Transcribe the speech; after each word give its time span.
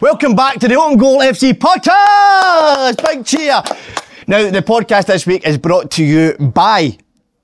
Welcome 0.00 0.34
back 0.36 0.58
to 0.60 0.68
the 0.68 0.74
Open 0.74 0.98
Goal 0.98 1.20
FC 1.20 1.52
podcast. 1.54 3.02
Big 3.02 3.24
cheer. 3.24 3.62
Now, 4.26 4.50
the 4.50 4.60
podcast 4.60 5.06
this 5.06 5.26
week 5.26 5.46
is 5.46 5.56
brought 5.56 5.90
to 5.92 6.04
you 6.04 6.34
by 6.38 6.98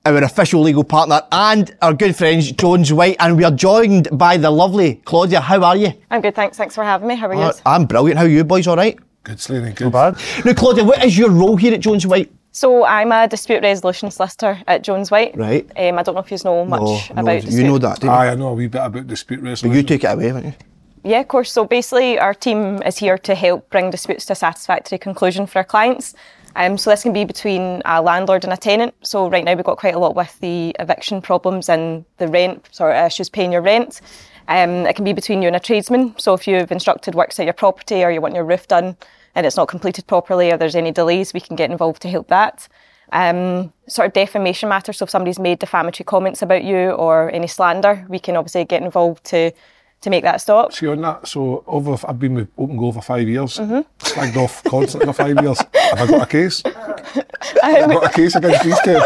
our 0.05 0.17
official 0.23 0.61
legal 0.61 0.83
partner 0.83 1.21
and 1.31 1.75
our 1.81 1.93
good 1.93 2.15
friends 2.15 2.51
Jones 2.51 2.93
White, 2.93 3.15
and 3.19 3.37
we 3.37 3.43
are 3.43 3.51
joined 3.51 4.07
by 4.17 4.37
the 4.37 4.51
lovely 4.51 4.95
Claudia. 5.05 5.41
How 5.41 5.63
are 5.63 5.75
you? 5.75 5.93
I'm 6.11 6.21
good, 6.21 6.35
thanks. 6.35 6.57
Thanks 6.57 6.75
for 6.75 6.83
having 6.83 7.07
me. 7.07 7.15
How 7.15 7.27
are 7.29 7.33
you? 7.33 7.41
Uh, 7.41 7.53
I'm 7.65 7.85
brilliant. 7.85 8.19
How 8.19 8.25
are 8.25 8.29
you 8.29 8.43
boys? 8.43 8.67
All 8.67 8.75
right? 8.75 8.99
Good, 9.23 9.39
Slaney, 9.39 9.71
good. 9.73 9.91
bad. 9.91 10.17
Now, 10.45 10.53
Claudia, 10.53 10.83
what 10.83 11.03
is 11.03 11.17
your 11.17 11.31
role 11.31 11.55
here 11.55 11.73
at 11.73 11.79
Jones 11.79 12.05
White? 12.05 12.31
So 12.51 12.85
I'm 12.85 13.11
a 13.11 13.27
dispute 13.27 13.63
resolution 13.63 14.11
solicitor 14.11 14.59
at 14.67 14.83
Jones 14.83 15.09
White. 15.09 15.35
Right. 15.35 15.65
Um, 15.75 15.97
I 15.97 16.03
don't 16.03 16.13
know 16.13 16.21
if 16.21 16.29
you 16.29 16.37
know 16.45 16.65
much 16.65 16.81
No, 16.81 17.15
no, 17.15 17.21
about 17.21 17.45
you 17.45 17.63
know 17.63 17.77
that, 17.79 17.99
do 17.99 18.07
you? 18.07 18.13
Aye, 18.13 18.29
I 18.29 18.35
know 18.35 18.49
a 18.49 18.53
wee 18.53 18.67
bit 18.67 18.81
about 18.85 19.07
dispute 19.07 19.41
But 19.41 19.63
you 19.63 19.81
take 19.81 20.03
it 20.03 20.07
away, 20.07 20.27
haven't 20.27 20.45
you? 20.45 20.53
Yeah, 21.03 21.19
of 21.19 21.27
course. 21.27 21.51
So 21.51 21.65
basically, 21.65 22.17
our 22.17 22.33
team 22.33 22.81
is 22.83 22.97
here 22.97 23.17
to 23.17 23.35
help 23.35 23.69
bring 23.69 23.91
disputes 23.91 24.25
to 24.25 24.33
a 24.33 24.35
satisfactory 24.35 24.97
conclusion 24.97 25.45
for 25.45 25.59
our 25.59 25.65
clients. 25.65 26.13
Um, 26.55 26.77
so 26.77 26.89
this 26.89 27.03
can 27.03 27.13
be 27.13 27.25
between 27.25 27.81
a 27.83 28.01
landlord 28.01 28.43
and 28.43 28.53
a 28.53 28.57
tenant. 28.57 28.93
So 29.01 29.29
right 29.29 29.43
now 29.43 29.55
we've 29.55 29.65
got 29.65 29.77
quite 29.77 29.95
a 29.95 29.99
lot 29.99 30.15
with 30.15 30.39
the 30.39 30.75
eviction 30.79 31.21
problems 31.21 31.67
and 31.67 32.05
the 32.17 32.27
rent 32.27 32.69
sort 32.71 32.95
of 32.95 33.05
issues 33.05 33.27
paying 33.27 33.51
your 33.51 33.61
rent. 33.61 34.01
Um, 34.47 34.85
it 34.85 34.95
can 34.95 35.03
be 35.03 35.13
between 35.13 35.41
you 35.41 35.47
and 35.47 35.55
a 35.55 35.59
tradesman. 35.59 36.15
So 36.17 36.33
if 36.35 36.47
you've 36.47 36.71
instructed 36.71 37.15
works 37.15 37.39
at 37.39 37.45
your 37.45 37.53
property 37.53 38.03
or 38.03 38.11
you 38.11 38.21
want 38.21 38.35
your 38.35 38.45
roof 38.45 38.67
done 38.67 38.95
and 39.35 39.45
it's 39.45 39.57
not 39.57 39.67
completed 39.67 40.05
properly 40.07 40.51
or 40.51 40.57
there's 40.57 40.75
any 40.75 40.91
delays, 40.91 41.33
we 41.33 41.39
can 41.39 41.55
get 41.55 41.71
involved 41.71 42.01
to 42.03 42.09
help 42.09 42.27
that. 42.27 42.67
Um, 43.11 43.73
sort 43.87 44.07
of 44.07 44.13
defamation 44.13 44.69
matters. 44.69 44.97
So 44.97 45.03
if 45.03 45.09
somebody's 45.09 45.39
made 45.39 45.59
defamatory 45.59 46.05
comments 46.05 46.41
about 46.41 46.63
you 46.63 46.91
or 46.91 47.31
any 47.31 47.47
slander, 47.47 48.05
we 48.09 48.19
can 48.19 48.35
obviously 48.35 48.63
get 48.65 48.83
involved 48.83 49.23
to 49.25 49.51
to 50.03 50.09
make 50.09 50.23
that 50.23 50.41
stop. 50.41 50.73
See 50.73 50.87
on 50.87 51.01
that, 51.01 51.27
so 51.27 51.63
over, 51.65 51.97
I've 52.07 52.19
been 52.19 52.33
with 52.35 52.49
Open 52.57 52.77
Goal 52.77 52.91
for 52.93 53.01
five 53.01 53.27
years, 53.27 53.57
Mm-hmm. 53.57 53.79
slagged 53.99 54.35
off 54.37 54.63
constantly 54.63 55.07
for 55.07 55.13
five 55.13 55.41
years. 55.41 55.59
Have 55.73 56.01
I 56.01 56.07
got 56.07 56.21
a 56.23 56.25
case? 56.25 56.61
I've 57.63 57.89
got 57.89 58.05
a 58.05 58.09
case 58.13 58.35
against 58.35 58.63
these 58.63 58.79
two. 58.83 58.99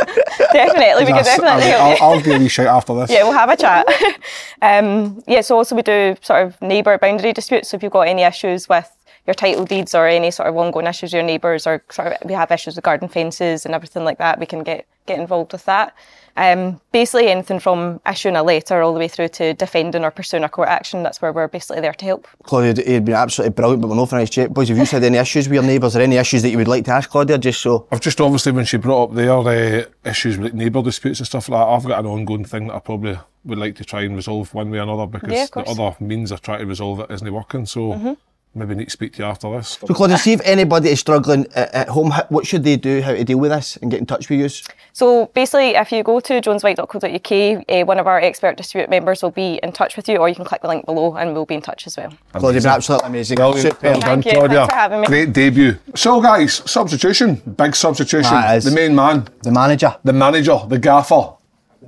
definitely, 0.54 1.06
we 1.06 1.12
can 1.12 1.24
definitely 1.24 1.72
I'll, 1.72 1.96
help. 1.96 2.02
I'll, 2.02 2.10
I'll 2.14 2.22
give 2.22 2.42
you 2.42 2.48
a 2.48 2.50
shout 2.50 2.68
after 2.68 2.96
this. 2.96 3.12
Yeah, 3.12 3.24
we'll 3.24 3.34
have 3.34 3.50
a 3.50 3.58
chat. 3.58 3.86
um, 4.62 5.22
yeah, 5.28 5.42
so 5.42 5.58
also 5.58 5.76
we 5.76 5.82
do 5.84 6.16
sort 6.22 6.46
of 6.46 6.62
neighbour 6.62 6.98
boundary 6.98 7.34
disputes. 7.34 7.70
So 7.70 7.78
if 7.78 7.84
you've 7.84 7.92
got 7.92 8.08
any 8.08 8.24
issues 8.24 8.68
with 8.68 8.90
your 9.28 9.34
title 9.34 9.66
deeds 9.66 9.94
or 9.94 10.08
any 10.08 10.32
sort 10.32 10.48
of 10.48 10.56
ongoing 10.56 10.88
issues 10.88 11.10
with 11.10 11.20
your 11.20 11.24
neighbours 11.24 11.68
or 11.68 11.84
sort 11.92 12.08
of 12.08 12.18
we 12.26 12.34
have 12.34 12.50
issues 12.50 12.76
with 12.76 12.84
garden 12.84 13.10
fences 13.10 13.66
and 13.66 13.76
everything 13.76 14.06
like 14.06 14.18
that, 14.18 14.40
we 14.40 14.46
can 14.46 14.64
get, 14.64 14.88
get 15.06 15.20
involved 15.20 15.52
with 15.52 15.66
that. 15.66 15.94
Um, 16.38 16.80
basically 16.92 17.30
anything 17.30 17.60
from 17.60 18.00
issuing 18.08 18.36
a 18.36 18.44
letter 18.44 18.82
all 18.82 18.94
the 18.94 19.00
way 19.00 19.08
through 19.08 19.30
to 19.30 19.56
defending 19.56 20.04
or 20.04 20.12
pursuing 20.12 20.44
a 20.44 20.50
court 20.50 20.70
action, 20.70 21.04
that's 21.04 21.20
where 21.20 21.34
we're 21.34 21.48
basically 21.48 21.82
there 21.82 21.94
to 21.94 22.06
help. 22.06 22.28
Claudia, 22.44 22.76
you've 22.88 23.06
been 23.06 23.16
absolutely 23.16 23.54
brilliant, 23.54 23.82
but 23.82 23.90
we're 23.90 23.96
not 23.96 24.10
finished 24.10 24.38
yet. 24.38 24.54
Boys, 24.54 24.70
have 24.70 24.78
you 24.78 24.86
had 24.86 25.04
any 25.04 25.18
issues 25.18 25.48
with 25.48 25.56
your 25.56 25.64
neighbours 25.64 25.96
or 25.96 26.02
any 26.02 26.16
issues 26.16 26.44
that 26.44 26.52
you 26.52 26.58
would 26.58 26.68
like 26.68 26.86
to 26.86 26.92
ask 26.92 27.10
Claudia, 27.10 27.40
just 27.40 27.60
so... 27.60 27.88
I've 27.92 28.02
just 28.02 28.22
obviously, 28.22 28.52
when 28.52 28.66
she 28.66 28.78
brought 28.78 29.10
up 29.10 29.16
their 29.16 29.32
uh, 29.32 29.86
issues 30.06 30.38
with 30.38 30.54
neighbour 30.54 30.84
disputes 30.84 31.20
and 31.20 31.28
stuff 31.28 31.50
like 31.50 31.60
that, 31.60 31.68
I've 31.68 31.86
got 31.86 32.00
an 32.00 32.06
ongoing 32.06 32.46
thing 32.46 32.68
that 32.68 32.76
I 32.76 32.80
probably 32.80 33.18
would 33.44 33.58
like 33.58 33.76
to 33.78 33.84
try 33.84 34.02
and 34.02 34.16
resolve 34.16 34.54
one 34.54 34.70
way 34.70 34.78
or 34.78 34.84
another 34.84 35.08
because 35.08 35.34
Yeah, 35.34 35.48
the 35.52 35.68
other 35.70 35.96
means 36.00 36.32
of 36.32 36.42
trying 36.42 36.60
to 36.60 36.66
resolve 36.66 37.00
it 37.00 37.10
isn't 37.10 37.34
working. 37.34 37.66
So 37.66 37.80
Mm-hmm. 37.80 38.14
Maybe 38.58 38.76
need 38.76 38.86
to 38.86 38.92
speak 38.92 39.14
to 39.14 39.20
you 39.24 39.26
after 39.26 39.50
this. 39.56 39.78
So, 39.86 39.94
Claudia, 39.94 40.18
see 40.18 40.34
if 40.34 40.42
anybody 40.44 40.90
is 40.90 41.00
struggling 41.00 41.46
at, 41.56 41.74
at 41.74 41.88
home, 41.90 42.12
what 42.30 42.46
should 42.48 42.64
they 42.64 42.76
do, 42.76 43.02
how 43.02 43.14
to 43.14 43.24
deal 43.24 43.38
with 43.38 43.52
this 43.52 43.78
and 43.78 43.90
get 43.92 44.00
in 44.00 44.06
touch 44.06 44.30
with 44.30 44.40
you? 44.40 44.50
So 44.94 45.28
basically, 45.28 45.70
if 45.76 45.92
you 45.92 46.04
go 46.04 46.20
to 46.20 46.42
joneswhite.co.uk, 46.42 47.66
uh, 47.70 47.86
one 47.86 48.00
of 48.00 48.08
our 48.08 48.20
expert 48.20 48.58
dispute 48.58 48.90
members 48.90 49.22
will 49.22 49.32
be 49.32 49.60
in 49.62 49.72
touch 49.72 49.96
with 49.96 50.10
you, 50.10 50.18
or 50.18 50.28
you 50.28 50.36
can 50.36 50.44
click 50.46 50.62
the 50.62 50.68
link 50.68 50.86
below 50.86 51.16
and 51.16 51.34
we'll 51.34 51.46
be 51.46 51.56
in 51.56 51.62
touch 51.62 51.86
as 51.88 51.96
well. 51.98 52.12
Claudia, 52.32 52.54
you've 52.56 52.64
been 52.64 52.72
absolutely 52.72 53.08
amazing. 53.08 53.36
Brilliant. 53.36 53.62
Superb. 53.62 53.84
Well 53.84 54.00
done, 54.00 54.22
Thank 54.22 54.26
you. 54.26 54.32
Claudia. 54.34 54.58
Thanks 54.58 54.74
for 54.74 54.80
having 54.80 55.02
me. 55.02 55.08
Great 55.08 55.34
debut. 55.34 55.78
So, 55.96 56.20
guys, 56.22 56.56
substitution. 56.66 57.36
Big 57.58 57.76
substitution. 57.76 58.32
The 58.34 58.72
main 58.74 58.96
man, 58.96 59.28
The 59.44 59.52
manager. 59.52 59.96
the 60.04 60.14
manager, 60.14 60.58
the 60.68 60.80
gaffer. 60.80 61.34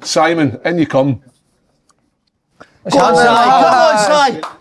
Simon, 0.03 0.59
in 0.63 0.78
you 0.78 0.86
come. 0.88 1.22
Come 2.91 3.01
on, 3.01 3.16
Si! 3.18 3.24
Come 3.25 4.41
on, 4.46 4.51
Si! 4.51 4.59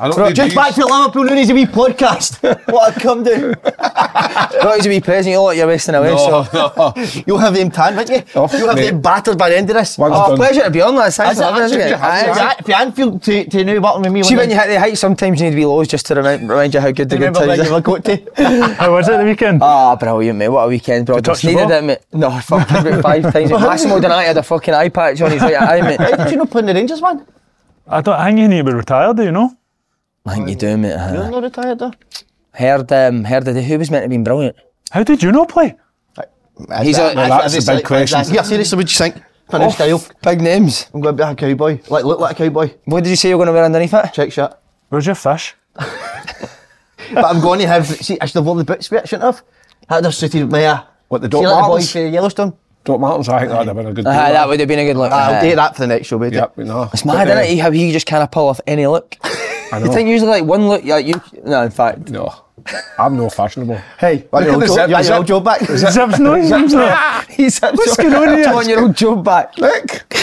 I 0.00 0.08
don't 0.08 0.34
Just 0.34 0.54
back 0.54 0.74
to 0.74 0.86
Liverpool 0.86 1.24
Noonies 1.24 1.50
a 1.50 1.54
wee 1.54 1.66
podcast. 1.66 2.40
what 2.72 2.96
I 2.96 3.00
come 3.00 3.24
do. 3.24 3.52
Not 4.62 4.80
to 4.80 4.88
be 4.88 5.00
present, 5.00 5.32
you 5.32 5.38
look 5.38 5.46
like 5.48 5.56
you're 5.58 5.66
wasting 5.66 5.94
away. 5.96 6.10
No, 6.14 6.44
So. 6.44 6.72
no. 6.76 7.22
You'll 7.26 7.38
have 7.38 7.54
them 7.54 7.70
tan, 7.70 7.96
won't 7.96 8.08
you? 8.08 8.22
Oh, 8.36 8.48
You'll 8.56 8.68
have 8.68 8.76
mate. 8.76 8.90
them 8.90 9.00
battered 9.00 9.36
by 9.38 9.50
the 9.50 9.56
end 9.56 9.68
of 9.70 9.74
this. 9.76 9.98
One's 9.98 10.14
Oh, 10.16 10.28
done. 10.28 10.36
pleasure 10.36 10.62
to 10.62 10.70
be 10.70 10.80
on 10.82 10.94
that. 10.96 11.12
Thanks 11.14 11.32
Is 11.32 11.38
for 11.38 11.44
it 11.44 11.46
having 11.52 11.62
us 11.62 11.72
actually- 11.72 11.84
again. 11.92 12.00
Aye, 12.00 12.30
Aye. 12.30 12.48
aye. 12.48 12.56
If 12.60 12.68
you 12.68 12.74
Anfield 12.74 13.22
to, 13.24 13.44
to 13.44 13.64
New 13.64 13.80
Button 13.80 14.02
with 14.02 14.12
me, 14.12 14.22
See, 14.22 14.36
when 14.36 14.50
you 14.50 14.56
hit 14.56 14.68
the 14.68 14.78
heights, 14.78 15.00
sometimes 15.00 15.40
you 15.40 15.46
need 15.46 15.50
to 15.50 15.56
be 15.56 15.64
lows 15.66 15.88
just 15.88 16.06
to 16.06 16.14
remind, 16.14 16.48
remind 16.48 16.74
you 16.74 16.80
how 16.80 16.90
good 16.92 17.08
the 17.08 17.16
good 17.16 17.34
remember 17.36 17.56
times 17.56 17.70
are. 17.70 17.80
got 17.80 18.04
to. 18.04 18.74
How 18.74 18.92
was 18.92 19.08
it 19.08 19.18
the 19.18 19.24
weekend? 19.24 19.60
Ah, 19.62 19.96
brilliant, 19.96 20.38
mate. 20.38 20.48
What 20.48 20.64
a 20.64 20.68
weekend, 20.68 21.06
bro. 21.06 21.16
touch 21.16 21.24
Just 21.24 21.42
the 21.42 21.48
needed 21.48 21.68
ball? 21.68 21.72
it, 21.78 21.82
mate. 21.84 21.98
No, 22.12 22.30
fucking 22.38 22.76
about 22.76 23.02
five 23.02 23.32
times. 23.32 23.50
Massimo 23.50 23.98
Donati 24.00 24.26
had 24.26 24.36
a 24.36 24.42
fucking 24.44 24.74
eye 24.74 24.90
patch 24.90 25.20
on 25.22 25.32
his 25.32 25.42
right 25.42 25.60
eye, 25.60 25.82
mate. 25.82 25.98
How 26.00 26.16
did 26.24 26.30
you 26.30 26.36
not 26.36 26.50
play 26.50 26.60
in 26.60 26.66
the 26.66 26.74
Rangers, 26.74 27.02
man? 27.02 27.26
I 27.88 28.00
don't 28.00 28.14
I 28.14 28.26
think 28.26 28.38
you 28.40 28.48
need 28.48 28.58
to 28.58 28.64
be 28.64 28.72
retired, 28.74 29.16
do 29.16 29.24
you 29.24 29.32
know? 29.32 29.50
I 30.28 30.34
think 30.34 30.48
you 30.48 30.54
do, 30.56 30.76
mate. 30.76 30.90
You're 30.90 31.22
Uh, 31.24 31.30
not 31.30 31.42
retired, 31.42 31.78
though. 31.78 31.92
heard, 32.52 32.90
um, 32.92 33.24
heard 33.24 33.44
that 33.44 33.60
who 33.62 33.78
was 33.78 33.90
meant 33.90 34.04
to 34.04 34.08
be 34.08 34.18
brilliant. 34.18 34.56
How 34.90 35.02
did 35.02 35.22
you 35.22 35.32
not 35.32 35.48
play? 35.48 35.74
He's 36.82 36.98
a- 36.98 37.12
Well, 37.14 37.28
that's 37.28 37.64
the 37.64 37.72
big 37.76 37.84
question. 37.84 38.20
Yeah, 38.34 38.42
seriously, 38.42 38.76
what'd 38.76 38.90
you 38.90 38.96
think? 38.98 39.22
For 39.48 39.58
new 39.58 39.70
style. 39.70 40.02
Big 40.22 40.40
names. 40.42 40.86
I'm 40.92 41.00
going 41.00 41.16
to 41.16 41.24
be 41.24 41.30
a 41.30 41.34
cowboy. 41.34 41.80
Like, 41.88 42.04
look 42.04 42.20
like 42.20 42.38
a 42.38 42.44
cowboy. 42.44 42.74
What 42.84 43.04
did 43.04 43.10
you 43.10 43.16
say 43.16 43.28
you 43.30 43.38
were 43.38 43.44
going 43.44 43.54
to 43.54 43.58
wear 43.58 43.64
underneath 43.64 43.94
it? 43.94 44.12
Check 44.12 44.32
shirt. 44.32 44.54
Where's 44.90 45.06
your 45.06 45.14
fish? 45.14 45.54
But 47.14 47.24
I'm 47.24 47.40
going 47.40 47.60
to 47.60 47.66
have, 47.66 47.86
see, 47.86 48.18
I 48.20 48.26
should 48.26 48.34
have 48.34 48.44
worn 48.44 48.58
the 48.58 48.64
boots 48.64 48.90
with 48.90 49.02
it, 49.02 49.08
shouldn't 49.08 49.22
I 49.24 49.26
have? 49.28 49.42
That'd 49.88 50.04
have 50.04 50.14
suited 50.14 50.50
me. 50.52 50.64
Uh, 50.66 50.80
What, 51.08 51.22
the 51.22 51.28
see, 51.28 51.30
Doc 51.30 51.42
like 51.44 51.62
the 51.62 51.68
boy 51.68 51.82
for 51.86 52.06
Yellowstone. 52.12 52.52
Doc 52.84 53.00
Martens, 53.00 53.28
I 53.30 53.38
think 53.40 53.50
that'd 53.52 53.66
have 53.68 53.76
been 53.76 53.86
a 53.86 53.92
good 53.94 54.06
Uh, 54.06 54.10
that 54.12 54.48
would 54.48 54.60
have 54.60 54.68
been 54.68 54.78
a 54.78 54.84
good 54.84 54.96
look. 54.96 55.10
I'll 55.12 55.34
Uh, 55.34 55.40
take 55.40 55.54
that 55.56 55.74
for 55.74 55.82
the 55.82 55.86
next 55.86 56.06
show, 56.08 56.18
mate. 56.18 56.32
Yep, 56.34 56.58
no. 56.58 56.90
It's 56.92 57.04
mad, 57.04 57.28
isn't 57.28 57.38
it? 57.44 57.58
How 57.60 57.70
he 57.70 57.92
just 57.92 58.06
kind 58.06 58.22
of 58.22 58.30
pull 58.30 58.48
off 58.48 58.60
any 58.66 58.86
look. 58.86 59.16
I 59.72 59.78
You 59.78 59.92
think 59.92 60.08
usually 60.08 60.30
like 60.30 60.44
one 60.44 60.68
look, 60.68 60.84
like 60.84 61.06
you. 61.06 61.20
No, 61.44 61.62
in 61.62 61.70
fact. 61.70 62.10
No. 62.10 62.32
I'm 62.98 63.16
no 63.16 63.30
fashionable. 63.30 63.80
Hey, 63.98 64.26
Look 64.32 64.42
at 64.42 64.48
old 64.48 64.62
the 64.62 64.66
zip- 64.68 64.88
you 64.88 64.94
want 64.94 65.06
your 65.06 65.16
old 65.16 65.26
job 65.26 65.44
back? 65.44 65.60
Zips 65.60 66.18
no 66.18 66.42
zips 66.42 66.72
no. 66.72 67.22
He's 67.30 67.60
What's 67.60 67.96
going 67.96 68.14
on 68.14 68.36
here? 68.36 68.48
on 68.48 68.68
your 68.68 68.82
old 68.82 68.96
job 68.96 69.24
back. 69.24 69.56
Look. 69.58 70.14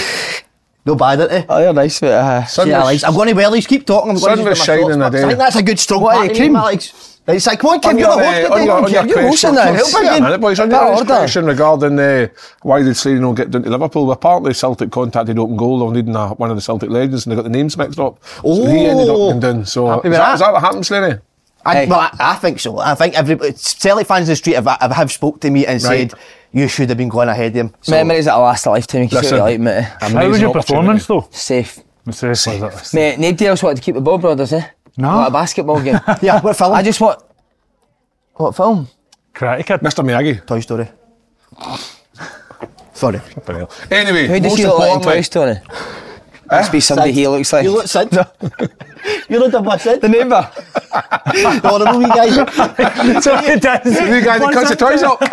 No 0.85 0.93
bad, 0.95 1.19
isn't 1.19 1.31
it? 1.31 1.45
Oh, 1.49 1.59
you're 1.59 1.73
nice, 1.73 1.99
mate. 2.01 2.11
Uh, 2.11 2.45
Sun 2.45 2.67
Yeah, 2.67 2.81
Alex, 2.81 3.03
I'm 3.03 3.15
going 3.15 3.29
to 3.29 3.33
wear 3.33 3.49
these. 3.49 3.65
Keep 3.65 3.87
talking. 3.87 4.11
I'm 4.11 4.17
going 4.17 4.35
Sun 4.35 4.37
to 4.45 4.49
was 4.51 4.63
shining 4.63 5.01
a 5.01 5.09
day. 5.09 5.23
I 5.23 5.27
think 5.27 5.39
that's 5.39 5.55
a 5.55 5.63
good 5.63 5.79
strong 5.79 6.01
What, 6.01 6.15
party 6.15 6.35
Kim? 6.35 6.43
name, 6.53 6.55
Alex. 6.57 7.14
Right, 7.27 7.37
it's 7.37 7.47
like, 7.47 7.59
come 7.59 7.71
on, 7.71 7.79
Kim, 7.79 7.89
On 7.91 7.97
you're 7.97 8.07
your, 8.07 8.17
the 8.17 8.21
uh, 8.23 8.25
host 8.25 8.51
on 8.51 8.51
today. 8.51 8.65
your, 8.65 8.75
on 8.75 8.91
your 8.91 9.01
Kim, 9.01 9.07
you're 9.09 9.17
question, 9.29 9.49
hosting 9.49 9.55
that. 9.55 9.75
Help 9.75 9.77
Help 9.77 10.01
again. 10.03 10.13
again. 10.13 10.23
minute, 10.23 10.41
boys. 10.41 10.59
On 10.59 10.69
your 10.71 11.05
question 11.05 11.45
regarding 11.45 11.99
uh, 11.99 12.27
why 12.61 12.83
did 12.83 12.95
Slade 12.95 13.19
not 13.21 13.33
get 13.33 13.49
down 13.49 13.63
to 13.63 13.69
Liverpool? 13.71 14.11
Apparently 14.11 14.53
Celtic 14.53 14.91
contacted 14.91 15.39
Open 15.39 15.57
Goal 15.57 15.81
on 15.87 15.93
needing 15.93 16.15
a, 16.15 16.29
one 16.35 16.51
of 16.51 16.55
the 16.55 16.61
Celtic 16.61 16.89
legends 16.91 17.25
and 17.25 17.31
they 17.31 17.35
got 17.35 17.41
the 17.43 17.49
names 17.49 17.75
mixed 17.77 17.99
up. 17.99 18.23
So 18.43 18.65
he 18.67 18.85
ended 18.85 19.09
up 19.09 19.15
Oh. 19.15 19.29
going 19.29 19.39
down. 19.39 19.65
So 19.65 19.97
is 20.01 20.03
that, 20.03 20.09
that? 20.11 20.33
is 20.35 20.39
that 20.41 20.53
what 20.53 20.61
happened, 20.61 20.85
Slaney? 20.85 21.17
I, 21.65 21.73
Hey. 21.75 21.87
well, 21.87 21.99
I, 22.01 22.15
I 22.19 22.35
think 22.35 22.59
so. 22.59 22.77
I 22.77 22.93
think 22.93 23.15
everybody, 23.15 23.53
Celtic 23.53 24.05
fans 24.05 24.29
in 24.29 24.33
the 24.33 24.35
street 24.35 24.53
have, 24.53 24.67
have, 24.67 24.91
have 24.91 25.11
spoke 25.11 25.41
to 25.41 25.49
me 25.49 25.65
and 25.65 25.81
Right. 25.83 26.11
said, 26.11 26.19
you 26.53 26.67
should 26.67 26.89
have 26.89 26.97
been 26.99 27.09
going 27.09 27.27
ahead 27.27 27.47
of 27.47 27.55
him. 27.55 27.73
So, 27.81 27.93
Memories 27.93 28.25
that'll 28.25 28.41
last 28.41 28.67
a 28.67 28.69
lifetime. 28.69 29.01
You 29.03 29.09
can 29.09 29.17
Listen. 29.21 29.39
like, 29.39 29.59
mate. 29.59 29.81
How 29.99 30.29
was 30.29 30.39
your 30.39 30.53
performance 30.53 31.07
though? 31.07 31.27
Safe. 31.31 31.79
Was 32.05 32.21
it- 32.21 32.61
was 32.61 32.93
Mate, 32.93 33.17
nobody 33.17 33.47
else 33.47 33.63
wanted 33.63 33.77
to 33.77 33.81
keep 33.81 33.95
the 33.95 34.01
ball, 34.01 34.19
brothers, 34.19 34.53
eh? 34.53 34.61
No. 34.97 35.17
What 35.17 35.27
a 35.27 35.31
basketball 35.31 35.81
game. 35.81 35.99
yeah, 36.21 36.41
what 36.41 36.55
film? 36.55 36.73
I 36.73 36.83
just 36.83 37.01
want. 37.01 37.21
What 38.35 38.55
film? 38.55 38.87
Karate 39.33 39.65
Kid. 39.65 39.79
Mr. 39.81 40.03
Miyagi. 40.03 40.45
Toy 40.45 40.59
Story. 40.61 40.87
Sorry. 42.93 43.19
Anyway, 43.91 44.27
Who 44.27 44.39
does 44.39 44.55
he 44.57 44.65
look 44.65 44.79
like 44.79 44.95
in 44.95 45.01
Toy 45.01 45.21
Story? 45.21 45.51
Eh? 45.51 45.61
Must 46.51 46.71
be 46.71 46.79
somebody 46.79 47.11
Sid. 47.11 47.19
he 47.19 47.27
looks 47.27 47.51
like. 47.51 47.63
You 47.63 47.71
look 47.71 47.87
Sid. 47.87 48.13
you 49.29 49.39
look 49.39 49.53
like 49.53 49.81
Sid. 49.81 50.01
the 50.01 50.07
neighbour. 50.09 50.49
The 50.95 51.61
horrible 51.63 51.99
wee 51.99 52.05
guy. 52.07 53.19
so 53.19 53.35
he 53.37 53.59
does. 53.59 53.83
the 53.83 54.21
guy 54.23 54.39
that 54.39 54.53
cuts 54.53 54.69
the 54.69 54.75
toys 54.75 55.03
up. 55.03 55.19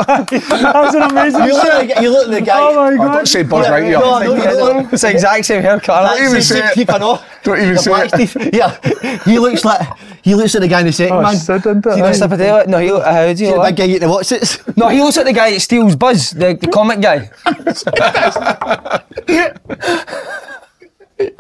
That 0.63 0.75
was 0.75 0.95
an 0.95 1.03
amazing 1.03 1.45
You 1.45 1.53
look, 1.55 1.65
like, 1.65 2.01
you 2.01 2.11
look 2.11 2.29
like 2.29 2.41
the 2.41 2.47
guy. 2.47 2.59
Oh 2.61 2.75
my 2.75 2.95
oh, 2.95 2.97
god. 2.97 3.13
don't 3.15 3.27
say 3.27 3.43
Buzz 3.43 3.67
Yeah, 3.67 3.73
Lightyear. 3.73 4.01
no, 4.01 4.19
no, 4.19 4.35
you 4.35 4.65
look- 4.65 4.93
It's 4.93 5.03
the 5.03 5.11
exact 5.11 5.45
same 5.45 5.63
haircut. 5.63 6.03
That's 6.03 6.21
even 6.21 6.43
say 6.43 6.59
it. 6.59 6.75
teeth, 6.75 6.91
I 6.91 6.99
know. 6.99 7.21
Don't 7.43 7.61
even 7.61 7.79
say 7.79 7.93
it. 8.13 8.55
Yeah, 8.55 8.77
he 9.25 9.39
looks 9.39 9.65
like 9.65 9.81
he 10.23 10.35
looks 10.35 10.55
like 10.55 10.63
the 10.63 10.69
guy 10.69 10.81
in 10.81 10.87
the 10.87 10.93
second 10.93 11.17
Oh, 11.17 11.23
man. 11.23 11.37
Sid, 11.37 11.63
didn't 11.63 11.87
it? 11.87 11.93
See 11.95 12.01
No, 12.01 12.07
the- 12.07 12.83
he. 12.83 12.89
How 12.89 13.33
do 13.33 13.45
you 13.45 13.51
look 13.57 13.57
the 13.57 13.71
big 13.71 13.77
guy 13.77 13.85
eating 13.87 14.09
the 14.09 14.63
it? 14.67 14.77
No, 14.77 14.89
he 14.89 15.01
looks 15.01 15.17
like 15.17 15.27
the 15.27 15.33
guy 15.33 15.51
that 15.51 15.61
steals 15.61 15.97
Buzz, 15.97 16.31
the, 16.31 16.55
the 16.55 16.69
comic 16.69 17.01
guy. 17.01 17.31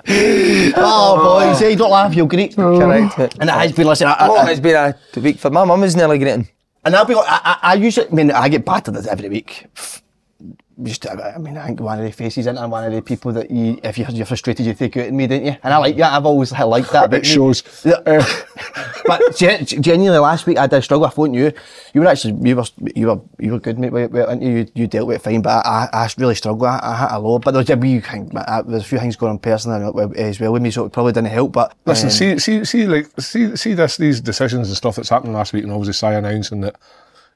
Oh, 0.08 0.72
oh. 0.76 1.50
boys, 1.50 1.60
hey, 1.60 1.74
don't 1.74 1.90
laugh, 1.90 2.14
you'll 2.14 2.26
greet. 2.26 2.58
Oh. 2.58 2.78
Correct. 2.78 3.18
mate. 3.18 3.34
And 3.40 3.48
it 3.50 3.52
has 3.52 3.72
been, 3.72 3.86
listen, 3.86 4.06
I, 4.08 4.12
I, 4.12 4.28
Oh, 4.28 4.46
it's 4.46 4.60
been 4.60 4.76
a 4.76 5.20
week 5.20 5.38
for 5.38 5.50
my 5.50 5.64
mum 5.64 5.80
was 5.80 5.96
nearly 5.96 6.18
greeting. 6.18 6.48
and 6.84 6.94
I'll 6.96 7.04
be 7.04 7.14
like, 7.14 7.26
I, 7.28 7.40
I, 7.44 7.72
I 7.72 7.74
usually, 7.74 8.08
I 8.08 8.10
mean, 8.10 8.30
I 8.30 8.48
get 8.48 8.64
battered 8.64 8.96
every 9.06 9.28
week. 9.28 9.66
Just, 10.82 11.06
I 11.08 11.38
mean, 11.38 11.56
I 11.56 11.66
think 11.66 11.80
one 11.80 11.98
of 11.98 12.04
the 12.04 12.10
faces 12.12 12.46
and 12.46 12.58
one 12.70 12.84
of 12.84 12.92
the 12.92 13.02
people 13.02 13.32
that 13.32 13.50
you, 13.50 13.78
if 13.84 13.98
you're, 13.98 14.08
you're 14.10 14.26
frustrated, 14.26 14.66
you 14.66 14.74
take 14.74 14.96
out 14.96 15.06
in 15.06 15.16
me, 15.16 15.26
don't 15.26 15.44
you? 15.44 15.56
And 15.62 15.72
I 15.74 15.76
like 15.78 15.96
that. 15.96 16.12
I've 16.12 16.26
always 16.26 16.52
liked 16.52 16.90
that. 16.92 17.12
It 17.14 17.24
shows. 17.26 17.62
Uh, 17.86 18.24
but 19.06 19.36
gen- 19.36 19.64
genuinely, 19.66 20.18
last 20.18 20.46
week 20.46 20.58
I 20.58 20.66
did 20.66 20.82
struggle. 20.82 21.06
I 21.06 21.10
phoned 21.10 21.34
you. 21.34 21.52
You 21.94 22.00
were 22.00 22.06
actually 22.06 22.34
you 22.48 22.56
were 22.56 22.64
you 22.94 23.06
were 23.06 23.20
you 23.38 23.52
were 23.52 23.58
good, 23.58 23.78
mate. 23.78 23.92
weren't 23.92 24.42
You, 24.42 24.50
you 24.50 24.66
you 24.74 24.86
dealt 24.86 25.06
with 25.08 25.16
it 25.16 25.22
fine, 25.22 25.42
but 25.42 25.64
I, 25.66 25.88
I 25.92 26.08
really 26.18 26.34
struggled. 26.34 26.64
I, 26.64 26.80
I 26.82 26.96
hit 27.00 27.08
a 27.12 27.18
low, 27.18 27.38
but 27.38 27.52
there 27.52 27.60
was 27.60 27.70
a 27.70 27.76
wee 27.76 28.00
thing. 28.00 28.30
uh, 28.36 28.62
There's 28.62 28.82
a 28.82 28.86
few 28.86 28.98
things 28.98 29.16
going 29.16 29.30
on 29.30 29.38
personally 29.38 29.84
as 30.16 30.40
well 30.40 30.52
with 30.52 30.62
me, 30.62 30.70
so 30.70 30.84
it 30.84 30.92
probably 30.92 31.12
didn't 31.12 31.28
help. 31.30 31.52
But 31.52 31.74
Listen, 31.86 32.06
um, 32.06 32.10
see, 32.10 32.38
see, 32.38 32.64
see, 32.64 32.86
like, 32.86 33.08
see, 33.18 33.56
see 33.56 33.74
this, 33.74 33.96
these 33.96 34.20
decisions 34.20 34.68
and 34.68 34.76
stuff 34.76 34.96
that's 34.96 35.08
happened 35.10 35.32
last 35.34 35.52
week, 35.52 35.64
and 35.64 35.72
obviously 35.72 35.92
Si 35.92 36.06
announcing 36.14 36.60
that 36.62 36.76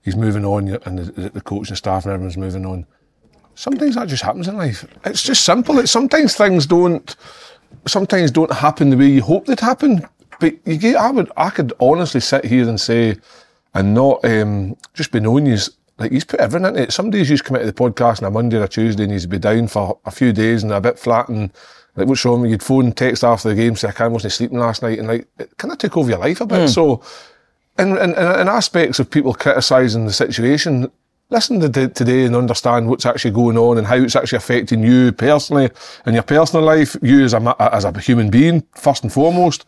he's 0.02 0.16
moving 0.16 0.44
on, 0.44 0.69
and 0.84 0.98
the, 0.98 1.31
the 1.31 1.40
coaching 1.40 1.76
staff 1.76 2.04
and 2.04 2.12
everyone's 2.14 2.37
moving 2.37 2.64
on. 2.66 2.87
Sometimes 3.56 3.97
that 3.97 4.06
just 4.06 4.23
happens 4.23 4.49
in 4.49 4.56
life. 4.56 4.87
It's 5.05 5.23
just 5.23 5.44
simple. 5.44 5.79
It's 5.79 5.91
sometimes 5.91 6.37
things 6.37 6.67
don't, 6.67 7.17
sometimes 7.87 8.31
don't 8.31 8.53
happen 8.53 8.91
the 8.91 8.97
way 8.97 9.06
you 9.06 9.23
hope 9.23 9.47
they'd 9.47 9.58
happen. 9.58 10.06
But 10.38 10.55
you 10.67 10.76
get, 10.76 10.97
I 10.97 11.11
would, 11.11 11.32
I 11.37 11.50
could 11.50 11.73
honestly 11.81 12.20
sit 12.20 12.44
here 12.44 12.69
and 12.69 12.81
say, 12.81 13.17
and 13.75 13.94
not 13.94 14.25
um, 14.25 14.76
just 14.94 15.11
be 15.11 15.20
knowing 15.20 15.47
you. 15.47 15.58
Like 15.99 16.12
he's 16.12 16.25
put 16.25 16.41
everything 16.41 16.67
into 16.69 16.82
it. 16.82 16.93
Some 16.93 17.08
days 17.11 17.31
you 17.31 17.38
come 17.38 17.56
out 17.56 17.62
of 17.62 17.67
the 17.67 17.73
podcast 17.73 18.23
on 18.23 18.29
a 18.29 18.31
Monday 18.31 18.58
or 18.58 18.64
a 18.64 18.69
Tuesday 18.69 19.05
and 19.05 19.12
he's 19.12 19.25
be 19.25 19.38
down 19.38 19.67
for 19.67 19.99
a 20.05 20.11
few 20.11 20.31
days 20.31 20.62
and 20.62 20.70
a 20.70 20.81
bit 20.81 20.99
flat 20.99 21.31
and 21.31 21.50
like 21.97 22.06
what's 22.08 22.25
wrong? 22.25 22.44
You'd 22.44 22.62
phone, 22.62 22.93
text 22.93 23.25
after 23.25 23.49
the 23.49 23.55
game, 23.55 23.75
say 23.75 23.88
I 23.88 23.93
can't 23.93 24.12
wasn't 24.12 24.35
sleeping 24.35 24.58
last 24.58 24.82
night, 24.82 24.99
and 24.99 25.08
like 25.08 25.26
it 25.38 25.56
kind 25.56 25.73
of 25.73 25.79
took 25.79 25.97
over 25.97 26.11
your 26.11 26.19
life 26.19 26.43
a 26.43 26.47
bit. 26.47 26.69
So, 26.69 27.03
in, 27.79 27.97
in, 27.97 28.14
in 28.14 28.41
in 28.41 28.49
aspects 28.49 28.99
of 28.99 29.11
people 29.11 29.32
criticising 29.32 30.05
the 30.05 30.12
situation, 30.12 30.91
listen 31.31 31.61
to 31.61 31.69
t- 31.69 31.88
today 31.93 32.25
and 32.25 32.37
understand 32.37 32.88
what's 32.88 33.06
actually 33.06 33.32
going 33.32 33.58
on 33.58 33.78
and 33.78 33.87
how 33.87 33.96
it's 33.96 34.17
actually 34.17 34.37
affecting 34.38 34.82
you 34.82 35.12
personally 35.12 35.70
and 36.05 36.14
your 36.14 36.23
personal 36.23 36.64
life, 36.64 36.96
you 37.02 37.25
as 37.25 37.34
a 37.34 37.56
as 37.75 37.84
a 37.84 37.99
human 38.00 38.31
being 38.31 38.62
first 38.75 39.02
and 39.02 39.12
foremost. 39.12 39.64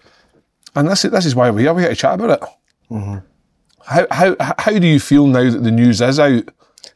And 0.76 0.88
this 0.88 1.04
is, 1.04 1.10
this 1.10 1.26
is 1.26 1.34
why 1.34 1.50
we're 1.50 1.60
here. 1.60 1.74
We're 1.74 1.80
here 1.80 1.88
to 1.90 1.96
chat 1.96 2.14
about 2.20 2.42
it. 2.42 3.22
How, 3.84 4.06
how, 4.10 4.36
how 4.58 4.78
do 4.78 4.86
you 4.86 5.00
feel 5.00 5.26
now 5.26 5.50
that 5.50 5.62
the 5.62 5.70
news 5.70 6.00
is 6.00 6.20
out? 6.20 6.44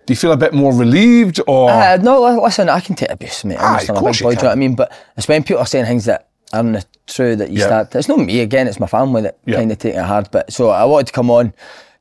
Do 0.05 0.13
you 0.13 0.17
feel 0.17 0.33
a 0.33 0.37
bit 0.37 0.53
more 0.53 0.75
relieved 0.75 1.41
or? 1.47 1.71
Uh, 1.71 1.97
no, 1.97 2.21
li- 2.23 2.41
listen, 2.43 2.69
I 2.69 2.81
can 2.81 2.95
take 2.97 3.11
abuse, 3.11 3.45
mate. 3.45 3.57
Aye, 3.59 3.83
of 3.83 3.91
a 3.91 3.93
course 3.95 4.19
big 4.19 4.21
you 4.21 4.27
boy, 4.27 4.31
do 4.35 4.37
you 4.37 4.43
know 4.43 4.49
what 4.49 4.53
I 4.53 4.57
mean? 4.57 4.75
But 4.77 4.93
it's 5.17 5.27
when 5.29 5.43
people 5.43 5.61
are 5.61 5.67
saying 5.67 5.87
things 5.87 6.05
that 6.05 6.29
aren't 6.53 6.85
true 7.07 7.35
that 7.37 7.51
you 7.51 7.61
Yeah. 7.61 7.67
start. 7.67 7.95
It's 7.95 8.09
not 8.09 8.19
me 8.19 8.41
again. 8.41 8.69
It's 8.69 8.79
my 8.81 8.87
family 8.87 9.23
that 9.23 9.39
Yeah. 9.47 9.57
kind 9.57 9.73
of 9.73 9.79
take 9.79 9.95
it 9.95 10.05
hard. 10.05 10.29
But 10.31 10.53
so 10.53 10.69
I 10.71 10.85
wanted 10.85 11.07
to 11.07 11.13
come 11.13 11.31
on, 11.31 11.55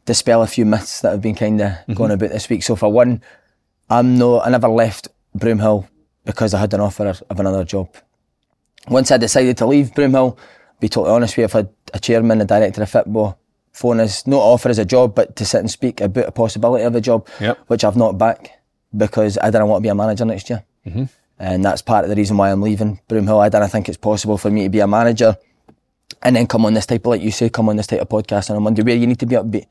dispel 0.06 0.42
a 0.42 0.48
few 0.48 0.66
myths 0.66 1.02
that 1.02 1.12
have 1.12 1.22
been 1.22 1.36
kind 1.36 1.62
of 1.62 1.72
Mm-hmm. 1.72 1.94
going 1.94 2.12
about 2.12 2.30
this 2.32 2.50
week. 2.50 2.64
So 2.64 2.76
for 2.76 2.92
one, 2.92 3.22
I'm 3.90 4.18
no, 4.18 4.42
I 4.42 4.50
never 4.50 4.68
left 4.68 5.08
Broomhill 5.38 5.88
because 6.26 6.54
I 6.54 6.60
had 6.60 6.74
an 6.74 6.80
offer 6.82 7.08
of 7.08 7.40
another 7.40 7.64
job. 7.64 7.90
Once 8.88 9.12
I 9.12 9.18
decided 9.18 9.58
to 9.58 9.66
leave 9.68 9.92
Broomhill, 9.92 10.38
be 10.80 10.90
totally 10.90 11.14
honest 11.14 11.34
with 11.38 11.40
you, 11.40 11.44
I've 11.46 11.54
had 11.54 11.70
a 11.94 12.00
chairman, 12.00 12.42
a 12.42 12.46
director 12.46 12.82
of 12.84 12.90
football 12.90 13.38
phone 13.74 14.00
us, 14.02 14.28
not 14.28 14.40
offer 14.40 14.70
us 14.70 14.78
a 14.78 14.86
job, 14.86 15.16
but 15.16 15.36
to 15.38 15.46
sit 15.46 15.60
and 15.60 15.72
speak 15.72 16.02
about 16.02 16.26
a 16.28 16.32
possibility 16.32 16.84
of 16.84 16.94
a 16.96 17.00
job, 17.02 17.28
Yep. 17.40 17.58
which 17.68 17.84
I've 17.86 17.96
not 17.96 18.18
back 18.18 18.50
because 18.96 19.38
I 19.42 19.46
didn't 19.50 19.68
want 19.68 19.82
to 19.82 19.84
be 19.86 19.90
a 19.90 19.96
manager 19.96 20.26
next 20.26 20.50
year. 20.50 20.64
And 21.40 21.64
that's 21.66 21.82
part 21.82 22.04
of 22.04 22.10
the 22.10 22.16
reason 22.16 22.38
why 22.38 22.52
I'm 22.52 22.62
leaving 22.62 23.00
Broomhill. 23.10 23.40
I 23.40 23.50
didn't 23.50 23.70
think 23.70 23.88
it's 23.88 23.98
possible 23.98 24.38
for 24.38 24.50
me 24.52 24.64
to 24.64 24.70
be 24.70 24.80
a 24.82 24.88
manager 24.88 25.38
and 26.24 26.36
then 26.36 26.48
come 26.48 26.66
on 26.66 26.74
this 26.74 26.86
type 26.86 27.02
of, 27.02 27.12
like 27.12 27.22
you 27.22 27.32
say, 27.32 27.50
come 27.50 27.70
on 27.70 27.76
this 27.76 27.88
type 27.88 28.02
of 28.02 28.10
podcast 28.10 28.50
on 28.50 28.58
a 28.58 28.60
Monday 28.60 28.84
where 28.84 28.96
you 28.96 29.08
need 29.08 29.20
to 29.20 29.26
be 29.26 29.36
upbeat. 29.36 29.68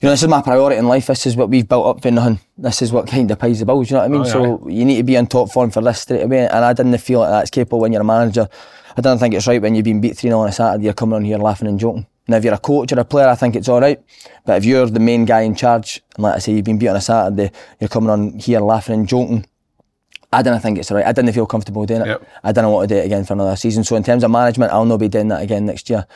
You 0.00 0.06
know, 0.06 0.10
this 0.10 0.22
is 0.22 0.28
my 0.28 0.42
priority 0.42 0.76
in 0.76 0.86
life. 0.86 1.08
This 1.08 1.26
is 1.26 1.34
what 1.34 1.48
we've 1.48 1.68
built 1.68 1.86
up 1.86 2.02
for 2.02 2.10
nothing. 2.10 2.38
This 2.56 2.82
is 2.82 2.92
what 2.92 3.08
kind 3.08 3.28
of 3.30 3.38
pays 3.38 3.58
the 3.58 3.66
bills, 3.66 3.90
you 3.90 3.94
know 3.94 4.00
what 4.00 4.06
I 4.06 4.08
mean? 4.08 4.20
Oh, 4.20 4.24
Aye, 4.24 4.30
so 4.30 4.68
you 4.68 4.84
need 4.84 4.98
to 4.98 5.02
be 5.02 5.16
on 5.16 5.26
top 5.26 5.50
form 5.50 5.70
for 5.70 5.82
this 5.82 6.02
straight 6.02 6.22
away. 6.22 6.46
And 6.46 6.64
I 6.64 6.72
didn't 6.72 6.96
feel 6.98 7.20
like 7.20 7.30
that's 7.30 7.50
capable 7.50 7.80
when 7.80 7.92
you're 7.92 8.02
a 8.02 8.04
manager. 8.04 8.48
I 8.96 9.00
don't 9.00 9.18
think 9.18 9.34
it's 9.34 9.46
right 9.46 9.60
when 9.60 9.74
you've 9.74 9.84
been 9.84 10.00
beat 10.00 10.16
3 10.16 10.30
0 10.30 10.40
on 10.40 10.48
a 10.48 10.52
Saturday, 10.52 10.84
you're 10.84 10.94
coming 10.94 11.16
on 11.16 11.24
here 11.24 11.38
laughing 11.38 11.68
and 11.68 11.78
joking. 11.78 12.06
Now, 12.28 12.36
if 12.36 12.44
you're 12.44 12.54
a 12.54 12.58
coach 12.58 12.92
or 12.92 13.00
a 13.00 13.04
player, 13.04 13.28
I 13.28 13.34
think 13.34 13.56
it's 13.56 13.68
all 13.68 13.80
right. 13.80 14.00
But 14.44 14.58
if 14.58 14.64
you're 14.64 14.86
the 14.86 15.00
main 15.00 15.24
guy 15.24 15.40
in 15.40 15.54
charge, 15.54 16.02
and 16.14 16.24
like 16.24 16.36
I 16.36 16.38
say, 16.38 16.52
you've 16.52 16.64
been 16.64 16.78
beat 16.78 16.88
on 16.88 16.96
a 16.96 17.00
Saturday, 17.00 17.50
you're 17.80 17.88
coming 17.88 18.10
on 18.10 18.38
here 18.38 18.60
laughing 18.60 18.94
and 18.94 19.08
joking, 19.08 19.46
I 20.32 20.42
didn't 20.42 20.60
think 20.60 20.78
it's 20.78 20.90
right. 20.90 21.06
I 21.06 21.12
didn't 21.12 21.32
feel 21.32 21.46
comfortable 21.46 21.86
doing 21.86 22.02
it. 22.02 22.06
Yep. 22.06 22.28
I 22.44 22.52
didn't 22.52 22.70
want 22.70 22.88
to 22.88 22.94
do 22.94 23.00
it 23.00 23.06
again 23.06 23.24
for 23.24 23.32
another 23.32 23.56
season. 23.56 23.84
So 23.84 23.96
in 23.96 24.02
terms 24.02 24.24
of 24.24 24.30
management, 24.30 24.72
I'll 24.72 24.84
not 24.84 24.98
be 24.98 25.08
doing 25.08 25.28
that 25.28 25.42
again 25.42 25.64
next 25.64 25.88
year. 25.88 26.06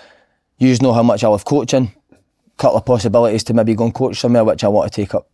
You 0.59 0.69
just 0.69 0.83
know 0.83 0.93
how 0.93 1.03
much 1.03 1.25
I 1.25 1.29
love 1.29 1.45
coaching. 1.45 1.93
Couple 2.59 2.79
of 2.79 2.85
possibilities 2.85 3.43
to 3.45 3.55
maybe 3.55 3.75
go 3.75 3.85
and 3.85 3.95
coach 3.95 4.21
somewhere 4.21 4.45
which 4.45 4.63
I 4.63 4.69
want 4.69 4.93
to 4.93 5.01
take 5.01 5.15
up. 5.15 5.29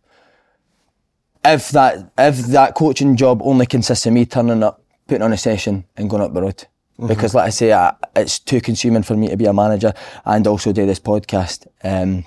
If 1.43 1.69
that 1.69 2.11
if 2.17 2.37
that 2.47 2.75
coaching 2.75 3.15
job 3.17 3.41
only 3.43 3.65
consists 3.65 4.05
of 4.05 4.13
me 4.13 4.25
turning 4.25 4.63
up, 4.63 4.81
putting 5.07 5.23
on 5.23 5.33
a 5.33 5.37
session 5.37 5.85
and 5.97 6.09
going 6.09 6.23
up 6.23 6.33
the 6.33 6.41
road. 6.41 6.65
Because 7.05 7.33
like 7.33 7.45
I 7.45 7.49
say, 7.49 7.71
I, 7.71 7.95
it's 8.15 8.39
too 8.39 8.59
consuming 8.59 9.03
for 9.03 9.15
me 9.15 9.29
to 9.29 9.37
be 9.37 9.45
a 9.45 9.53
manager 9.53 9.93
and 10.25 10.45
also 10.47 10.73
do 10.73 10.85
this 10.85 10.99
podcast. 10.99 11.67
Um, 11.83 12.25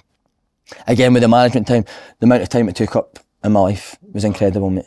again 0.86 1.12
with 1.12 1.22
the 1.22 1.28
management 1.28 1.66
time, 1.66 1.84
the 2.20 2.24
amount 2.24 2.42
of 2.42 2.48
time 2.48 2.68
it 2.68 2.76
took 2.76 2.96
up 2.96 3.18
in 3.44 3.52
my 3.52 3.60
life 3.60 3.96
was 4.12 4.24
incredible, 4.24 4.70
mate. 4.70 4.86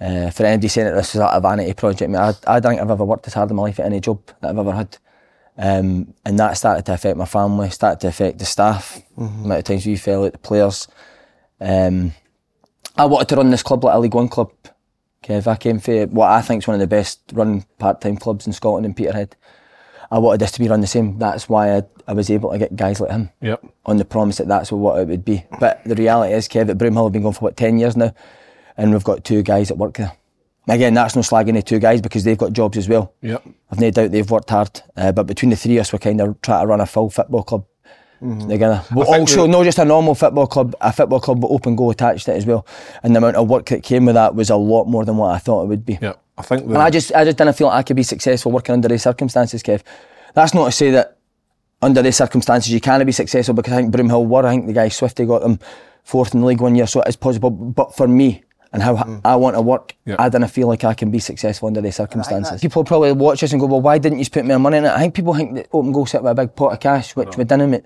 Uh, 0.00 0.30
for 0.30 0.44
anybody 0.44 0.68
saying 0.68 0.86
that 0.88 0.94
this 0.94 1.14
is 1.14 1.20
like 1.20 1.30
a 1.32 1.40
vanity 1.40 1.72
project, 1.74 2.10
mate, 2.10 2.18
I, 2.18 2.34
I 2.46 2.60
don't 2.60 2.72
think 2.72 2.82
I've 2.82 2.90
ever 2.90 3.04
worked 3.04 3.26
as 3.28 3.34
hard 3.34 3.50
in 3.50 3.56
my 3.56 3.62
life 3.62 3.78
at 3.78 3.86
any 3.86 4.00
job 4.00 4.20
that 4.40 4.50
I've 4.50 4.58
ever 4.58 4.72
had. 4.72 4.98
Um, 5.56 6.14
and 6.24 6.38
that 6.38 6.56
started 6.56 6.86
to 6.86 6.94
affect 6.94 7.16
my 7.16 7.24
family, 7.26 7.70
started 7.70 8.00
to 8.00 8.08
affect 8.08 8.38
the 8.38 8.44
staff, 8.44 9.00
the 9.16 9.24
amount 9.24 9.58
of 9.58 9.64
times 9.64 9.86
we 9.86 9.96
fell 9.96 10.24
out, 10.24 10.32
the 10.32 10.38
players. 10.38 10.88
Um, 11.60 12.12
I 12.96 13.04
wanted 13.04 13.28
to 13.28 13.36
run 13.36 13.50
this 13.50 13.62
club 13.62 13.84
like 13.84 13.94
a 13.94 13.98
League 13.98 14.14
One 14.14 14.28
club. 14.28 14.50
Kev, 15.22 15.46
I 15.46 15.54
came 15.56 15.78
for 15.78 16.06
what 16.06 16.30
I 16.30 16.42
think 16.42 16.64
is 16.64 16.66
one 16.66 16.74
of 16.74 16.80
the 16.80 16.86
best 16.88 17.20
run 17.32 17.64
part-time 17.78 18.16
clubs 18.16 18.46
in 18.46 18.52
Scotland 18.52 18.84
in 18.86 18.94
Peterhead. 18.94 19.36
I 20.10 20.18
wanted 20.18 20.40
this 20.40 20.50
to 20.52 20.58
be 20.60 20.68
run 20.68 20.80
the 20.80 20.86
same. 20.88 21.18
That's 21.18 21.48
why 21.48 21.76
I, 21.76 21.82
I 22.08 22.12
was 22.12 22.28
able 22.28 22.50
to 22.50 22.58
get 22.58 22.74
guys 22.74 22.98
like 23.00 23.12
him 23.12 23.30
Yep. 23.40 23.64
on 23.86 23.98
the 23.98 24.04
promise 24.04 24.38
that 24.38 24.48
that's 24.48 24.72
what 24.72 24.98
it 25.00 25.06
would 25.08 25.24
be. 25.24 25.44
But 25.60 25.80
the 25.84 25.94
reality 25.94 26.34
is, 26.34 26.48
Kev, 26.48 26.68
at 26.70 26.76
Broomhill 26.76 27.04
have 27.04 27.12
been 27.12 27.22
going 27.22 27.34
for 27.34 27.44
what 27.44 27.56
ten 27.56 27.78
years 27.78 27.96
now, 27.96 28.12
and 28.82 28.92
we've 28.92 29.04
got 29.04 29.24
two 29.24 29.42
guys 29.42 29.68
that 29.68 29.76
work 29.76 29.94
there. 29.94 30.12
Again, 30.68 30.94
that's 30.94 31.16
no 31.16 31.22
slagging 31.22 31.54
the 31.54 31.62
two 31.62 31.78
guys 31.78 32.00
because 32.00 32.22
they've 32.24 32.38
got 32.38 32.52
jobs 32.52 32.78
as 32.78 32.88
well. 32.88 33.14
Yep. 33.22 33.42
I've 33.70 33.80
no 33.80 33.90
doubt 33.90 34.12
they've 34.12 34.30
worked 34.30 34.50
hard, 34.50 34.80
uh, 34.96 35.10
but 35.12 35.26
between 35.26 35.50
the 35.50 35.56
three 35.56 35.76
of 35.76 35.82
us, 35.82 35.92
we're 35.92 35.98
kind 35.98 36.20
of 36.20 36.40
trying 36.40 36.62
to 36.62 36.66
run 36.66 36.80
a 36.80 36.86
full 36.86 37.10
football 37.10 37.42
club 37.42 37.66
together. 38.48 38.84
But 38.94 39.08
also, 39.08 39.46
not 39.46 39.64
just 39.64 39.78
a 39.78 39.84
normal 39.84 40.14
football 40.14 40.46
club, 40.46 40.76
a 40.80 40.92
football 40.92 41.18
club 41.18 41.42
with 41.42 41.50
open 41.50 41.74
goal 41.74 41.90
attached 41.90 42.26
to 42.26 42.34
it 42.34 42.36
as 42.36 42.46
well. 42.46 42.64
And 43.02 43.14
the 43.14 43.18
amount 43.18 43.36
of 43.36 43.48
work 43.48 43.66
that 43.66 43.82
came 43.82 44.06
with 44.06 44.14
that 44.14 44.34
was 44.36 44.50
a 44.50 44.56
lot 44.56 44.84
more 44.84 45.04
than 45.04 45.16
what 45.16 45.34
I 45.34 45.38
thought 45.38 45.64
it 45.64 45.66
would 45.66 45.84
be. 45.84 45.98
Yep. 46.00 46.20
I 46.38 46.42
think 46.42 46.68
the, 46.68 46.74
And 46.74 46.82
I 46.82 46.90
just, 46.90 47.12
I 47.12 47.24
just 47.24 47.38
didn't 47.38 47.54
feel 47.54 47.66
like 47.66 47.78
I 47.78 47.82
could 47.82 47.96
be 47.96 48.04
successful 48.04 48.52
working 48.52 48.72
under 48.72 48.88
these 48.88 49.02
circumstances, 49.02 49.62
Kev. 49.62 49.82
That's 50.34 50.54
not 50.54 50.66
to 50.66 50.72
say 50.72 50.92
that 50.92 51.18
under 51.82 52.00
these 52.02 52.16
circumstances 52.16 52.72
you 52.72 52.80
can't 52.80 53.04
be 53.04 53.12
successful 53.12 53.54
because 53.54 53.72
I 53.72 53.76
think 53.76 53.92
Broomhill 53.92 54.26
were. 54.26 54.46
I 54.46 54.50
think 54.50 54.66
the 54.66 54.72
guy 54.72 54.88
Swifty 54.88 55.26
got 55.26 55.42
them 55.42 55.58
fourth 56.04 56.34
in 56.34 56.40
the 56.40 56.46
league 56.46 56.60
one 56.60 56.76
year, 56.76 56.86
so 56.86 57.00
it 57.02 57.08
is 57.08 57.16
possible. 57.16 57.50
But 57.50 57.96
for 57.96 58.06
me 58.06 58.44
and 58.72 58.82
how 58.82 59.20
I 59.24 59.36
want 59.36 59.56
to 59.56 59.60
work, 59.60 59.94
Yeah. 60.06 60.16
I 60.18 60.28
didn't 60.28 60.48
feel 60.48 60.68
like 60.68 60.84
I 60.84 60.94
can 60.94 61.10
be 61.10 61.18
successful 61.18 61.66
under 61.68 61.80
these 61.80 61.96
circumstances. 61.96 62.60
People 62.60 62.84
probably 62.84 63.12
watch 63.12 63.40
this 63.40 63.52
and 63.52 63.60
go, 63.60 63.66
"Well, 63.66 63.80
why 63.80 63.98
didn't 63.98 64.18
you 64.18 64.26
put 64.30 64.44
more 64.44 64.58
money 64.58 64.78
in 64.78 64.84
it?" 64.84 64.90
I 64.90 64.98
think 65.00 65.14
people 65.14 65.34
think 65.34 65.54
that 65.54 65.68
open 65.72 65.92
goal 65.92 66.06
set 66.06 66.22
with 66.22 66.32
a 66.32 66.34
big 66.34 66.54
pot 66.56 66.72
of 66.72 66.80
cash, 66.80 67.14
which 67.16 67.36
we 67.36 67.44
didn't. 67.44 67.70
Mate. 67.70 67.84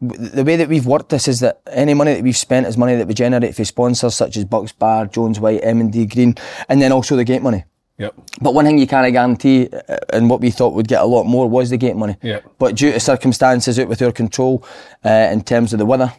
The 0.00 0.42
way 0.42 0.56
that 0.56 0.68
we've 0.68 0.86
worked 0.86 1.10
this 1.10 1.28
is 1.28 1.38
that 1.40 1.60
any 1.70 1.94
money 1.94 2.14
that 2.14 2.24
we've 2.24 2.36
spent 2.36 2.66
is 2.66 2.76
money 2.76 2.96
that 2.96 3.06
we 3.06 3.14
generate 3.14 3.54
for 3.54 3.64
sponsors 3.64 4.16
such 4.16 4.36
as 4.36 4.44
Bucks 4.44 4.72
Bar, 4.72 5.06
Jones 5.06 5.38
White, 5.38 5.60
M&D 5.62 6.06
Green, 6.06 6.34
and 6.68 6.82
then 6.82 6.90
also 6.90 7.14
the 7.14 7.22
gate 7.22 7.40
money. 7.42 7.64
Yep. 7.98 8.14
But 8.40 8.54
one 8.54 8.64
thing 8.64 8.78
you 8.78 8.88
can't 8.88 9.12
guarantee, 9.12 9.68
uh, 9.88 9.96
and 10.12 10.28
what 10.28 10.40
we 10.40 10.50
thought 10.50 10.74
would 10.74 10.88
get 10.88 11.02
a 11.02 11.04
lot 11.06 11.22
more, 11.24 11.48
was 11.48 11.70
the 11.70 11.76
gate 11.76 11.94
money. 11.94 12.16
Yeah. 12.20 12.40
But 12.58 12.74
due 12.74 12.90
to 12.90 12.98
circumstances 12.98 13.78
out 13.78 13.86
with 13.86 14.02
our 14.02 14.10
control, 14.10 14.64
uh, 15.04 15.28
in 15.30 15.42
terms 15.42 15.72
of 15.72 15.78
the 15.78 15.86
weather, 15.86 16.12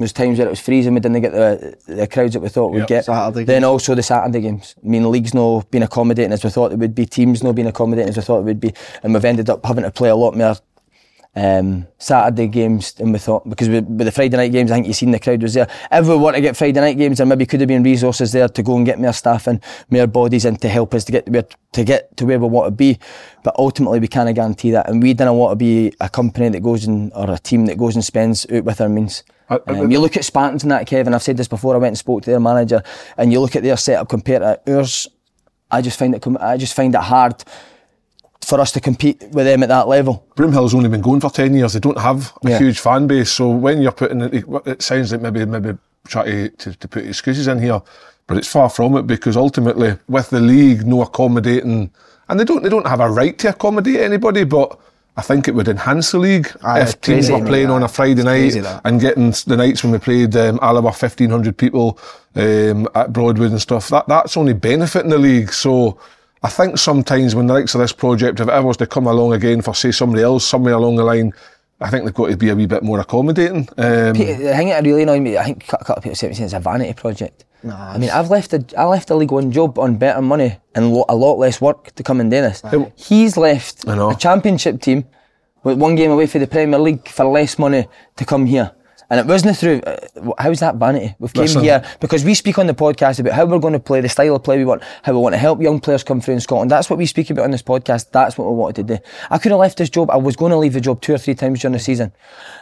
there 0.00 0.04
was 0.04 0.14
times 0.14 0.38
where 0.38 0.46
it 0.46 0.50
was 0.50 0.60
freezing, 0.60 0.94
we 0.94 1.00
didn't 1.00 1.20
get 1.20 1.32
the, 1.32 1.76
the 1.86 2.06
crowds 2.06 2.32
that 2.32 2.40
we 2.40 2.48
thought 2.48 2.68
we'd 2.72 2.80
Yeah. 2.80 2.86
get. 2.86 3.04
Saturday 3.04 3.44
then 3.44 3.56
games. 3.60 3.64
also 3.66 3.94
the 3.94 4.02
Saturday 4.02 4.40
games. 4.40 4.74
I 4.82 4.88
mean, 4.88 5.02
the 5.02 5.10
league's 5.10 5.34
no 5.34 5.60
been 5.70 5.82
accommodating 5.82 6.32
as 6.32 6.42
we 6.42 6.48
thought 6.48 6.72
it 6.72 6.78
would 6.78 6.94
be, 6.94 7.04
teams 7.04 7.42
no 7.42 7.52
been 7.52 7.66
accommodating 7.66 8.08
as 8.08 8.16
we 8.16 8.22
thought 8.22 8.38
it 8.38 8.44
would 8.44 8.60
be, 8.60 8.72
and 9.02 9.12
we've 9.12 9.26
ended 9.26 9.50
up 9.50 9.62
having 9.66 9.84
to 9.84 9.90
play 9.90 10.08
a 10.08 10.16
lot 10.16 10.34
more 10.34 10.56
um, 11.36 11.86
Saturday 11.98 12.48
games 12.48 12.94
and 12.98 13.12
we 13.12 13.18
thought 13.20 13.48
because 13.48 13.68
with, 13.68 13.84
with 13.86 14.04
the 14.06 14.10
Friday 14.12 14.36
night 14.36 14.50
games, 14.52 14.70
I 14.70 14.74
think 14.74 14.88
you 14.88 14.92
seen 14.92 15.12
the 15.12 15.20
crowd 15.20 15.42
was 15.42 15.54
there. 15.54 15.68
If 15.92 16.06
we 16.06 16.16
want 16.16 16.34
to 16.36 16.42
get 16.42 16.56
Friday 16.56 16.80
night 16.80 16.98
games, 16.98 17.18
there 17.18 17.26
maybe 17.26 17.46
could 17.46 17.60
have 17.60 17.68
been 17.68 17.84
resources 17.84 18.32
there 18.32 18.48
to 18.48 18.62
go 18.62 18.76
and 18.76 18.84
get 18.84 18.98
more 18.98 19.12
staff 19.12 19.46
and 19.46 19.62
more 19.90 20.06
bodies 20.08 20.44
in 20.44 20.56
to 20.56 20.68
help 20.68 20.92
us 20.94 21.04
to 21.04 21.12
get 21.12 21.26
to 21.26 21.32
where, 21.32 21.44
to 21.72 21.84
get 21.84 22.16
to 22.16 22.26
where 22.26 22.38
we 22.38 22.48
want 22.48 22.66
to 22.66 22.72
be. 22.72 22.98
But 23.44 23.54
ultimately, 23.58 24.00
we 24.00 24.08
can't 24.08 24.34
guarantee 24.34 24.72
that, 24.72 24.88
and 24.88 25.00
we 25.02 25.14
didn't 25.14 25.34
want 25.36 25.52
to 25.52 25.56
be 25.56 25.92
a 26.00 26.08
company 26.08 26.48
that 26.48 26.60
goes 26.62 26.84
and 26.84 27.12
or 27.14 27.30
a 27.30 27.38
team 27.38 27.66
that 27.66 27.78
goes 27.78 27.94
and 27.94 28.04
spends 28.04 28.44
out 28.52 28.64
with 28.64 28.80
our 28.80 28.88
means. 28.88 29.22
I- 29.48 29.60
I- 29.66 29.78
Um, 29.80 29.90
you 29.90 30.00
look 30.00 30.16
at 30.16 30.24
Spartans 30.24 30.62
and 30.64 30.72
that, 30.72 30.86
Kevin. 30.86 31.14
I've 31.14 31.22
said 31.22 31.36
this 31.36 31.48
before. 31.48 31.74
I 31.74 31.78
went 31.78 31.90
and 31.92 31.98
spoke 31.98 32.22
to 32.22 32.30
their 32.30 32.40
manager, 32.40 32.82
and 33.16 33.32
you 33.32 33.40
look 33.40 33.54
at 33.54 33.62
their 33.62 33.76
setup 33.76 34.08
compared 34.08 34.42
to 34.42 34.60
ours. 34.74 35.06
I 35.70 35.80
just 35.80 35.96
find 35.98 36.12
it. 36.14 36.26
I 36.40 36.56
just 36.56 36.74
find 36.74 36.92
it 36.92 37.00
hard 37.00 37.44
for 38.50 38.60
us 38.60 38.72
to 38.72 38.80
compete 38.80 39.18
with 39.30 39.46
them 39.46 39.62
at 39.62 39.68
that 39.70 39.86
level. 39.88 40.26
Broomhill's 40.36 40.74
only 40.74 40.88
been 40.90 41.00
going 41.00 41.20
for 41.20 41.30
10 41.30 41.54
years. 41.54 41.72
They 41.72 41.80
don't 41.80 41.98
have 41.98 42.32
a 42.44 42.50
Yeah. 42.50 42.58
huge 42.58 42.80
fan 42.80 43.06
base. 43.06 43.30
So 43.30 43.48
when 43.48 43.80
you're 43.80 43.92
putting 44.02 44.20
it, 44.20 44.44
it 44.66 44.82
sounds 44.82 45.12
like 45.12 45.22
maybe, 45.22 45.44
maybe 45.46 45.78
try 46.08 46.24
to, 46.24 46.48
to, 46.48 46.74
to 46.74 46.88
put 46.88 47.06
excuses 47.06 47.46
in 47.46 47.62
here, 47.62 47.80
but 48.26 48.36
it's 48.36 48.48
far 48.48 48.68
from 48.68 48.96
it 48.96 49.06
because 49.06 49.36
ultimately 49.36 49.96
with 50.08 50.28
the 50.30 50.40
league 50.40 50.84
no 50.86 51.02
accommodating, 51.02 51.90
and 52.28 52.38
they 52.40 52.44
don't, 52.44 52.62
they 52.62 52.68
don't 52.68 52.86
have 52.86 53.00
a 53.00 53.08
right 53.08 53.38
to 53.38 53.48
accommodate 53.50 54.00
anybody, 54.00 54.44
but 54.44 54.78
I 55.16 55.22
think 55.22 55.46
it 55.48 55.54
would 55.54 55.68
enhance 55.68 56.10
the 56.12 56.18
league 56.18 56.50
Aye, 56.64 56.80
if 56.80 57.00
teams 57.00 57.28
crazy, 57.28 57.32
were 57.32 57.46
playing 57.46 57.70
on 57.70 57.82
a. 57.82 57.88
Friday 57.88 58.22
night 58.22 58.54
and 58.84 59.00
getting 59.00 59.30
the 59.46 59.56
nights 59.56 59.82
when 59.82 59.92
we 59.92 59.98
played 59.98 60.34
um, 60.36 60.58
Alaba 60.60 60.94
fifteen 60.94 61.30
hundred 61.30 61.56
people 61.56 61.98
um, 62.36 62.88
at 62.94 63.12
Broadwood 63.12 63.50
and 63.50 63.60
stuff. 63.60 63.88
That 63.88 64.06
that's 64.08 64.36
only 64.36 64.54
benefiting 64.54 65.10
the 65.10 65.18
league. 65.18 65.52
So. 65.52 65.98
I 66.42 66.48
think 66.48 66.78
sometimes 66.78 67.34
when 67.34 67.46
the 67.46 67.54
likes 67.54 67.74
of 67.74 67.80
this 67.80 67.92
project, 67.92 68.40
if 68.40 68.48
it 68.48 68.52
ever 68.52 68.66
was 68.66 68.76
to 68.78 68.86
come 68.86 69.06
along 69.06 69.32
again 69.34 69.60
for 69.60 69.74
say 69.74 69.90
somebody 69.90 70.22
else 70.22 70.46
somewhere 70.46 70.74
along 70.74 70.96
the 70.96 71.04
line, 71.04 71.32
I 71.82 71.90
think 71.90 72.04
they've 72.04 72.14
got 72.14 72.28
to 72.30 72.36
be 72.36 72.48
a 72.50 72.56
wee 72.56 72.66
bit 72.66 72.82
more 72.82 73.00
accommodating. 73.00 73.68
Um, 73.76 74.14
Pe- 74.14 74.36
The 74.36 74.54
thing 74.56 74.68
that 74.68 74.84
really 74.84 75.02
annoyed 75.02 75.22
me, 75.22 75.36
I 75.36 75.44
think 75.44 75.64
a 75.72 75.78
couple 75.78 75.96
of 75.96 76.02
people 76.02 76.16
said 76.16 76.30
it's 76.30 76.52
a 76.52 76.60
vanity 76.60 76.94
project. 76.94 77.44
I 77.62 77.98
mean, 77.98 78.08
I've 78.08 78.30
left 78.30 78.52
the 78.52 78.64
I 78.78 78.84
left 78.84 79.08
the 79.08 79.16
League 79.16 79.30
One 79.32 79.52
job 79.52 79.78
on 79.78 79.96
better 79.96 80.22
money 80.22 80.56
and 80.74 80.94
lo- 80.94 81.04
a 81.10 81.14
lot 81.14 81.38
less 81.38 81.60
work 81.60 81.94
to 81.96 82.02
come 82.02 82.18
and 82.20 82.30
do 82.30 82.40
this. 82.40 82.62
He's 82.96 83.36
left 83.36 83.84
a 84.12 84.14
championship 84.18 84.80
team 84.80 85.04
with 85.62 85.76
one 85.78 85.94
game 85.94 86.10
away 86.10 86.26
for 86.26 86.38
the 86.38 86.46
Premier 86.46 86.78
League 86.78 87.06
for 87.08 87.26
less 87.26 87.58
money 87.58 87.86
to 88.16 88.24
come 88.24 88.46
here. 88.46 88.70
And 89.10 89.18
it 89.18 89.26
wasn't 89.26 89.56
through. 89.56 89.80
Uh, 89.80 90.32
how's 90.38 90.60
that 90.60 90.76
vanity? 90.76 91.16
We've 91.18 91.32
came 91.32 91.42
Listen. 91.42 91.64
here 91.64 91.84
because 92.00 92.24
we 92.24 92.34
speak 92.34 92.58
on 92.58 92.68
the 92.68 92.74
podcast 92.74 93.18
about 93.18 93.32
how 93.32 93.44
we're 93.44 93.58
going 93.58 93.72
to 93.72 93.80
play, 93.80 94.00
the 94.00 94.08
style 94.08 94.36
of 94.36 94.44
play 94.44 94.56
we 94.56 94.64
want, 94.64 94.82
how 95.02 95.12
we 95.12 95.18
want 95.18 95.34
to 95.34 95.38
help 95.38 95.60
young 95.60 95.80
players 95.80 96.04
come 96.04 96.20
through 96.20 96.34
in 96.34 96.40
Scotland. 96.40 96.70
That's 96.70 96.88
what 96.88 96.96
we 96.96 97.06
speak 97.06 97.28
about 97.28 97.44
on 97.44 97.50
this 97.50 97.62
podcast. 97.62 98.12
That's 98.12 98.38
what 98.38 98.48
we 98.48 98.54
wanted 98.54 98.86
to 98.86 98.96
do. 98.96 99.02
I 99.28 99.38
could 99.38 99.50
have 99.50 99.58
left 99.58 99.78
this 99.78 99.90
job. 99.90 100.10
I 100.10 100.16
was 100.16 100.36
going 100.36 100.50
to 100.50 100.56
leave 100.56 100.74
the 100.74 100.80
job 100.80 101.00
two 101.02 101.12
or 101.12 101.18
three 101.18 101.34
times 101.34 101.60
during 101.60 101.72
the 101.72 101.80
season. 101.80 102.12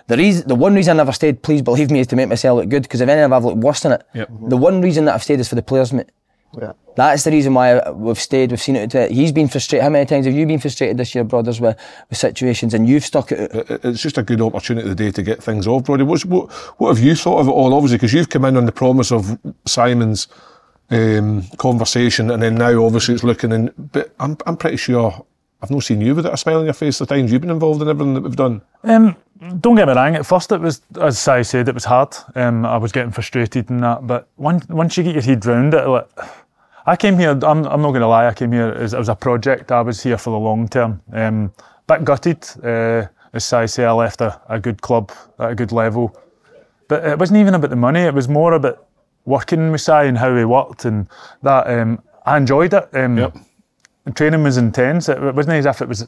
The 0.06 0.16
reason, 0.16 0.48
the 0.48 0.54
one 0.54 0.74
reason 0.74 0.96
I 0.96 0.96
never 0.96 1.12
stayed, 1.12 1.42
please 1.42 1.60
believe 1.60 1.90
me, 1.90 2.00
is 2.00 2.06
to 2.08 2.16
make 2.16 2.28
myself 2.28 2.60
look 2.60 2.70
good. 2.70 2.82
Because 2.82 3.02
if 3.02 3.08
anything, 3.10 3.30
I've 3.30 3.44
looked 3.44 3.58
worse 3.58 3.80
than 3.80 3.92
it. 3.92 4.02
Yep. 4.14 4.30
The 4.48 4.56
one 4.56 4.80
reason 4.80 5.04
that 5.04 5.14
I've 5.14 5.22
stayed 5.22 5.40
is 5.40 5.48
for 5.48 5.54
the 5.54 5.62
players, 5.62 5.92
mate. 5.92 6.10
Yeah. 6.56 6.72
That's 6.96 7.22
the 7.24 7.30
reason 7.30 7.54
why 7.54 7.90
we've 7.90 8.18
stayed. 8.18 8.50
We've 8.50 8.60
seen 8.60 8.74
it. 8.74 8.92
He's 9.12 9.30
been 9.30 9.48
frustrated. 9.48 9.84
How 9.84 9.90
many 9.90 10.06
times 10.06 10.26
have 10.26 10.34
you 10.34 10.46
been 10.46 10.58
frustrated 10.58 10.96
this 10.96 11.14
year, 11.14 11.22
brothers, 11.22 11.60
with, 11.60 11.78
with 12.08 12.18
situations, 12.18 12.74
and 12.74 12.88
you've 12.88 13.04
stuck 13.04 13.30
it? 13.30 13.50
it's 13.84 14.02
just 14.02 14.18
a 14.18 14.22
good 14.22 14.40
opportunity 14.40 14.88
today 14.88 15.12
to 15.12 15.22
get 15.22 15.42
things 15.42 15.66
off, 15.66 15.84
Brody. 15.84 16.02
What's, 16.02 16.24
what, 16.24 16.50
what 16.78 16.96
have 16.96 17.04
you 17.04 17.14
thought 17.14 17.40
of 17.40 17.48
it 17.48 17.52
all? 17.52 17.72
Obviously, 17.74 17.98
because 17.98 18.12
you've 18.12 18.30
come 18.30 18.44
in 18.46 18.56
on 18.56 18.66
the 18.66 18.72
promise 18.72 19.12
of 19.12 19.38
Simon's 19.66 20.26
um, 20.90 21.44
conversation, 21.58 22.30
and 22.30 22.42
then 22.42 22.56
now 22.56 22.84
obviously 22.84 23.14
it's 23.14 23.24
looking 23.24 23.52
in. 23.52 23.72
But 23.78 24.12
I'm, 24.18 24.36
I'm 24.46 24.56
pretty 24.56 24.78
sure 24.78 25.24
I've 25.60 25.70
not 25.70 25.82
seen 25.82 26.00
you 26.00 26.14
with 26.14 26.26
a 26.26 26.36
smile 26.36 26.58
on 26.60 26.64
your 26.64 26.74
face 26.74 26.98
the 26.98 27.06
times 27.06 27.32
you've 27.32 27.40
been 27.40 27.50
involved 27.50 27.82
in 27.82 27.88
everything 27.88 28.14
that 28.14 28.22
we've 28.22 28.36
done. 28.36 28.62
Um, 28.84 29.16
don't 29.60 29.74
get 29.74 29.88
me 29.88 29.94
wrong. 29.94 30.14
At 30.14 30.26
first, 30.26 30.52
it 30.52 30.60
was, 30.60 30.82
as 31.00 31.26
I 31.26 31.42
said, 31.42 31.68
it 31.68 31.74
was 31.74 31.84
hard. 31.84 32.14
Um, 32.36 32.64
I 32.64 32.76
was 32.76 32.92
getting 32.92 33.10
frustrated 33.10 33.68
and 33.70 33.82
that. 33.82 34.06
But 34.06 34.28
once 34.36 34.68
once 34.68 34.96
you 34.96 35.02
get 35.02 35.14
your 35.14 35.22
head 35.22 35.44
round 35.46 35.74
it, 35.74 35.86
like, 35.86 36.08
I 36.86 36.96
came 36.96 37.18
here. 37.18 37.30
I'm, 37.30 37.64
I'm 37.66 37.82
not 37.82 37.90
going 37.90 38.00
to 38.00 38.06
lie. 38.06 38.28
I 38.28 38.34
came 38.34 38.52
here 38.52 38.68
as 38.68 38.94
it 38.94 38.98
was 38.98 39.08
a 39.08 39.16
project. 39.16 39.72
I 39.72 39.80
was 39.80 40.02
here 40.02 40.16
for 40.16 40.30
the 40.30 40.38
long 40.38 40.68
term. 40.68 41.02
Um, 41.12 41.52
bit 41.88 42.04
gutted. 42.04 42.46
Uh, 42.62 43.06
as 43.32 43.52
I 43.52 43.66
say, 43.66 43.84
I 43.84 43.92
left 43.92 44.20
a, 44.20 44.40
a 44.48 44.58
good 44.60 44.80
club 44.80 45.12
at 45.38 45.50
a 45.50 45.54
good 45.54 45.72
level. 45.72 46.16
But 46.86 47.04
it 47.04 47.18
wasn't 47.18 47.40
even 47.40 47.54
about 47.54 47.70
the 47.70 47.76
money. 47.76 48.00
It 48.00 48.14
was 48.14 48.28
more 48.28 48.52
about 48.52 48.86
working 49.24 49.70
with 49.72 49.80
Si 49.82 49.92
and 49.92 50.16
how 50.16 50.34
he 50.36 50.44
worked 50.44 50.84
and 50.84 51.08
that. 51.42 51.66
Um, 51.68 52.00
I 52.24 52.36
enjoyed 52.36 52.74
it. 52.74 52.88
Um, 52.94 53.18
Yep. 53.18 53.36
Training 54.14 54.42
was 54.42 54.56
intense. 54.56 55.08
It, 55.08 55.22
it 55.22 55.34
wasn't 55.34 55.54
as 55.56 55.66
if 55.66 55.82
it 55.82 55.88
was 55.88 56.02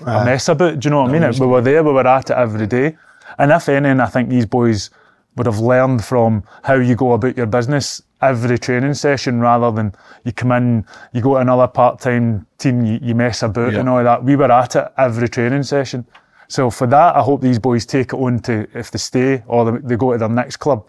a 0.00 0.24
mess 0.24 0.48
about. 0.48 0.80
Do 0.80 0.86
you 0.86 0.90
know 0.90 1.02
what 1.02 1.10
I 1.10 1.12
mean? 1.12 1.22
It- 1.22 1.40
we 1.40 1.46
were 1.46 1.60
there, 1.60 1.82
we 1.82 1.92
were 1.92 2.06
at 2.06 2.30
it 2.30 2.36
every 2.36 2.66
day. 2.66 2.96
And 3.38 3.50
if 3.52 3.68
anything, 3.68 4.00
I 4.00 4.06
think 4.06 4.28
these 4.28 4.46
boys 4.46 4.90
would 5.36 5.46
have 5.46 5.58
learned 5.58 6.04
from 6.04 6.44
how 6.62 6.74
you 6.74 6.94
go 6.94 7.12
about 7.12 7.36
your 7.36 7.46
business 7.46 8.02
every 8.22 8.56
training 8.58 8.94
session 8.94 9.40
rather 9.40 9.70
than 9.72 9.92
you 10.24 10.32
come 10.32 10.52
in, 10.52 10.84
you 11.12 11.20
go 11.20 11.34
to 11.34 11.40
another 11.40 11.66
part 11.66 11.98
time 12.00 12.46
team, 12.58 12.84
you, 12.84 12.98
you 13.02 13.14
mess 13.14 13.42
about 13.42 13.72
and 13.80 13.88
all 13.88 14.02
that. 14.04 14.22
We 14.24 14.36
were 14.36 14.50
at 14.52 14.76
it 14.76 14.92
every 14.96 15.28
training 15.28 15.64
session. 15.64 16.06
So 16.48 16.70
for 16.70 16.86
that, 16.86 17.16
I 17.16 17.20
hope 17.22 17.40
these 17.40 17.58
boys 17.58 17.84
take 17.84 18.12
it 18.12 18.16
on 18.16 18.38
to 18.40 18.66
if 18.74 18.90
they 18.90 18.98
stay 18.98 19.42
or 19.46 19.72
they, 19.72 19.78
they 19.78 19.96
go 19.96 20.12
to 20.12 20.18
their 20.18 20.28
next 20.28 20.58
club. 20.58 20.86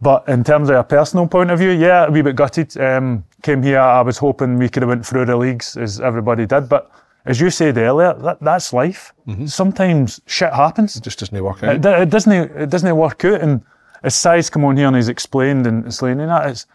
But 0.00 0.28
in 0.28 0.42
terms 0.44 0.68
of 0.68 0.76
a 0.76 0.84
personal 0.84 1.26
point 1.28 1.50
of 1.50 1.58
view, 1.58 1.70
yeah, 1.70 2.06
a 2.06 2.10
wee 2.10 2.22
bit 2.22 2.36
gutted. 2.36 2.76
Um, 2.78 3.24
came 3.42 3.62
here, 3.62 3.80
I 3.80 4.00
was 4.00 4.18
hoping 4.18 4.58
we 4.58 4.68
could 4.68 4.82
have 4.82 4.88
went 4.88 5.04
through 5.06 5.26
the 5.26 5.36
leagues 5.36 5.76
as 5.76 6.00
everybody 6.00 6.46
did. 6.46 6.68
But 6.68 6.90
as 7.24 7.40
you 7.40 7.50
said 7.50 7.76
earlier, 7.76 8.14
that, 8.14 8.40
that's 8.40 8.72
life. 8.72 9.12
Mm-hmm. 9.26 9.46
Sometimes 9.46 10.20
shit 10.26 10.52
happens. 10.52 10.96
It 10.96 11.02
just 11.02 11.18
doesn't 11.18 11.42
work 11.42 11.62
out. 11.62 11.80
do- 11.80 11.88
it 11.90 12.10
doesn't. 12.10 12.32
It 12.32 12.70
doesn't 12.70 12.96
work 12.96 13.24
out. 13.24 13.40
And 13.40 13.62
as 14.02 14.14
Si's 14.14 14.50
come 14.50 14.64
on 14.64 14.76
here 14.76 14.86
and 14.86 14.96
he's 14.96 15.08
explained 15.08 15.66
and 15.66 15.86
explaining 15.86 16.26
that, 16.26 16.48
it's 16.50 16.66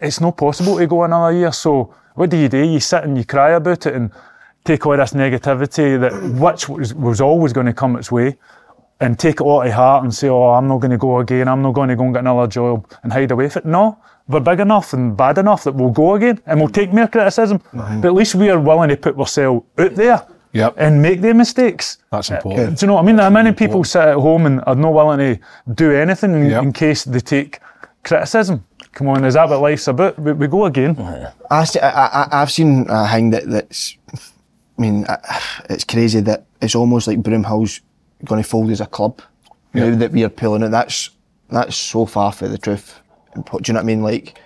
it's 0.00 0.20
not 0.20 0.36
possible 0.36 0.78
to 0.78 0.86
go 0.86 1.04
another 1.04 1.36
year. 1.36 1.52
So 1.52 1.94
what 2.14 2.30
do 2.30 2.36
you 2.36 2.48
do? 2.48 2.58
You 2.58 2.80
sit 2.80 3.04
and 3.04 3.16
you 3.16 3.24
cry 3.24 3.52
about 3.52 3.86
it 3.86 3.94
and 3.94 4.10
take 4.64 4.84
all 4.86 4.96
this 4.96 5.12
negativity 5.12 5.98
that 6.00 6.12
which 6.40 6.68
was, 6.68 6.92
was 6.94 7.20
always 7.20 7.52
going 7.52 7.66
to 7.66 7.72
come 7.72 7.96
its 7.96 8.10
way, 8.12 8.36
and 9.00 9.18
take 9.18 9.36
it 9.36 9.42
all 9.42 9.62
to 9.62 9.70
heart 9.72 10.04
and 10.04 10.14
say, 10.14 10.28
"Oh, 10.28 10.50
I'm 10.50 10.68
not 10.68 10.78
going 10.80 10.90
to 10.92 10.98
go 10.98 11.18
again. 11.20 11.48
I'm 11.48 11.62
not 11.62 11.72
going 11.74 11.88
to 11.88 11.96
go 11.96 12.04
and 12.04 12.14
get 12.14 12.20
another 12.20 12.46
job 12.46 12.86
and 13.02 13.12
hide 13.12 13.30
away 13.30 13.48
from 13.48 13.60
it." 13.60 13.66
No. 13.66 13.98
We're 14.28 14.40
big 14.40 14.58
enough 14.58 14.92
and 14.92 15.16
bad 15.16 15.38
enough 15.38 15.62
that 15.64 15.74
we'll 15.76 15.90
go 15.92 16.14
again 16.16 16.40
and 16.46 16.58
we'll 16.58 16.68
take 16.68 16.92
more 16.92 17.06
criticism. 17.06 17.60
But 17.72 18.06
at 18.06 18.14
least 18.14 18.34
we 18.34 18.50
are 18.50 18.58
willing 18.58 18.88
to 18.88 18.96
put 18.96 19.16
ourselves 19.16 19.64
out 19.78 19.94
there 19.94 20.26
Yep. 20.52 20.74
and 20.78 21.00
make 21.00 21.20
the 21.20 21.32
mistakes. 21.32 21.98
That's 22.10 22.32
Uh, 22.32 22.34
important. 22.34 22.78
Do 22.80 22.86
you 22.86 22.88
know 22.88 22.94
what 22.94 23.02
I 23.02 23.06
mean? 23.06 23.18
How 23.18 23.30
many 23.30 23.52
people 23.52 23.84
sit 23.84 24.02
at 24.02 24.16
home 24.16 24.46
and 24.46 24.64
are 24.66 24.74
not 24.74 24.92
willing 24.92 25.18
to 25.20 25.38
do 25.72 25.92
anything 25.92 26.32
in, 26.34 26.50
Yep. 26.50 26.62
in 26.64 26.72
case 26.72 27.04
they 27.04 27.20
take 27.20 27.60
criticism? 28.02 28.64
Come 28.94 29.06
on, 29.10 29.24
is 29.24 29.34
that 29.34 29.48
what 29.48 29.60
life's 29.60 29.86
about? 29.86 30.18
We, 30.18 30.32
we 30.32 30.48
go 30.48 30.64
again. 30.64 30.96
I, 31.48 31.62
see- 31.64 31.78
I, 31.78 32.06
I, 32.06 32.42
I've 32.42 32.50
seen 32.50 32.86
a 32.88 33.06
thing 33.08 33.30
that, 33.30 33.48
that's, 33.48 33.96
I 34.12 34.82
mean, 34.82 35.04
uh, 35.04 35.18
it's 35.70 35.84
crazy 35.84 36.18
that 36.22 36.46
it's 36.60 36.74
almost 36.74 37.06
like 37.06 37.22
Broomhill's 37.22 37.80
going 38.24 38.42
to 38.42 38.48
fold 38.48 38.70
as 38.70 38.80
a 38.80 38.86
club 38.86 39.22
now 39.74 39.94
that 39.94 40.12
we 40.12 40.24
are 40.24 40.28
pulling 40.28 40.62
it. 40.62 40.70
That's 40.70 41.10
that's 41.50 41.76
so 41.76 42.06
far 42.06 42.32
from 42.32 42.50
the 42.50 42.58
truth. 42.58 43.00
Do 43.34 43.42
you 43.42 43.74
know 43.74 43.78
what 43.78 43.80
I 43.80 43.82
mean? 43.82 44.02
Like, 44.02 44.38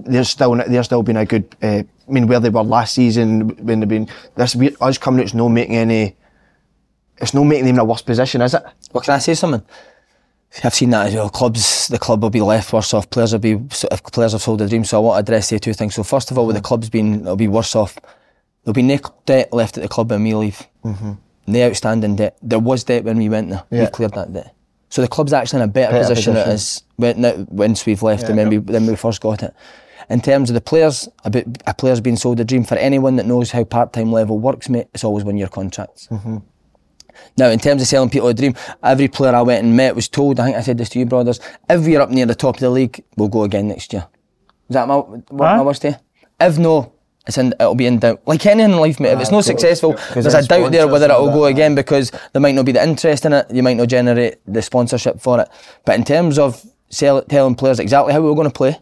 they're 0.00 0.24
still 0.24 0.54
they're 0.56 0.82
still 0.82 1.02
being 1.02 1.16
a 1.16 1.24
good. 1.24 1.56
Uh, 1.62 1.82
I 2.06 2.10
mean, 2.10 2.26
where 2.26 2.40
they 2.40 2.50
were 2.50 2.62
last 2.62 2.94
season 2.94 3.48
when 3.64 3.80
they've 3.80 3.88
been 3.88 4.08
this 4.34 4.54
we, 4.54 4.76
us 4.80 4.98
coming 4.98 5.22
it's 5.22 5.34
no 5.34 5.48
making 5.48 5.76
any. 5.76 6.16
It's 7.18 7.32
no 7.32 7.44
making 7.44 7.66
them 7.66 7.76
in 7.76 7.80
a 7.80 7.84
worse 7.84 8.02
position, 8.02 8.42
is 8.42 8.54
it? 8.54 8.62
Well, 8.92 9.02
can 9.02 9.14
I 9.14 9.18
say 9.18 9.34
something? 9.34 9.62
I've 10.62 10.74
seen 10.74 10.90
that 10.90 11.08
as 11.08 11.14
well. 11.14 11.30
Clubs, 11.30 11.88
the 11.88 11.98
club 11.98 12.22
will 12.22 12.30
be 12.30 12.40
left 12.40 12.72
worse 12.72 12.92
off. 12.94 13.08
Players 13.10 13.32
will 13.32 13.40
be 13.40 13.52
if 13.52 14.02
players 14.04 14.32
have 14.32 14.42
sold 14.42 14.60
their 14.60 14.68
dream. 14.68 14.84
So 14.84 14.98
I 14.98 15.00
want 15.00 15.16
to 15.16 15.20
address 15.20 15.50
the 15.50 15.58
two 15.58 15.72
things. 15.72 15.94
So 15.94 16.02
first 16.02 16.30
of 16.30 16.38
all, 16.38 16.46
with 16.46 16.56
the 16.56 16.62
clubs 16.62 16.90
being, 16.90 17.22
they'll 17.24 17.36
be 17.36 17.48
worse 17.48 17.74
off. 17.74 17.96
There'll 18.62 18.74
be 18.74 18.82
no 18.82 18.98
debt 19.26 19.52
left 19.52 19.76
at 19.78 19.82
the 19.82 19.88
club 19.88 20.10
when 20.10 20.22
we 20.22 20.34
leave. 20.34 20.66
Mm-hmm. 20.84 21.12
No 21.46 21.68
outstanding 21.68 22.16
debt. 22.16 22.38
There 22.42 22.58
was 22.58 22.84
debt 22.84 23.04
when 23.04 23.18
we 23.18 23.28
went 23.28 23.50
there. 23.50 23.64
Yeah. 23.70 23.80
We've 23.80 23.92
cleared 23.92 24.14
that 24.14 24.32
debt. 24.32 24.54
So 24.88 25.02
the 25.02 25.08
club's 25.08 25.32
actually 25.32 25.62
in 25.62 25.68
a 25.68 25.72
better, 25.72 25.92
Better 25.92 26.08
position, 26.08 26.34
than 26.34 26.42
it 26.42 26.52
position. 26.52 26.84
is 27.02 27.24
when, 27.24 27.46
once 27.50 27.84
we've 27.84 28.02
left 28.02 28.24
and 28.28 28.36
when 28.36 28.48
we 28.48 28.58
when 28.58 28.86
we 28.86 28.96
first 28.96 29.20
got 29.20 29.42
it. 29.42 29.54
In 30.08 30.20
terms 30.20 30.50
of 30.50 30.54
the 30.54 30.60
players, 30.60 31.08
about 31.24 31.44
a 31.66 31.74
player's 31.74 32.00
being 32.00 32.16
sold 32.16 32.38
a 32.38 32.44
dream. 32.44 32.64
For 32.64 32.76
anyone 32.76 33.16
that 33.16 33.26
knows 33.26 33.50
how 33.50 33.64
part-time 33.64 34.12
level 34.12 34.38
works, 34.38 34.68
mate, 34.68 34.88
it's 34.94 35.02
always 35.02 35.24
one-year 35.24 35.48
contracts. 35.48 36.08
Mm-hmm. 36.10 36.38
Now, 37.38 37.48
in 37.48 37.58
terms 37.58 37.80
of 37.80 37.88
selling 37.88 38.10
people 38.10 38.28
a 38.28 38.34
dream, 38.34 38.54
every 38.82 39.08
player 39.08 39.34
I 39.34 39.42
went 39.42 39.64
and 39.64 39.76
met 39.76 39.96
was 39.96 40.08
told, 40.08 40.38
I 40.38 40.44
think 40.44 40.56
I 40.56 40.60
said 40.60 40.78
this 40.78 40.90
to 40.90 40.98
you, 40.98 41.06
brothers, 41.06 41.40
if 41.70 41.84
we're 41.84 42.00
up 42.00 42.10
near 42.10 42.26
the 42.26 42.34
top 42.34 42.56
of 42.56 42.60
the 42.60 42.70
league, 42.70 43.02
we'll 43.16 43.28
go 43.28 43.44
again 43.44 43.68
next 43.68 43.92
year. 43.92 44.06
Is 44.68 44.74
that 44.74 44.88
my, 44.88 44.96
what 44.96 45.32
my 45.32 45.56
Aye. 45.56 45.62
words 45.62 45.78
to 45.80 45.88
you? 45.90 45.96
If 46.40 46.58
no, 46.58 46.92
it's 47.26 47.38
in, 47.38 47.54
it'll 47.58 47.74
be 47.74 47.86
in 47.86 47.98
doubt. 47.98 48.20
Like 48.26 48.44
anything 48.44 48.72
in 48.72 48.78
life, 48.78 49.00
mate, 49.00 49.12
if 49.12 49.20
it's 49.20 49.30
not 49.30 49.44
successful, 49.44 49.96
there's 50.12 50.26
a 50.26 50.42
doubt 50.42 50.72
there 50.72 50.86
whether 50.86 51.06
it'll 51.06 51.30
go 51.32 51.46
again 51.46 51.74
because 51.74 52.10
there 52.32 52.40
might 52.42 52.54
not 52.54 52.66
be 52.66 52.72
the 52.72 52.82
interest 52.82 53.24
in 53.24 53.32
it, 53.32 53.50
you 53.50 53.62
might 53.62 53.76
not 53.76 53.88
generate 53.88 54.36
the 54.46 54.60
sponsorship 54.60 55.20
for 55.20 55.40
it. 55.40 55.48
But 55.86 55.94
in 55.94 56.04
terms 56.04 56.38
of 56.38 56.64
sell, 56.90 57.22
telling 57.22 57.54
players 57.54 57.80
exactly 57.80 58.12
how 58.12 58.20
we 58.20 58.28
were 58.28 58.34
going 58.34 58.50
to 58.50 58.52
play, 58.54 58.78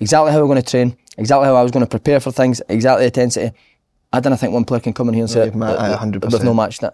exactly 0.00 0.32
how 0.32 0.38
we 0.38 0.42
we're 0.42 0.54
going 0.54 0.62
to 0.62 0.70
train, 0.70 0.96
exactly 1.16 1.46
how 1.46 1.56
I 1.56 1.62
was 1.62 1.70
going 1.72 1.84
to 1.84 1.90
prepare 1.90 2.20
for 2.20 2.30
things, 2.30 2.60
exactly 2.68 3.04
the 3.04 3.06
intensity, 3.06 3.56
I 4.12 4.20
don't 4.20 4.36
think 4.36 4.52
one 4.52 4.64
player 4.64 4.80
can 4.80 4.92
come 4.92 5.08
in 5.08 5.14
here 5.14 5.24
and 5.24 5.30
say, 5.30 5.46
Yeah, 5.46 5.54
ma- 5.54 5.74
aye, 5.74 5.96
100%. 5.96 6.30
we've 6.32 6.44
no 6.44 6.54
matched 6.54 6.82
it. 6.82 6.92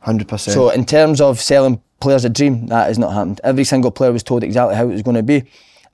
Hundred 0.00 0.28
percent. 0.28 0.54
So 0.54 0.70
in 0.70 0.84
terms 0.84 1.20
of 1.20 1.40
selling 1.40 1.82
players 2.00 2.24
a 2.24 2.28
dream, 2.30 2.68
that 2.68 2.86
has 2.86 2.98
not 2.98 3.12
happened. 3.12 3.40
Every 3.42 3.64
single 3.64 3.90
player 3.90 4.12
was 4.12 4.22
told 4.22 4.44
exactly 4.44 4.76
how 4.76 4.84
it 4.84 4.92
was 4.92 5.02
going 5.02 5.16
to 5.16 5.22
be, 5.22 5.44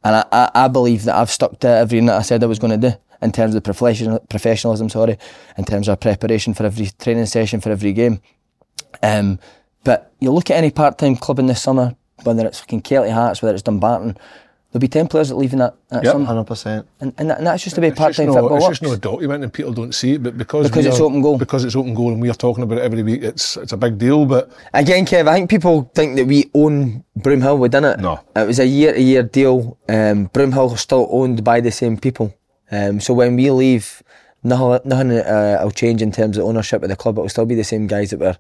and 0.05 0.17
I, 0.17 0.25
I, 0.33 0.51
I 0.65 0.69
believe 0.69 1.05
that 1.05 1.17
I've 1.17 1.31
stuck 1.31 1.61
to 1.61 1.69
everything 1.69 2.07
that 2.07 2.17
I 2.19 2.23
said 2.23 2.43
I 2.43 2.47
was 2.47 2.59
going 2.59 2.79
to 2.81 2.91
do 2.91 2.97
in 3.23 3.33
terms 3.33 3.55
of 3.55 3.63
professional, 3.63 4.19
professionalism. 4.29 4.89
Sorry, 4.89 5.17
in 5.57 5.65
terms 5.65 5.89
of 5.89 6.01
preparation 6.01 6.55
for 6.55 6.65
every 6.67 6.87
training 6.99 7.27
session 7.27 7.61
for 7.61 7.71
every 7.71 7.93
game. 7.93 8.21
Um, 9.03 9.39
but 9.85 10.13
you 10.21 10.31
look 10.31 10.51
at 10.51 10.57
any 10.57 10.71
part-time 10.71 11.17
club 11.17 11.39
in 11.39 11.47
this 11.47 11.63
summer, 11.63 11.95
whether 12.25 12.47
it's 12.47 12.61
fucking 12.61 12.83
Kelty 12.83 13.13
Hearts, 13.13 13.43
whether 13.43 13.55
it's 13.55 13.63
Dumbarton, 13.63 14.17
there'll 14.71 14.81
be 14.81 14.89
ten 14.89 15.09
players 15.09 15.29
that 15.29 15.35
leave 15.37 15.53
in 15.53 15.59
that, 15.59 15.75
that 15.91 16.05
Yep. 16.05 16.21
hundred 16.23 16.45
percent. 16.45 16.87
and, 17.01 17.13
and, 17.19 17.29
that, 17.31 17.39
and 17.39 17.47
that's 17.47 17.65
just 17.65 17.75
the 17.77 17.83
way 17.83 17.91
part-time 17.91 18.27
no, 18.27 18.35
football 18.35 18.57
it's 18.59 18.67
works. 18.67 18.79
just 18.81 18.91
no 18.91 18.97
document 18.97 19.43
and 19.43 19.53
people 19.53 19.73
don't 19.73 19.93
see 19.95 20.13
it, 20.13 20.23
but 20.23 20.39
because 20.39 20.69
Because 20.69 20.87
it's 20.87 21.01
are- 21.01 21.03
open 21.05 21.21
goal. 21.21 21.37
because 21.37 21.65
it's 21.65 21.75
open 21.75 21.95
goal 21.95 22.13
and 22.13 22.23
we 22.23 22.31
are 22.31 22.35
talking 22.35 22.63
about 22.63 22.79
it 22.79 22.83
every 22.83 23.03
week, 23.03 23.23
it's 23.23 23.57
it's 23.57 23.73
a 23.73 23.77
big 23.77 23.99
deal. 23.99 24.25
But 24.25 24.51
Again, 24.73 25.05
Kev, 25.05 25.27
I 25.29 25.35
think 25.35 25.51
people 25.51 25.91
think 25.95 26.17
that 26.17 26.27
we 26.27 26.49
own 26.55 27.03
Broomhill. 27.19 27.59
We 27.59 27.69
didn't. 27.69 28.01
No. 28.01 28.21
It 28.37 28.47
was 28.47 28.61
a 28.61 28.67
year 28.67 28.93
to 28.95 29.01
year 29.01 29.23
deal. 29.25 29.77
Um, 29.89 30.29
Broomhill 30.29 30.73
is 30.75 30.81
still 30.81 31.09
owned 31.11 31.43
by 31.43 31.61
the 31.61 31.71
same 31.73 31.97
people. 31.99 32.33
Um, 32.73 32.99
so 32.99 33.15
when 33.15 33.37
we 33.37 33.51
leave, 33.51 34.03
Nothing, 34.45 34.89
nothing 34.89 35.13
uh, 35.13 35.61
will 35.63 35.71
change 35.71 36.03
in 36.03 36.11
terms 36.11 36.37
of 36.37 36.45
ownership 36.45 36.83
of 36.83 36.89
the 36.89 36.97
club. 36.97 37.17
It 37.19 37.21
will 37.21 37.29
still 37.29 37.47
be 37.47 37.55
the 37.55 37.65
same 37.65 37.87
guys 37.87 38.11
that 38.11 38.19
were 38.19 38.37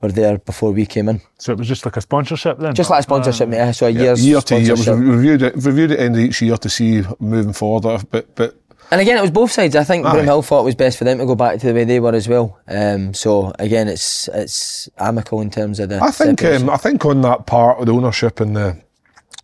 were 0.00 0.12
there 0.12 0.38
before 0.38 0.72
we 0.72 0.86
came 0.86 1.08
in. 1.08 1.20
So 1.38 1.52
it 1.52 1.58
was 1.58 1.68
just 1.68 1.84
like 1.84 1.96
a 1.96 2.00
sponsorship 2.00 2.58
then? 2.58 2.74
Just 2.74 2.88
like 2.88 3.00
a 3.00 3.02
sponsorship, 3.02 3.50
yeah. 3.50 3.70
So 3.72 3.86
a 3.86 3.90
year's 3.90 4.24
year 4.24 4.40
to 4.40 4.58
year, 4.58 4.72
it 4.72 4.78
was 4.78 4.88
reviewed 4.88 5.42
at, 5.42 5.56
reviewed 5.56 5.90
at 5.90 5.98
the 5.98 6.04
end 6.04 6.14
of 6.14 6.22
each 6.22 6.40
year 6.40 6.56
to 6.56 6.70
see 6.70 7.02
moving 7.18 7.52
forward. 7.52 8.06
But 8.10 8.34
but 8.34 8.56
And 8.92 9.00
again, 9.00 9.18
it 9.18 9.22
was 9.22 9.30
both 9.30 9.50
sides. 9.50 9.74
I 9.76 9.84
think 9.84 10.06
Aye. 10.06 10.14
Broomhill 10.14 10.44
thought 10.44 10.60
it 10.60 10.64
was 10.64 10.74
best 10.76 10.96
for 10.96 11.04
them 11.04 11.18
to 11.18 11.26
go 11.26 11.34
back 11.34 11.58
to 11.60 11.66
the 11.66 11.74
way 11.74 11.84
they 11.84 12.00
were 12.00 12.14
as 12.14 12.28
well. 12.28 12.58
Um, 12.68 13.12
so 13.12 13.52
again, 13.58 13.88
it's 13.88 14.28
it's 14.28 14.88
amicable 14.98 15.40
in 15.40 15.50
terms 15.50 15.80
of 15.80 15.88
the. 15.88 16.02
I 16.02 16.12
think 16.12 16.44
um, 16.44 16.70
I 16.70 16.76
think 16.76 17.04
on 17.04 17.22
that 17.22 17.46
part 17.46 17.80
of 17.80 17.86
the 17.86 17.92
ownership 17.92 18.40
and 18.40 18.56
the 18.56 18.80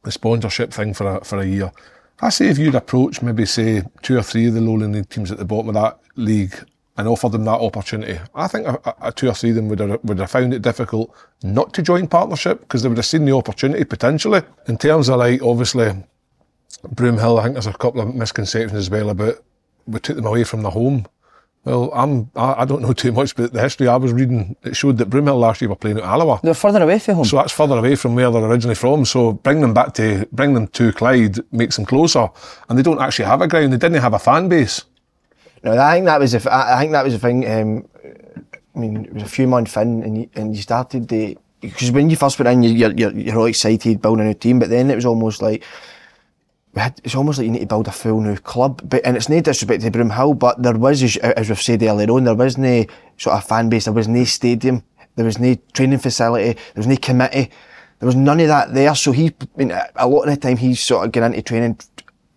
the 0.04 0.12
sponsorship 0.12 0.72
thing 0.72 0.94
for 0.94 1.16
a, 1.16 1.24
for 1.24 1.38
a 1.38 1.44
year, 1.44 1.72
I 2.20 2.30
say 2.30 2.48
if 2.48 2.58
you'd 2.58 2.74
approach 2.74 3.20
maybe 3.22 3.44
say 3.46 3.82
two 4.02 4.16
or 4.16 4.22
three 4.22 4.46
of 4.46 4.54
the 4.54 4.60
lowland 4.60 4.94
league 4.94 5.08
teams 5.08 5.30
at 5.30 5.38
the 5.38 5.44
bottom 5.44 5.68
of 5.68 5.74
that 5.74 5.98
league 6.16 6.54
and 6.96 7.06
offered 7.06 7.32
them 7.32 7.44
that 7.44 7.60
opportunity, 7.60 8.18
I 8.34 8.48
think 8.48 8.66
a- 8.66 8.94
a 9.02 9.12
two 9.12 9.28
or 9.28 9.34
three 9.34 9.50
of 9.50 9.56
them 9.56 9.68
would 9.68 9.80
have, 9.80 10.00
would 10.04 10.18
have 10.18 10.30
found 10.30 10.54
it 10.54 10.62
difficult 10.62 11.14
not 11.42 11.74
to 11.74 11.82
join 11.82 12.06
partnership 12.08 12.60
because 12.60 12.82
they 12.82 12.88
would 12.88 12.96
have 12.98 13.04
seen 13.06 13.26
the 13.26 13.36
opportunity 13.36 13.84
potentially 13.84 14.40
in 14.66 14.78
terms 14.78 15.08
of 15.10 15.18
like 15.18 15.42
obviously 15.42 15.92
Broomhill. 16.86 17.38
I 17.38 17.42
think 17.44 17.54
there's 17.54 17.66
a 17.66 17.72
couple 17.74 18.00
of 18.00 18.14
misconceptions 18.14 18.72
as 18.78 18.90
well 18.90 19.10
about 19.10 19.42
we 19.86 20.00
took 20.00 20.16
them 20.16 20.26
away 20.26 20.44
from 20.44 20.62
the 20.62 20.70
home. 20.70 21.06
Well, 21.66 21.90
I'm 21.92 22.30
I, 22.36 22.62
I 22.62 22.64
don't 22.64 22.80
know 22.80 22.92
too 22.92 23.10
much, 23.10 23.34
but 23.34 23.52
the 23.52 23.60
history 23.60 23.88
I 23.88 23.96
was 23.96 24.12
reading 24.12 24.54
it 24.62 24.76
showed 24.76 24.98
that 24.98 25.10
Broomhill 25.10 25.38
last 25.40 25.60
year 25.60 25.68
were 25.68 25.74
playing 25.84 25.98
at 25.98 26.04
Alloa. 26.04 26.38
they're 26.44 26.54
further 26.54 26.80
away 26.82 27.00
from 27.00 27.16
home. 27.16 27.24
So 27.24 27.36
that's 27.38 27.52
further 27.52 27.76
away 27.76 27.96
from 27.96 28.14
where 28.14 28.30
they're 28.30 28.44
originally 28.44 28.76
from. 28.76 29.04
So 29.04 29.32
bring 29.32 29.60
them 29.60 29.74
back 29.74 29.92
to 29.94 30.26
bring 30.30 30.54
them 30.54 30.68
to 30.68 30.92
Clyde 30.92 31.38
makes 31.52 31.74
them 31.76 31.84
closer, 31.84 32.28
and 32.68 32.78
they 32.78 32.84
don't 32.84 33.00
actually 33.02 33.24
have 33.26 33.40
a 33.42 33.48
ground. 33.48 33.72
They 33.72 33.78
didn't 33.78 34.00
have 34.00 34.14
a 34.14 34.18
fan 34.20 34.48
base. 34.48 34.84
No, 35.64 35.76
I 35.76 35.94
think 35.94 36.06
that 36.06 36.20
was 36.20 36.30
the. 36.32 36.38
f- 36.38 36.46
I 36.46 36.76
I 36.76 36.80
think 36.80 36.92
that 36.92 37.04
was 37.04 37.14
the 37.14 37.18
thing. 37.18 37.44
Um, 37.50 37.88
I 38.74 38.78
mean, 38.78 39.04
it 39.06 39.12
was 39.14 39.22
a 39.24 39.28
few 39.28 39.48
months 39.48 39.76
in, 39.76 40.02
and 40.04 40.18
you, 40.18 40.30
and 40.36 40.54
you 40.54 40.62
started 40.62 41.08
the 41.08 41.36
because 41.60 41.90
when 41.90 42.10
you 42.10 42.16
first 42.16 42.38
went 42.38 42.48
in, 42.48 42.62
you- 42.62 42.76
you're 42.80 42.92
you're 42.92 43.12
you're 43.12 43.38
all 43.38 43.46
excited 43.46 44.00
building 44.00 44.24
a 44.24 44.28
new 44.28 44.34
team, 44.34 44.60
but 44.60 44.68
then 44.70 44.88
it 44.88 44.94
was 44.94 45.06
almost 45.06 45.42
like. 45.42 45.64
It's 46.76 47.14
almost 47.14 47.38
like 47.38 47.46
you 47.46 47.52
need 47.52 47.60
to 47.60 47.66
build 47.66 47.88
a 47.88 47.92
full 47.92 48.20
new 48.20 48.36
club, 48.36 48.82
but 48.88 49.04
and 49.04 49.16
it's 49.16 49.28
no 49.28 49.40
disrespect 49.40 49.82
to 49.82 49.90
Broomhill, 49.90 50.38
but 50.38 50.62
there 50.62 50.76
was, 50.76 51.16
as, 51.18 51.48
we've 51.48 51.60
said 51.60 51.82
earlier 51.82 52.10
on, 52.10 52.24
there 52.24 52.34
was 52.34 52.58
no 52.58 52.84
sort 53.16 53.36
of 53.36 53.44
fan 53.44 53.70
base, 53.70 53.84
there 53.84 53.94
was 53.94 54.08
no 54.08 54.24
stadium, 54.24 54.84
there 55.14 55.24
was 55.24 55.38
no 55.38 55.56
training 55.72 55.98
facility, 55.98 56.52
there 56.52 56.76
was 56.76 56.86
no 56.86 56.96
committee, 56.96 57.50
there 57.98 58.06
was 58.06 58.14
none 58.14 58.40
of 58.40 58.48
that 58.48 58.74
there. 58.74 58.94
So 58.94 59.12
he, 59.12 59.28
I 59.28 59.46
mean, 59.56 59.72
a 59.96 60.06
lot 60.06 60.28
of 60.28 60.34
the 60.34 60.36
time 60.36 60.58
he's 60.58 60.80
sort 60.80 61.06
of 61.06 61.12
getting 61.12 61.32
into 61.32 61.42
training 61.42 61.78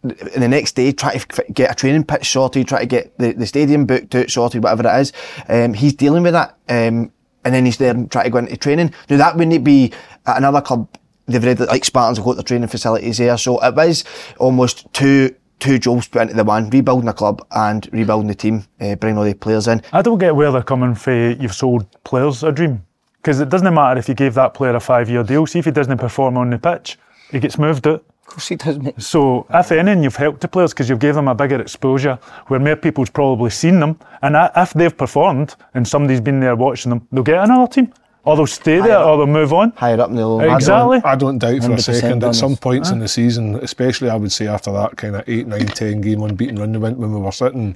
and 0.01 0.43
the 0.43 0.47
next 0.47 0.73
day 0.73 0.91
try 0.93 1.17
to 1.17 1.43
get 1.51 1.71
a 1.71 1.75
training 1.75 2.05
pitch 2.05 2.29
sorted, 2.29 2.67
try 2.67 2.79
to 2.79 2.85
get 2.85 3.17
the, 3.17 3.33
the 3.33 3.45
stadium 3.45 3.85
booked 3.85 4.15
out 4.15 4.29
sorted, 4.29 4.63
whatever 4.63 4.87
it 4.87 5.01
is. 5.01 5.13
Um, 5.49 5.73
he's 5.73 5.93
dealing 5.93 6.23
with 6.23 6.33
that. 6.33 6.57
Um, 6.69 7.11
and 7.43 7.53
then 7.53 7.65
he's 7.65 7.77
there 7.77 7.93
trying 7.93 8.25
to 8.25 8.29
go 8.29 8.37
into 8.37 8.57
training. 8.57 8.93
Now 9.09 9.17
that 9.17 9.35
wouldn't 9.35 9.63
be 9.63 9.91
at 10.25 10.37
another 10.37 10.61
club. 10.61 10.87
They've 11.29 11.43
read 11.43 11.57
that 11.59 11.69
like 11.69 11.85
Spartans 11.85 12.17
have 12.17 12.25
got 12.25 12.35
their 12.35 12.43
training 12.43 12.67
facilities 12.67 13.17
there. 13.19 13.37
So 13.37 13.59
it 13.63 13.75
was 13.75 14.03
almost 14.39 14.91
two, 14.93 15.35
two 15.59 15.77
jobs 15.79 16.07
put 16.07 16.23
into 16.23 16.33
the 16.33 16.43
one, 16.43 16.69
rebuilding 16.69 17.05
the 17.05 17.13
club 17.13 17.45
and 17.51 17.87
rebuilding 17.91 18.27
the 18.27 18.35
team, 18.35 18.65
uh, 18.81 18.95
bringing 18.95 19.17
all 19.17 19.23
the 19.23 19.33
players 19.33 19.67
in. 19.67 19.81
I 19.93 20.01
don't 20.01 20.17
get 20.17 20.35
where 20.35 20.51
they're 20.51 20.63
coming 20.63 20.95
from. 20.95 21.39
You've 21.39 21.53
sold 21.53 21.85
players 22.03 22.43
a 22.43 22.51
dream 22.51 22.85
because 23.21 23.39
it 23.39 23.49
doesn't 23.49 23.73
matter 23.73 23.99
if 23.99 24.07
you 24.09 24.15
gave 24.15 24.33
that 24.35 24.53
player 24.53 24.75
a 24.75 24.79
five-year 24.79 25.23
deal. 25.23 25.45
See 25.45 25.59
if 25.59 25.65
he 25.65 25.71
doesn't 25.71 25.97
perform 25.97 26.37
on 26.37 26.49
the 26.49 26.57
pitch, 26.57 26.97
he 27.31 27.39
gets 27.39 27.57
moved 27.57 27.85
out. 27.87 28.03
of 28.21 28.25
course 28.27 28.47
he 28.47 28.55
does, 28.55 28.79
mate. 28.79 29.01
So 29.01 29.45
if 29.49 29.71
anything, 29.71 30.03
you've 30.03 30.15
helped 30.15 30.41
the 30.41 30.47
players 30.47 30.73
because 30.73 30.89
you've 30.89 30.99
gave 30.99 31.15
them 31.15 31.27
a 31.27 31.35
bigger 31.35 31.59
exposure 31.59 32.17
where 32.47 32.59
more 32.59 32.75
people's 32.75 33.09
probably 33.09 33.49
seen 33.49 33.79
them. 33.79 33.99
And 34.21 34.35
if 34.55 34.73
they've 34.73 34.95
performed 34.95 35.55
and 35.73 35.87
somebody's 35.87 36.21
been 36.21 36.39
there 36.39 36.55
watching 36.55 36.91
them, 36.91 37.07
they'll 37.11 37.23
get 37.23 37.43
another 37.43 37.67
team, 37.71 37.93
or 38.23 38.35
they'll 38.35 38.47
stay 38.47 38.79
there, 38.79 38.99
or 38.99 39.17
they'll 39.17 39.27
move 39.27 39.53
on. 39.53 39.71
Higher 39.71 39.99
up 39.99 40.09
in 40.09 40.15
the 40.15 40.53
Exactly. 40.53 41.01
I 41.03 41.15
don't 41.15 41.37
doubt 41.37 41.63
for 41.63 41.73
a 41.73 41.79
second 41.79 42.23
at 42.23 42.35
some 42.35 42.51
this. 42.51 42.59
points 42.59 42.89
in 42.89 42.99
the 42.99 43.07
season, 43.07 43.55
especially 43.55 44.09
I 44.09 44.15
would 44.15 44.31
say 44.31 44.47
after 44.47 44.71
that 44.73 44.97
kind 44.97 45.15
of 45.15 45.27
8, 45.27 45.47
9, 45.47 45.65
10 45.67 46.01
game 46.01 46.21
unbeaten 46.21 46.57
run 46.57 46.71
they 46.71 46.79
went 46.79 46.97
when 46.97 47.13
we 47.13 47.19
were 47.19 47.31
sitting 47.31 47.75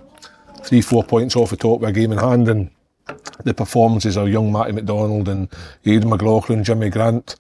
three, 0.64 0.82
four 0.82 1.04
points 1.04 1.36
off 1.36 1.50
the 1.50 1.58
top 1.58 1.80
with 1.82 1.90
a 1.90 1.94
game 1.94 2.12
in 2.12 2.18
hand 2.18 2.48
and 2.48 2.70
the 3.44 3.54
performances 3.54 4.18
of 4.18 4.30
young 4.30 4.52
Matty 4.52 4.72
McDonald 4.72 5.28
and 5.28 5.50
Aidan 5.86 6.10
McLaughlin, 6.10 6.64
Jimmy 6.64 6.90
Grant, 6.90 7.36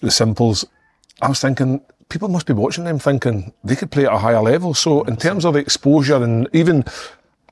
the 0.00 0.10
Semples, 0.10 0.64
I 1.22 1.28
was 1.28 1.40
thinking 1.40 1.80
people 2.08 2.28
must 2.28 2.46
be 2.46 2.52
watching 2.52 2.84
them 2.84 2.98
thinking 2.98 3.52
they 3.62 3.76
could 3.76 3.90
play 3.90 4.06
at 4.06 4.12
a 4.12 4.18
higher 4.18 4.42
level. 4.42 4.74
So 4.74 5.02
in 5.04 5.16
terms 5.16 5.44
of 5.44 5.54
the 5.54 5.60
exposure 5.60 6.22
and 6.22 6.48
even 6.52 6.84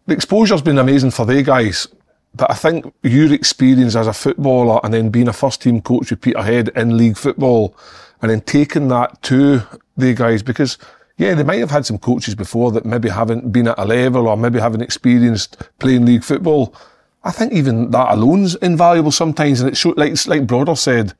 the 0.07 0.15
exposure's 0.15 0.63
been 0.63 0.79
amazing 0.79 1.13
for 1.13 1.25
they 1.25 1.43
guys. 1.43 1.89
But 2.35 2.51
I 2.51 2.55
think 2.55 2.93
your 3.03 3.33
experience 3.33 3.95
as 3.95 4.07
a 4.07 4.13
footballer 4.13 4.81
and 4.83 4.95
then 4.95 5.11
being 5.11 5.29
a 5.29 5.33
first 5.33 5.63
team 5.63 5.83
coach 5.83 6.11
with 6.11 6.23
Peterhead 6.23 6.71
in 6.75 6.97
league 6.97 7.19
football 7.19 7.77
and 8.23 8.31
then 8.31 8.41
taking 8.41 8.89
that 8.89 9.21
to 9.23 9.63
the 9.97 10.15
guys 10.15 10.43
because 10.43 10.79
yeah, 11.19 11.35
they 11.35 11.43
might 11.43 11.61
have 11.61 11.71
had 11.71 11.85
some 11.85 11.99
coaches 11.99 12.35
before 12.35 12.73
that 12.73 12.87
maybe 12.87 13.09
haven't 13.11 13.53
been 13.53 13.69
at 13.69 13.79
a 13.79 13.85
level 13.85 14.29
or 14.29 14.37
maybe 14.37 14.59
haven't 14.59 14.81
experienced 14.81 15.63
playing 15.79 16.07
league 16.07 16.25
football. 16.25 16.75
I 17.23 17.31
think 17.31 17.53
even 17.53 17.91
that 17.91 18.13
alone's 18.13 18.55
invaluable 18.57 19.13
sometimes 19.13 19.61
and 19.61 19.71
it's 19.71 19.85
like 19.85 20.27
like 20.27 20.47
Broder 20.47 20.75
said, 20.75 21.13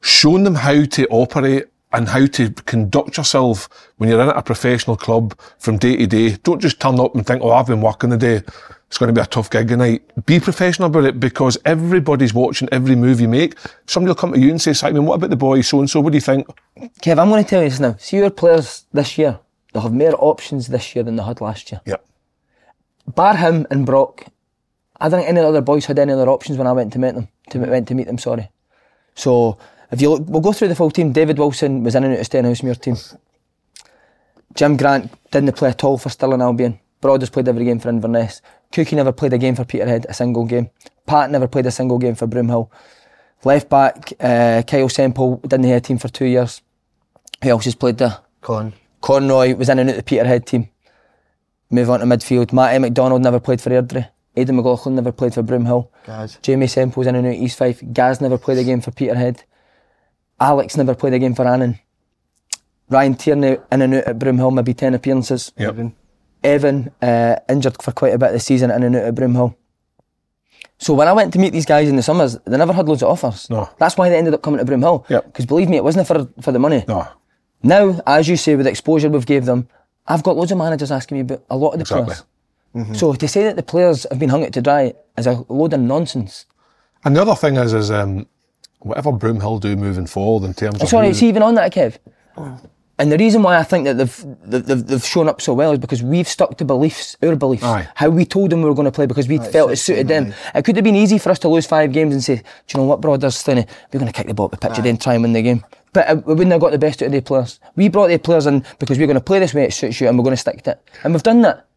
showing 0.00 0.44
them 0.44 0.56
how 0.56 0.84
to 0.84 1.06
operate 1.08 1.66
and 1.92 2.08
how 2.08 2.26
to 2.26 2.50
conduct 2.50 3.16
yourself 3.16 3.68
when 3.96 4.08
you're 4.08 4.20
in 4.20 4.28
at 4.28 4.36
a 4.36 4.42
professional 4.42 4.96
club 4.96 5.38
from 5.58 5.78
day 5.78 5.96
to 5.96 6.06
day. 6.06 6.30
Don't 6.42 6.60
just 6.60 6.80
turn 6.80 7.00
up 7.00 7.14
and 7.14 7.26
think, 7.26 7.42
oh, 7.42 7.50
I've 7.50 7.66
been 7.66 7.80
working 7.80 8.10
the 8.10 8.16
day. 8.16 8.42
It's 8.88 8.96
going 8.96 9.08
to 9.08 9.12
be 9.12 9.22
a 9.22 9.26
tough 9.26 9.50
gig 9.50 9.68
tonight. 9.68 10.02
Be 10.24 10.40
professional 10.40 10.86
about 10.86 11.04
it 11.04 11.20
because 11.20 11.58
everybody's 11.64 12.32
watching 12.32 12.68
every 12.72 12.96
move 12.96 13.20
you 13.20 13.28
make. 13.28 13.54
Somebody 13.86 14.10
will 14.10 14.14
come 14.14 14.32
to 14.32 14.40
you 14.40 14.50
and 14.50 14.60
say, 14.60 14.72
Simon, 14.72 15.04
what 15.04 15.16
about 15.16 15.30
the 15.30 15.36
boy 15.36 15.60
so 15.60 15.80
and 15.80 15.90
so? 15.90 16.00
What 16.00 16.12
do 16.12 16.16
you 16.16 16.22
think? 16.22 16.46
Kev, 17.02 17.18
I'm 17.18 17.28
going 17.28 17.44
to 17.44 17.48
tell 17.48 17.62
you 17.62 17.68
this 17.68 17.80
now. 17.80 17.96
See 17.98 18.16
your 18.16 18.30
players 18.30 18.86
this 18.92 19.18
year, 19.18 19.38
they'll 19.72 19.82
have 19.82 19.92
more 19.92 20.14
options 20.18 20.68
this 20.68 20.94
year 20.94 21.04
than 21.04 21.16
they 21.16 21.22
had 21.22 21.42
last 21.42 21.70
year. 21.70 21.82
Yeah. 21.84 21.96
Bar 23.14 23.36
him 23.36 23.66
and 23.70 23.84
Brock, 23.84 24.24
I 25.00 25.08
don't 25.08 25.20
think 25.20 25.28
any 25.28 25.40
other 25.40 25.60
boys 25.60 25.86
had 25.86 25.98
any 25.98 26.12
other 26.12 26.28
options 26.28 26.58
when 26.58 26.66
I 26.66 26.72
went 26.72 26.92
to 26.94 26.98
meet 26.98 27.14
them. 27.14 27.28
To 27.50 27.58
went 27.58 27.88
to 27.88 27.94
meet 27.94 28.06
them, 28.06 28.18
sorry. 28.18 28.50
So 29.14 29.58
if 29.90 30.00
you 30.00 30.10
look, 30.10 30.22
we'll 30.26 30.40
go 30.40 30.52
through 30.52 30.68
the 30.68 30.74
full 30.74 30.90
team. 30.90 31.12
David 31.12 31.38
Wilson 31.38 31.82
was 31.82 31.94
in 31.94 32.04
and 32.04 32.14
out 32.14 32.20
of 32.20 32.26
Stenhousemuir 32.26 32.80
team. 32.80 32.96
Jim 34.54 34.76
Grant 34.76 35.12
didn't 35.30 35.56
play 35.56 35.70
at 35.70 35.84
all 35.84 35.98
for 35.98 36.08
Stirling 36.08 36.42
Albion. 36.42 36.80
Broders 37.00 37.30
played 37.30 37.48
every 37.48 37.64
game 37.64 37.78
for 37.78 37.88
Inverness. 37.88 38.42
Cookie 38.72 38.96
never 38.96 39.12
played 39.12 39.32
a 39.32 39.38
game 39.38 39.54
for 39.54 39.64
Peterhead, 39.64 40.06
a 40.08 40.14
single 40.14 40.44
game. 40.44 40.70
Pat 41.06 41.30
never 41.30 41.48
played 41.48 41.66
a 41.66 41.70
single 41.70 41.98
game 41.98 42.14
for 42.14 42.26
Broomhill. 42.26 42.70
Left 43.44 43.68
back, 43.68 44.12
uh, 44.20 44.62
Kyle 44.66 44.88
Semple 44.88 45.36
didn't 45.38 45.64
have 45.64 45.76
a 45.78 45.80
team 45.80 45.98
for 45.98 46.08
two 46.08 46.26
years. 46.26 46.60
Who 47.42 47.50
else 47.50 47.64
has 47.64 47.74
played 47.74 47.98
there? 47.98 48.18
Con. 48.40 48.74
Conroy 49.00 49.54
was 49.54 49.68
in 49.68 49.78
and 49.78 49.90
out 49.90 49.96
the 49.96 50.02
Peterhead 50.02 50.46
team. 50.46 50.68
Move 51.70 51.90
on 51.90 52.00
to 52.00 52.06
midfield. 52.06 52.52
Matty 52.52 52.78
McDonald 52.78 53.22
never 53.22 53.38
played 53.38 53.60
for 53.60 53.70
Airdrie. 53.70 54.08
Aidan 54.36 54.56
McLaughlin 54.56 54.94
never 54.94 55.12
played 55.12 55.34
for 55.34 55.42
Broomhill. 55.42 55.88
Gaz. 56.04 56.38
Jamie 56.42 56.66
Semple's 56.66 57.06
in 57.06 57.14
and 57.14 57.26
out 57.26 57.34
East 57.34 57.58
Fife. 57.58 57.82
Gaz 57.92 58.20
never 58.20 58.38
played 58.38 58.58
a 58.58 58.64
game 58.64 58.80
for 58.80 58.90
Peterhead. 58.90 59.44
Alex 60.40 60.76
never 60.76 60.94
played 60.94 61.14
a 61.14 61.18
game 61.18 61.34
for 61.34 61.46
Annan. 61.46 61.78
Ryan 62.88 63.14
Tierney 63.16 63.56
in 63.70 63.82
and 63.82 63.94
out 63.94 64.04
at 64.04 64.18
Broomhill, 64.18 64.54
maybe 64.54 64.74
10 64.74 64.94
appearances. 64.94 65.52
Yep. 65.58 65.92
Evan 66.44 66.90
uh, 67.02 67.36
injured 67.48 67.82
for 67.82 67.92
quite 67.92 68.14
a 68.14 68.18
bit 68.18 68.28
of 68.28 68.32
the 68.32 68.40
season 68.40 68.70
in 68.70 68.82
and 68.82 68.96
out 68.96 69.04
at 69.04 69.14
Broomhill. 69.14 69.54
So 70.78 70.94
when 70.94 71.08
I 71.08 71.12
went 71.12 71.32
to 71.32 71.38
meet 71.38 71.52
these 71.52 71.66
guys 71.66 71.88
in 71.88 71.96
the 71.96 72.02
summers, 72.02 72.38
they 72.44 72.56
never 72.56 72.72
had 72.72 72.88
loads 72.88 73.02
of 73.02 73.08
offers. 73.08 73.50
No. 73.50 73.68
That's 73.78 73.96
why 73.96 74.08
they 74.08 74.16
ended 74.16 74.34
up 74.34 74.42
coming 74.42 74.64
to 74.64 74.70
Broomhill. 74.72 75.08
Yep. 75.10 75.24
Because 75.26 75.46
believe 75.46 75.68
me, 75.68 75.76
it 75.76 75.84
wasn't 75.84 76.06
for 76.06 76.28
for 76.40 76.52
the 76.52 76.58
money. 76.60 76.84
No. 76.86 77.08
Now, 77.62 78.00
as 78.06 78.28
you 78.28 78.36
say, 78.36 78.54
with 78.54 78.64
the 78.64 78.70
exposure 78.70 79.08
we've 79.08 79.26
gave 79.26 79.44
them, 79.44 79.68
I've 80.06 80.22
got 80.22 80.36
loads 80.36 80.52
of 80.52 80.58
managers 80.58 80.92
asking 80.92 81.16
me 81.16 81.20
about 81.22 81.42
a 81.50 81.56
lot 81.56 81.70
of 81.70 81.78
the 81.78 81.82
Exactly. 81.82 82.14
players. 82.14 82.98
So 82.98 83.12
to 83.14 83.26
say 83.26 83.42
that 83.44 83.56
the 83.56 83.62
players 83.64 84.06
have 84.08 84.20
been 84.20 84.28
hung 84.28 84.44
out 84.44 84.52
to 84.52 84.62
dry 84.62 84.94
is 85.16 85.26
a 85.26 85.44
load 85.48 85.72
of 85.72 85.80
nonsense. 85.80 86.46
And 87.04 87.16
the 87.16 87.22
other 87.22 87.34
thing 87.34 87.56
is, 87.56 87.72
is 87.72 87.90
um, 87.90 88.26
whatever 88.78 89.10
Broomhill 89.10 89.60
do 89.60 89.74
moving 89.74 90.06
forward 90.06 90.46
in 90.46 90.54
terms 90.54 90.80
of. 90.80 90.88
Sorry, 90.88 91.06
who- 91.06 91.10
it's 91.10 91.22
even 91.22 91.42
on 91.42 91.56
that, 91.56 91.72
Kev. 91.72 91.96
And 92.98 93.12
the 93.12 93.18
reason 93.18 93.42
why 93.42 93.56
I 93.56 93.62
think 93.62 93.84
that 93.84 93.96
they've, 93.96 94.24
they've 94.42 94.86
they've 94.86 95.04
shown 95.04 95.28
up 95.28 95.40
so 95.40 95.54
well 95.54 95.72
is 95.72 95.78
because 95.78 96.02
we've 96.02 96.26
stuck 96.26 96.56
to 96.58 96.64
beliefs, 96.64 97.16
our 97.22 97.36
beliefs, 97.36 97.62
Aye. 97.62 97.88
how 97.94 98.08
we 98.08 98.24
told 98.24 98.50
them 98.50 98.62
we 98.62 98.68
were 98.68 98.74
going 98.74 98.86
to 98.86 98.92
play 98.92 99.06
because 99.06 99.28
we 99.28 99.38
felt 99.38 99.70
it 99.70 99.76
suited 99.76 100.08
them. 100.08 100.34
It 100.54 100.64
could 100.64 100.74
have 100.74 100.84
been 100.84 100.96
easy 100.96 101.18
for 101.18 101.30
us 101.30 101.38
to 101.40 101.48
lose 101.48 101.66
five 101.66 101.92
games 101.92 102.12
and 102.12 102.24
say, 102.24 102.36
do 102.36 102.42
you 102.70 102.80
know 102.80 102.86
what, 102.86 103.00
Brothers, 103.00 103.36
Stinny, 103.36 103.68
we're 103.92 104.00
going 104.00 104.10
to 104.10 104.16
kick 104.16 104.26
the 104.26 104.34
ball 104.34 104.46
up 104.46 104.50
the 104.52 104.56
pitch 104.56 104.78
and 104.78 104.86
then 104.86 104.96
try 104.96 105.14
and 105.14 105.22
win 105.22 105.32
the 105.32 105.42
game. 105.42 105.64
But 105.92 106.08
uh, 106.08 106.16
we 106.26 106.34
wouldn't 106.34 106.52
have 106.52 106.60
got 106.60 106.72
the 106.72 106.78
best 106.78 107.00
out 107.02 107.06
of 107.06 107.12
the 107.12 107.20
players. 107.20 107.60
We 107.76 107.88
brought 107.88 108.08
the 108.08 108.18
players 108.18 108.46
in 108.46 108.64
because 108.80 108.98
we're 108.98 109.06
going 109.06 109.14
to 109.14 109.20
play 109.20 109.38
this 109.38 109.54
way 109.54 109.64
it 109.64 109.72
suits 109.72 110.00
you 110.00 110.08
and 110.08 110.18
we're 110.18 110.24
going 110.24 110.36
to 110.36 110.40
stick 110.40 110.62
to 110.62 110.72
it. 110.72 110.82
And 111.04 111.14
we've 111.14 111.22
done 111.22 111.42
that. 111.42 111.67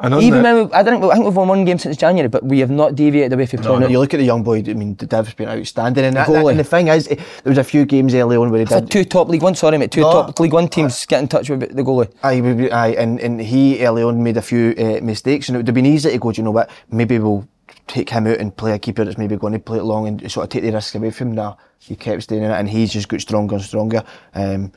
And 0.00 0.14
on 0.14 0.22
Even 0.22 0.42
the- 0.42 0.54
when 0.54 0.66
we, 0.68 0.72
I 0.74 0.82
think 0.84 1.02
I 1.04 1.14
think 1.14 1.24
we've 1.24 1.34
won 1.36 1.48
one 1.48 1.64
game 1.64 1.78
since 1.78 1.96
January, 1.96 2.28
but 2.28 2.44
we 2.44 2.58
have 2.60 2.70
not 2.70 2.94
deviated 2.94 3.32
away 3.32 3.46
from 3.46 3.60
playing. 3.62 3.80
No, 3.80 3.86
it. 3.86 3.90
you 3.92 3.98
look 3.98 4.12
at 4.14 4.18
the 4.18 4.24
young 4.24 4.42
boy. 4.42 4.58
I 4.66 4.74
mean, 4.74 4.94
Div's 4.94 5.34
been 5.34 5.48
outstanding, 5.48 6.04
and, 6.04 6.16
that, 6.16 6.26
goalie. 6.28 6.50
and 6.50 6.60
the 6.60 6.64
thing 6.64 6.88
is, 6.88 7.08
eh, 7.08 7.14
there 7.14 7.50
was 7.50 7.58
a 7.58 7.64
few 7.64 7.84
games 7.86 8.14
early 8.14 8.36
on 8.36 8.50
where 8.50 8.58
he 8.58 8.64
We've 8.74 8.80
did. 8.82 8.90
two 8.90 9.04
top 9.04 9.28
League 9.28 9.42
One, 9.42 9.54
sorry 9.54 9.78
mate, 9.78 9.90
two 9.90 10.02
No. 10.02 10.12
top 10.12 10.38
League 10.40 10.52
One 10.52 10.68
teams 10.68 11.04
get 11.06 11.20
in 11.20 11.28
touch 11.28 11.48
with 11.48 11.60
the 11.60 11.82
goalie. 11.82 12.10
Aye, 12.22 12.40
we- 12.40 12.52
we- 12.52 12.70
aye, 12.70 12.88
and, 12.88 13.18
and 13.20 13.40
he 13.40 13.84
early 13.86 14.02
on 14.02 14.22
made 14.22 14.36
a 14.36 14.42
few 14.42 14.74
uh, 14.78 15.00
mistakes, 15.02 15.48
and 15.48 15.56
it 15.56 15.58
would 15.60 15.68
have 15.68 15.74
been 15.74 15.86
easy 15.86 16.10
to 16.10 16.18
go. 16.18 16.30
Do 16.32 16.40
you 16.40 16.44
know 16.44 16.50
what? 16.50 16.68
Maybe 16.90 17.18
we'll 17.18 17.46
take 17.86 18.10
him 18.10 18.26
out 18.26 18.38
and 18.38 18.56
play 18.56 18.72
a 18.72 18.78
keeper 18.78 19.04
that's 19.04 19.16
maybe 19.18 19.36
going 19.36 19.52
to 19.52 19.58
play 19.58 19.78
it 19.78 19.84
long 19.84 20.06
and 20.08 20.30
sort 20.30 20.44
of 20.44 20.50
take 20.50 20.62
the 20.62 20.72
risk 20.72 20.94
away 20.94 21.10
from 21.10 21.28
him. 21.28 21.34
Now 21.36 21.56
he 21.78 21.96
kept 21.96 22.22
staying 22.24 22.42
in 22.42 22.50
it, 22.50 22.54
and 22.54 22.68
he's 22.68 22.92
just 22.92 23.08
got 23.08 23.20
stronger 23.20 23.54
and 23.54 23.64
stronger. 23.64 24.02
Um, 24.34 24.72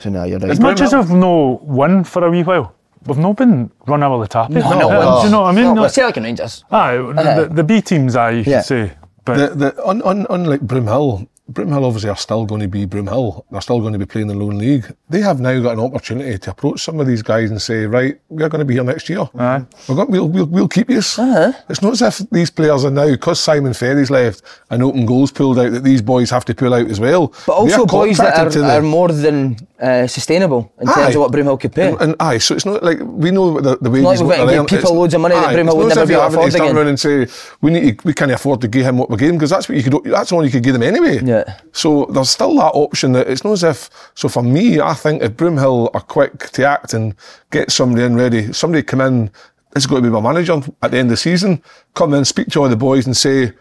so 0.00 0.10
now 0.10 0.24
you're 0.24 0.38
right. 0.38 0.50
As 0.50 0.60
much 0.60 0.80
as 0.80 0.92
we've 0.92 1.10
no 1.10 1.60
won 1.62 2.04
for 2.04 2.24
a 2.24 2.30
wee 2.30 2.42
while, 2.42 2.74
we've 3.06 3.18
not 3.18 3.36
been 3.36 3.70
run 3.86 4.02
out 4.02 4.12
of 4.12 4.20
the 4.20 4.28
tap. 4.28 4.50
no, 4.50 4.60
Do 4.62 4.68
no. 4.68 5.22
you 5.24 5.30
know 5.30 5.40
what 5.42 5.48
I 5.48 5.52
mean? 5.52 5.64
No, 5.64 5.74
No. 5.74 5.80
well, 5.82 5.90
Celtic 5.90 6.16
and 6.18 6.26
Rangers. 6.26 6.64
Aye, 6.70 6.96
the, 6.96 7.48
the 7.52 7.64
B 7.64 7.80
teams, 7.80 8.16
aye, 8.16 8.30
you 8.30 8.42
Yeah. 8.46 8.58
could 8.60 8.66
say. 8.66 8.92
But 9.24 9.36
The, 9.36 9.54
the, 9.72 9.86
un, 9.86 10.02
un, 10.02 10.26
unlike 10.30 10.60
Broomhill, 10.60 11.26
Broomhill 11.52 11.84
obviously 11.84 12.08
are 12.10 12.16
still 12.16 12.46
going 12.46 12.60
to 12.60 12.68
be 12.68 12.86
Broomhill. 12.86 13.44
They're 13.50 13.60
still 13.60 13.80
going 13.80 13.92
to 13.92 13.98
be 13.98 14.06
playing 14.06 14.28
the 14.28 14.34
Lowland 14.34 14.60
League. 14.60 14.86
They 15.08 15.20
have 15.20 15.40
now 15.40 15.58
got 15.60 15.72
an 15.72 15.80
opportunity 15.80 16.38
to 16.38 16.50
approach 16.52 16.80
some 16.80 17.00
of 17.00 17.08
these 17.08 17.22
guys 17.22 17.50
and 17.50 17.60
say, 17.60 17.86
right, 17.86 18.20
we're 18.28 18.48
going 18.48 18.60
to 18.60 18.64
be 18.64 18.74
here 18.74 18.84
next 18.84 19.08
year. 19.08 19.28
Aye. 19.36 19.64
We're 19.88 19.96
going, 19.96 20.10
we'll, 20.12 20.28
we'll, 20.28 20.46
we'll 20.46 20.68
keep 20.68 20.88
you. 20.88 20.98
Uh-huh. 20.98 21.52
It's 21.68 21.82
not 21.82 22.00
as 22.00 22.20
if 22.20 22.30
these 22.30 22.50
players 22.50 22.84
are 22.84 22.90
now, 22.92 23.10
because 23.10 23.40
Simon 23.40 23.74
Ferry's 23.74 24.10
left 24.10 24.42
and 24.70 24.80
open 24.82 25.04
goals 25.06 25.32
pulled 25.32 25.58
out, 25.58 25.72
that 25.72 25.82
these 25.82 26.00
boys 26.02 26.30
have 26.30 26.44
to 26.44 26.54
pull 26.54 26.72
out 26.72 26.88
as 26.88 27.00
well. 27.00 27.34
But 27.46 27.54
also 27.54 27.84
boys 27.84 28.18
that 28.18 28.56
are, 28.56 28.64
are 28.78 28.82
more 28.82 29.08
than 29.08 29.56
uh, 29.80 30.06
sustainable 30.06 30.72
in 30.80 30.86
terms 30.86 30.98
Aye. 30.98 31.10
of 31.10 31.16
what 31.16 31.32
Broomhill 31.32 31.58
could 31.58 31.72
pay. 31.72 31.88
And, 31.88 32.00
and 32.00 32.16
aye, 32.20 32.38
so 32.38 32.54
it's 32.54 32.66
not 32.66 32.82
like 32.82 32.98
we 33.00 33.30
know 33.30 33.60
the, 33.60 33.76
the 33.78 33.90
wages. 33.90 34.04
like 34.04 34.18
we've 34.20 34.28
what 34.28 34.36
got 34.36 34.46
to 34.46 34.68
give 34.68 34.80
people 34.80 34.94
loads 34.94 35.14
of 35.14 35.20
money 35.20 35.34
that 35.34 35.48
aye, 35.48 35.54
Broomhill 35.54 35.76
would 35.76 35.88
never 35.88 36.06
be 36.06 36.14
able 36.14 36.22
to 36.22 36.28
afford 36.28 36.54
again. 36.54 36.76
around 36.76 36.86
and 36.88 37.00
say 37.00 37.26
we 37.60 37.70
need 37.70 37.98
to, 37.98 38.06
we 38.06 38.12
can't 38.12 38.30
afford 38.30 38.60
to 38.60 38.68
give 38.68 38.84
him 38.84 38.98
what 38.98 39.10
we 39.10 39.16
gave 39.16 39.30
him 39.30 39.36
because 39.36 39.50
that's 39.50 39.68
what 39.68 39.78
you 39.78 39.82
could. 39.82 40.04
That's 40.04 40.32
all 40.32 40.44
you 40.44 40.50
could 40.50 40.62
give 40.62 40.74
them 40.74 40.82
anyway. 40.82 41.20
Yeah. 41.24 41.60
So 41.72 42.06
there's 42.06 42.30
still 42.30 42.54
that 42.56 42.72
option 42.74 43.12
that 43.12 43.28
it's 43.28 43.44
not 43.44 43.52
as 43.52 43.64
if. 43.64 43.90
So 44.14 44.28
for 44.28 44.42
me, 44.42 44.80
I 44.80 44.94
think 44.94 45.22
if 45.22 45.32
Broomhill 45.32 45.90
are 45.94 46.00
quick 46.00 46.50
to 46.50 46.66
act 46.66 46.94
and 46.94 47.14
get 47.50 47.70
somebody 47.70 48.04
in 48.04 48.16
ready, 48.16 48.52
somebody 48.52 48.82
come 48.82 49.00
in. 49.00 49.30
This 49.72 49.84
is 49.84 49.86
going 49.86 50.02
to 50.02 50.08
be 50.08 50.12
my 50.12 50.20
manager 50.20 50.60
at 50.82 50.90
the 50.90 50.98
end 50.98 51.06
of 51.06 51.10
the 51.10 51.16
season. 51.16 51.62
Come 51.94 52.12
in, 52.14 52.24
speak 52.24 52.48
to 52.48 52.62
all 52.62 52.68
the 52.68 52.76
boys, 52.76 53.06
and 53.06 53.16
say. 53.16 53.52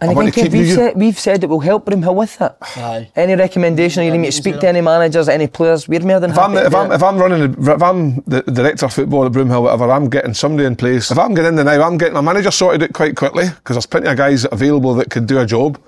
And 0.00 0.10
I 0.10 0.14
want 0.14 0.28
again, 0.28 0.44
to 0.44 0.50
Kev, 0.50 0.52
we've, 0.58 0.66
you. 0.66 0.74
said, 0.74 0.96
we've 0.96 1.18
said 1.18 1.40
that 1.42 1.48
we'll 1.48 1.60
help 1.60 1.84
Broomhill 1.84 2.14
with 2.14 2.38
that. 2.38 2.56
Aye. 2.76 3.10
Any 3.16 3.34
recommendation, 3.34 4.02
you 4.04 4.10
need 4.10 4.18
me 4.18 4.26
to 4.28 4.32
speak 4.32 4.58
to 4.60 4.68
any 4.68 4.80
managers, 4.80 5.28
any 5.28 5.46
players, 5.46 5.88
we're 5.88 6.00
more 6.00 6.18
than 6.20 6.30
If 6.30 6.38
I'm, 6.38 6.52
happy. 6.54 6.66
if, 6.66 6.74
I'm, 6.74 6.92
if 6.92 7.02
I'm 7.02 7.18
running, 7.18 7.52
the, 7.52 7.72
if 7.74 7.82
I'm 7.82 8.16
the 8.26 8.42
director 8.42 8.86
of 8.86 8.94
football 8.94 9.26
at 9.26 9.32
Broomhill, 9.32 9.62
whatever, 9.62 9.90
I'm 9.90 10.08
getting 10.08 10.32
somebody 10.32 10.66
in 10.66 10.74
place. 10.76 11.10
If 11.10 11.18
I'm 11.18 11.34
getting 11.34 11.50
in 11.50 11.56
there 11.56 11.64
now, 11.66 11.82
I'm 11.86 11.98
getting 11.98 12.14
my 12.14 12.22
manager 12.22 12.50
sorted 12.50 12.82
out 12.82 12.92
quite 12.94 13.14
quickly 13.14 13.48
because 13.50 13.76
there's 13.76 13.86
plenty 13.86 14.08
of 14.08 14.16
guys 14.16 14.46
available 14.50 14.94
that 14.94 15.10
could 15.10 15.26
do 15.26 15.38
a 15.38 15.44
job. 15.46 15.78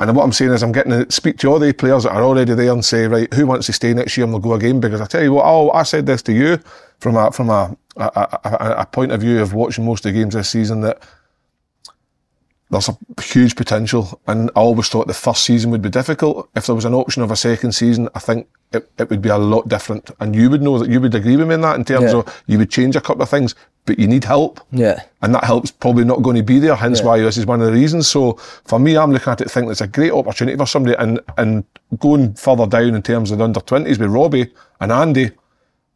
And 0.00 0.16
what 0.16 0.24
I'm 0.24 0.32
saying 0.32 0.52
is, 0.52 0.62
I'm 0.62 0.72
getting 0.72 1.04
to 1.04 1.12
speak 1.12 1.36
to 1.40 1.48
all 1.48 1.58
the 1.60 1.72
players 1.74 2.04
that 2.04 2.12
are 2.12 2.22
already 2.22 2.54
there 2.54 2.72
and 2.72 2.84
say, 2.84 3.06
right, 3.06 3.32
who 3.34 3.46
wants 3.46 3.66
to 3.66 3.72
stay 3.74 3.92
next 3.94 4.16
year 4.16 4.24
and 4.24 4.32
we'll 4.32 4.40
go 4.42 4.54
again? 4.54 4.80
Because 4.80 5.00
I 5.00 5.06
tell 5.06 5.22
you 5.22 5.34
what, 5.34 5.44
oh, 5.46 5.70
I 5.72 5.82
said 5.84 6.06
this 6.06 6.22
to 6.22 6.32
you 6.32 6.58
from 6.98 7.16
a 7.16 7.30
from 7.30 7.50
a, 7.50 7.76
a, 7.98 8.10
a, 8.16 8.38
a- 8.44 8.74
a 8.80 8.86
point 8.86 9.12
of 9.12 9.20
view 9.20 9.40
of 9.42 9.52
watching 9.52 9.84
most 9.84 10.04
of 10.06 10.12
the 10.12 10.18
games 10.18 10.34
this 10.34 10.48
season 10.48 10.80
that 10.80 11.02
there's 12.72 12.88
a 12.88 12.96
huge 13.22 13.54
potential, 13.54 14.20
and 14.26 14.50
I 14.56 14.60
always 14.60 14.88
thought 14.88 15.06
the 15.06 15.14
first 15.14 15.44
season 15.44 15.70
would 15.70 15.82
be 15.82 15.90
difficult. 15.90 16.48
If 16.56 16.66
there 16.66 16.74
was 16.74 16.84
an 16.86 16.94
option 16.94 17.22
of 17.22 17.30
a 17.30 17.36
second 17.36 17.72
season, 17.72 18.08
I 18.14 18.18
think 18.18 18.48
it, 18.72 18.90
it 18.98 19.10
would 19.10 19.22
be 19.22 19.28
a 19.28 19.36
lot 19.38 19.68
different. 19.68 20.10
And 20.18 20.34
you 20.34 20.48
would 20.50 20.62
know 20.62 20.78
that 20.78 20.88
you 20.90 21.00
would 21.00 21.14
agree 21.14 21.36
with 21.36 21.46
me 21.48 21.54
in 21.54 21.60
that 21.60 21.76
in 21.76 21.84
terms 21.84 22.12
Yeah. 22.12 22.20
of 22.20 22.42
you 22.46 22.58
would 22.58 22.70
change 22.70 22.96
a 22.96 23.00
couple 23.00 23.22
of 23.22 23.28
things, 23.28 23.54
but 23.84 23.98
you 23.98 24.08
need 24.08 24.24
help. 24.24 24.60
Yeah. 24.70 25.02
And 25.20 25.34
that 25.34 25.44
help's 25.44 25.70
probably 25.70 26.04
not 26.04 26.22
going 26.22 26.36
to 26.36 26.42
be 26.42 26.58
there, 26.58 26.74
hence 26.74 27.00
Yeah. 27.00 27.06
why 27.06 27.20
this 27.20 27.36
is 27.36 27.44
one 27.46 27.60
of 27.60 27.66
the 27.66 27.72
reasons. 27.72 28.08
So 28.08 28.32
for 28.64 28.78
me, 28.78 28.96
I'm 28.96 29.12
looking 29.12 29.30
at 29.32 29.40
it 29.42 29.50
thinking 29.50 29.70
it's 29.70 29.80
a 29.82 29.86
great 29.86 30.12
opportunity 30.12 30.56
for 30.56 30.66
somebody 30.66 30.96
and, 30.98 31.20
and 31.36 31.64
going 31.98 32.32
further 32.34 32.66
down 32.66 32.94
in 32.94 33.02
terms 33.02 33.30
of 33.30 33.38
the 33.38 33.44
under 33.44 33.60
20s 33.60 33.98
with 33.98 34.10
Robbie 34.10 34.50
and 34.80 34.90
Andy. 34.90 35.30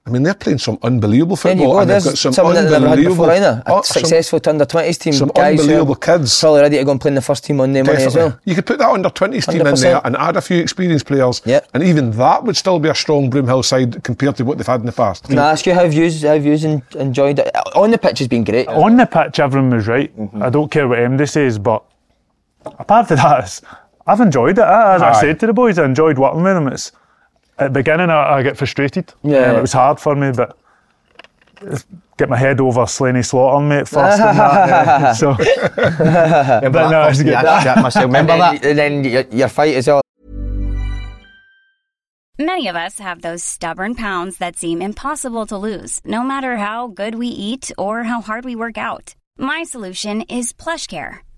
I 0.07 0.11
mean, 0.11 0.23
they're 0.23 0.35
playing 0.35 0.59
some 0.59 0.79
unbelievable 0.85 1.35
There 1.35 1.53
you 1.53 1.59
football. 1.59 1.75
go. 1.75 1.81
and 1.81 1.90
they've 1.90 2.05
got 2.05 2.16
some 2.16 2.33
someone 2.33 2.55
that 2.55 2.62
they've 2.62 2.73
had 2.75 2.83
unbelievable, 2.85 3.16
before 3.16 3.33
either. 3.33 3.62
A 3.66 3.73
oh, 3.73 3.83
some- 3.83 4.03
successful 4.03 4.40
under 4.47 4.64
20s 4.64 4.99
team. 4.99 5.12
some 5.12 5.29
guys 5.35 5.57
who 5.57 5.62
are 5.62 5.64
unbelievable 5.64 5.95
kids. 5.97 6.38
Probably 6.40 6.61
ready 6.61 6.79
to 6.79 6.85
go 6.85 6.90
and 6.92 7.01
play 7.01 7.09
in 7.09 7.14
the 7.16 7.23
first 7.23 7.45
team 7.45 7.61
on 7.61 7.73
their 7.73 7.83
money 7.83 8.05
as 8.05 8.14
well. 8.14 8.38
You 8.45 8.55
could 8.55 8.66
put 8.66 8.79
that 8.79 8.88
under 8.88 9.11
20s 9.11 9.51
team 9.51 9.66
in 9.66 9.75
there 9.75 10.01
and 10.05 10.16
add 10.16 10.37
a 10.37 10.40
few 10.40 10.61
experienced 10.61 11.07
players. 11.07 11.42
Yep. 11.45 11.69
And 11.75 11.83
even 11.83 12.12
that 12.12 12.45
would 12.45 12.57
still 12.57 12.79
be 12.79 12.88
a 12.88 12.95
strong 12.95 13.31
Broomhill 13.31 13.64
side 13.64 14.05
compared 14.05 14.37
to 14.37 14.45
what 14.45 14.59
they've 14.59 14.66
had 14.66 14.81
in 14.81 14.87
the 14.87 14.92
past. 14.92 15.25
Can 15.25 15.38
I 15.38 15.51
ask 15.51 15.66
you 15.66 15.75
how 15.75 15.83
you 15.83 16.11
have 16.11 16.47
you 16.47 16.53
en- 16.55 16.83
enjoyed 16.95 17.40
it? 17.40 17.51
On 17.75 17.90
the 17.90 17.99
pitch 17.99 18.21
has 18.21 18.29
been 18.29 18.45
great. 18.45 18.69
on 18.69 18.97
the 18.97 19.07
pitch, 19.07 19.40
everyone 19.40 19.71
was 19.71 19.88
right. 19.88 20.16
Mm-hmm. 20.16 20.40
I 20.42 20.51
don't 20.51 20.71
care 20.71 20.87
what 20.87 20.99
MD 21.01 21.29
says, 21.29 21.59
but 21.59 21.83
apart 22.79 23.09
from 23.09 23.16
that, 23.16 23.61
I've 24.07 24.21
enjoyed 24.21 24.59
it. 24.59 24.64
As 24.64 25.03
I 25.03 25.21
said 25.21 25.40
to 25.40 25.47
the 25.47 25.53
boys, 25.53 25.79
I 25.79 25.85
enjoyed 25.85 26.16
working 26.16 26.42
with 26.45 26.55
them. 26.55 26.69
It's 26.69 26.92
at 27.59 27.64
the 27.64 27.71
beginning, 27.71 28.11
I, 28.11 28.35
I 28.38 28.42
get 28.42 28.57
frustrated. 28.57 29.12
Yeah. 29.23 29.51
Um, 29.51 29.57
it 29.57 29.61
was 29.62 29.73
hard 29.73 29.99
for 30.01 30.14
me, 30.14 30.33
but 30.33 30.57
get 32.19 32.29
my 32.29 32.37
head 32.37 32.61
over 32.61 32.87
Slaney 32.87 33.23
Slaughter, 33.23 33.64
mate, 33.64 33.88
first. 33.88 34.21
and 34.21 34.38
that, 34.38 34.69
yeah. 34.69 35.12
So, 35.14 35.31
Remember 35.31 36.71
but 36.71 36.73
that 36.73 36.90
no, 36.90 37.05
first 37.09 37.21
it's 37.21 37.29
day 37.31 37.37
good. 37.37 37.45
I 37.47 37.62
shit 37.62 37.83
myself. 37.83 38.05
Remember 38.05 38.33
and 38.33 38.40
that? 38.42 38.62
then, 38.62 38.71
and 38.71 39.05
then 39.05 39.12
your, 39.12 39.23
your 39.31 39.49
fight 39.49 39.75
as 39.75 39.87
well. 39.87 40.03
Many 42.38 42.69
of 42.69 42.77
us 42.77 42.99
have 42.99 43.23
those 43.23 43.42
stubborn 43.42 43.95
pounds 43.95 44.37
that 44.38 44.57
seem 44.57 44.83
impossible 44.83 45.47
to 45.47 45.57
lose, 45.57 46.03
no 46.05 46.23
matter 46.23 46.59
how 46.59 46.88
good 46.88 47.14
we 47.14 47.29
eat 47.29 47.73
or 47.79 48.03
how 48.05 48.21
hard 48.21 48.45
we 48.45 48.55
work 48.55 48.77
out. 48.77 49.14
My 49.38 49.64
solution 49.64 50.21
is 50.23 50.53
PlushCare. 50.53 51.21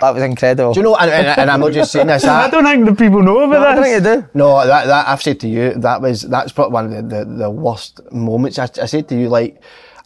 That 0.00 0.14
was 0.14 0.22
incredible. 0.22 0.72
Do 0.74 0.80
you 0.80 0.84
know? 0.84 0.96
And, 0.96 1.10
and, 1.10 1.26
and 1.40 1.50
I'm 1.50 1.60
not 1.60 1.72
just 1.72 1.92
saying 1.92 2.06
this. 2.08 2.24
I 2.26 2.48
don't 2.50 2.64
think 2.64 2.86
the 2.86 2.94
people 2.94 3.22
know 3.22 3.40
about 3.40 3.60
that. 3.60 3.68
I 3.68 3.74
this. 3.76 3.84
think 4.02 4.04
you 4.04 4.22
do. 4.22 4.28
no, 4.34 4.66
that, 4.66 4.86
that 4.86 5.08
I've 5.08 5.22
said 5.22 5.40
to 5.40 5.48
you 5.48 5.74
that 5.74 6.00
was 6.00 6.22
that's 6.22 6.52
probably 6.52 6.72
one 6.72 6.84
of 6.92 7.08
the, 7.10 7.24
the, 7.24 7.24
the 7.24 7.50
worst 7.50 8.00
moments. 8.12 8.58
I, 8.58 8.64
I 8.80 8.86
said 8.86 9.08
to 9.08 9.14
you 9.18 9.28
like, 9.28 9.62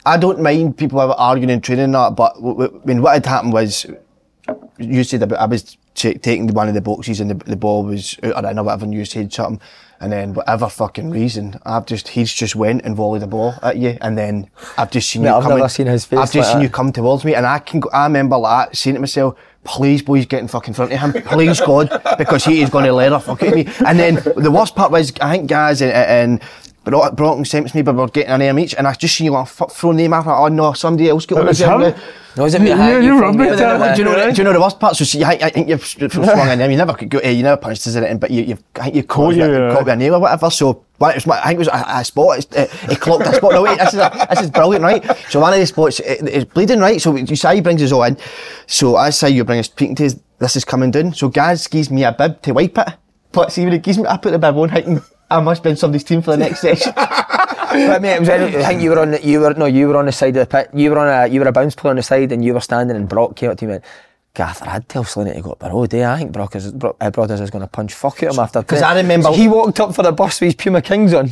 I 0.07 0.17
don't 0.17 0.41
mind 0.43 0.77
people 0.77 1.01
ever 1.01 1.13
arguing 1.13 1.51
and 1.51 1.63
training 1.65 1.85
and 1.87 1.95
that, 1.95 2.11
but 2.17 2.35
w- 2.35 2.57
w- 2.59 2.81
I 2.83 2.87
mean, 2.87 3.01
what 3.03 3.15
had 3.15 3.25
happened 3.27 3.53
was 3.53 3.87
you 4.79 5.05
said 5.05 5.23
about 5.23 5.39
I 5.41 5.47
was 5.47 5.77
ta- 5.95 6.13
taking 6.21 6.47
one 6.49 6.69
of 6.69 6.75
the 6.75 6.81
boxes 6.83 7.21
and 7.21 7.31
the, 7.31 7.35
the 7.35 7.57
ball 7.57 7.85
was 7.85 8.17
out 8.23 8.45
or 8.45 8.51
in 8.51 8.59
or 8.59 8.65
whatever, 8.65 8.85
and 8.85 8.93
you 8.95 9.05
said 9.07 9.33
something, 9.33 9.61
and 10.01 10.13
then 10.13 10.35
whatever 10.35 10.69
fucking 10.69 11.09
reason, 11.11 11.59
I've 11.65 11.87
just 11.87 12.09
he's 12.09 12.33
just 12.33 12.55
went 12.55 12.83
and 12.85 12.95
volleyed 12.97 13.23
the 13.23 13.27
ball 13.27 13.55
at 13.63 13.79
you, 13.79 13.97
and 14.03 14.19
then 14.19 14.51
I've 14.77 14.91
just 14.91 15.09
seen 15.09 15.23
Mate, 15.23 15.29
you 15.31 15.35
I've 15.37 15.43
coming. 15.45 15.59
never 15.59 15.69
seen 15.71 15.87
his 15.87 16.05
face 16.05 16.19
I've 16.19 16.25
just 16.33 16.37
like 16.37 16.45
seen 16.47 16.59
that. 16.59 16.63
you 16.65 16.69
come 16.69 16.93
towards 16.93 17.25
me, 17.25 17.35
and 17.35 17.47
I 17.47 17.59
can. 17.61 17.81
Go, 17.81 17.89
I 17.91 18.05
remember 18.05 18.37
like 18.37 18.75
saying 18.75 18.95
to 18.95 19.01
myself. 19.01 19.39
Please, 19.65 20.03
boys, 20.03 20.27
get 20.27 20.41
in 20.41 20.49
fucking 20.49 20.75
front 20.75 20.93
of 20.93 20.99
him. 21.01 21.23
Please, 21.25 21.61
God, 21.61 21.91
because 22.19 22.45
he 22.45 22.61
is 22.63 22.71
going 22.71 22.85
to 22.85 22.93
let 22.93 23.13
her 23.13 23.19
fuck 23.19 23.43
at 23.43 23.55
me. 23.55 23.67
And 23.87 23.99
then 23.99 24.17
the 24.37 24.51
worst 24.51 24.77
part 24.77 24.93
was, 24.93 25.13
I 25.21 25.37
think 25.37 25.49
guys 25.49 25.81
and, 25.81 25.93
and 25.93 26.43
Bro- 26.85 27.37
and 27.37 27.47
sent 27.49 27.69
to 27.69 27.77
me, 27.77 27.83
but 27.83 27.95
we're 27.95 28.07
getting 28.09 28.31
an 28.31 28.41
name 28.41 28.59
each, 28.59 28.75
and 28.75 28.87
I 28.87 28.93
just 28.93 29.17
seen 29.17 29.25
you 29.27 29.31
like, 29.33 29.47
f- 29.47 29.73
throw 29.73 29.93
name 29.93 30.13
after. 30.13 30.31
Oh 30.31 30.49
no, 30.49 30.73
somebody 30.75 31.09
else 31.09 31.25
got 31.25 31.37
It 31.37 31.41
on 31.41 31.47
the 31.47 31.53
him? 31.55 31.79
ground. 31.93 31.95
No, 32.37 32.45
is 32.47 32.55
it 32.55 32.61
me? 32.63 32.69
Yeah, 32.69 32.77
Hi, 32.77 32.99
you 32.99 33.13
from 33.13 33.21
run 33.21 33.37
me. 33.37 33.47
with 33.51 33.59
But 33.59 33.79
that. 33.79 33.79
then, 33.79 33.97
do, 33.97 34.03
you 34.03 34.05
know, 34.09 34.31
do 34.33 34.37
you 34.39 34.45
know 34.45 34.53
the 34.53 34.61
worst 34.61 34.81
part? 34.81 34.97
So 34.97 35.05
see, 35.05 35.23
I, 35.23 35.31
I 35.33 35.51
think 35.51 35.69
you've 35.69 35.81
s- 35.83 35.97
swung 36.13 36.49
in 36.51 36.59
them. 36.59 36.71
You 36.71 36.77
never 36.77 36.93
could 36.93 37.09
go, 37.09 37.19
eh, 37.21 37.31
you 37.31 37.43
never 37.45 37.57
punched 37.57 37.87
us 37.87 37.95
in 37.95 38.03
it, 38.05 38.19
but 38.21 38.31
you, 38.31 38.43
you've, 38.43 38.63
I 38.75 38.85
think 38.85 38.97
you 38.97 39.03
caught, 39.05 39.35
you, 39.37 39.45
it- 39.45 39.53
yeah. 39.53 39.71
caught 39.73 39.85
with 39.85 39.93
a 39.95 39.97
nail 39.97 40.17
or 40.17 40.21
whatever. 40.21 40.51
So 40.51 40.85
one, 40.99 41.13
it 41.13 41.15
was, 41.15 41.27
my- 41.27 41.39
I 41.41 41.45
think 41.45 41.55
it 41.55 41.59
was 41.61 41.69
a, 41.69 41.85
a 42.01 42.05
spot. 42.05 42.39
It's, 42.39 42.57
uh, 42.57 42.67
he 42.91 42.97
clocked 42.97 43.27
a 43.29 43.35
spot. 43.35 43.53
No 43.53 43.63
wait, 43.63 43.79
this 43.79 43.95
is 43.95 44.01
a, 44.01 44.27
this 44.31 44.43
is 44.43 44.51
brilliant, 44.51 44.83
right? 44.83 45.05
So 45.31 45.39
one 45.41 45.53
of 45.55 45.61
the 45.61 45.67
spots 45.67 46.01
it, 46.01 46.27
it's 46.29 46.45
bleeding, 46.53 46.81
right? 46.81 47.01
So 47.01 47.15
you 47.17 47.37
say 47.37 47.55
he 47.55 47.61
brings 47.61 47.81
us 47.83 47.93
all 47.93 48.03
in. 48.03 48.17
So 48.67 48.97
I 48.97 49.11
say 49.11 49.31
you 49.31 49.45
bring 49.45 49.61
us 49.61 49.67
speaking 49.67 49.95
to 49.97 50.07
us. 50.07 50.17
This 50.41 50.57
is 50.57 50.65
coming 50.65 50.91
down. 50.91 51.15
So 51.15 51.29
Gaz 51.29 51.69
gives 51.69 51.89
me 51.91 52.03
a 52.03 52.11
bib 52.13 52.43
to 52.43 52.53
wipe 52.53 52.77
it. 52.77 52.89
But 53.31 53.53
see 53.53 53.63
when 53.63 53.73
he 53.73 53.79
gives 53.79 53.97
me, 53.99 54.07
I 54.09 54.17
put 54.17 54.33
the 54.33 54.39
bib 54.41 54.57
on, 54.57 54.69
thinking 54.71 55.01
I 55.35 55.41
must 55.41 55.63
be 55.63 55.71
in 55.71 55.77
somebody's 55.77 56.05
team 56.05 56.23
for 56.23 56.31
the 56.33 56.37
next 56.39 56.61
session. 56.61 56.93
But 57.75 58.03
mate, 58.03 58.15
it 58.15 58.21
was, 58.21 58.29
I 58.29 58.69
think 58.69 58.83
you 58.83 58.91
were 58.91 59.01
on 59.01 59.11
the, 59.11 59.27
you 59.27 59.41
were 59.41 59.53
no, 59.55 59.65
you 59.67 59.89
were 59.89 59.97
on 59.97 60.07
the 60.07 60.13
side 60.13 60.37
of 60.37 60.47
the 60.47 60.47
pit. 60.47 60.71
You 60.75 60.91
were 60.93 60.99
on 61.01 61.09
a 61.09 61.27
you 61.33 61.41
were 61.41 61.49
a 61.49 61.53
bounce 61.53 61.75
player 61.75 61.91
on 61.91 61.97
the 61.97 62.05
side, 62.05 62.31
and 62.31 62.45
you 62.45 62.55
were 62.55 62.61
standing, 62.61 62.97
and 62.97 63.09
Brock 63.09 63.35
came 63.35 63.51
up 63.51 63.59
to 63.59 63.65
me. 63.67 63.73
and 63.73 63.83
went, 63.83 63.85
Gather, 64.35 64.69
I'd 64.69 64.89
tell 64.89 65.03
Slaney 65.03 65.33
to 65.33 65.41
go 65.41 65.53
up 65.53 65.59
the 65.59 65.71
road. 65.71 65.93
Eh? 65.93 66.09
I 66.09 66.19
think 66.19 66.31
Brock 66.31 66.55
is, 66.55 66.71
Brock, 66.73 66.97
uh, 67.01 67.11
Brothers 67.11 67.41
is 67.41 67.51
going 67.51 67.63
to 67.63 67.69
punch 67.69 67.95
fuck 67.95 68.23
out 68.23 68.35
him 68.35 68.39
after. 68.39 68.61
Because 68.63 68.83
I 68.83 68.95
remember- 68.97 69.33
he 69.33 69.49
walked 69.49 69.81
up 69.81 69.93
for 69.93 70.03
the 70.05 70.13
bus 70.13 70.41
with 70.41 70.49
his 70.49 70.55
Puma 70.55 70.83
Kings 70.83 71.13
on. 71.15 71.31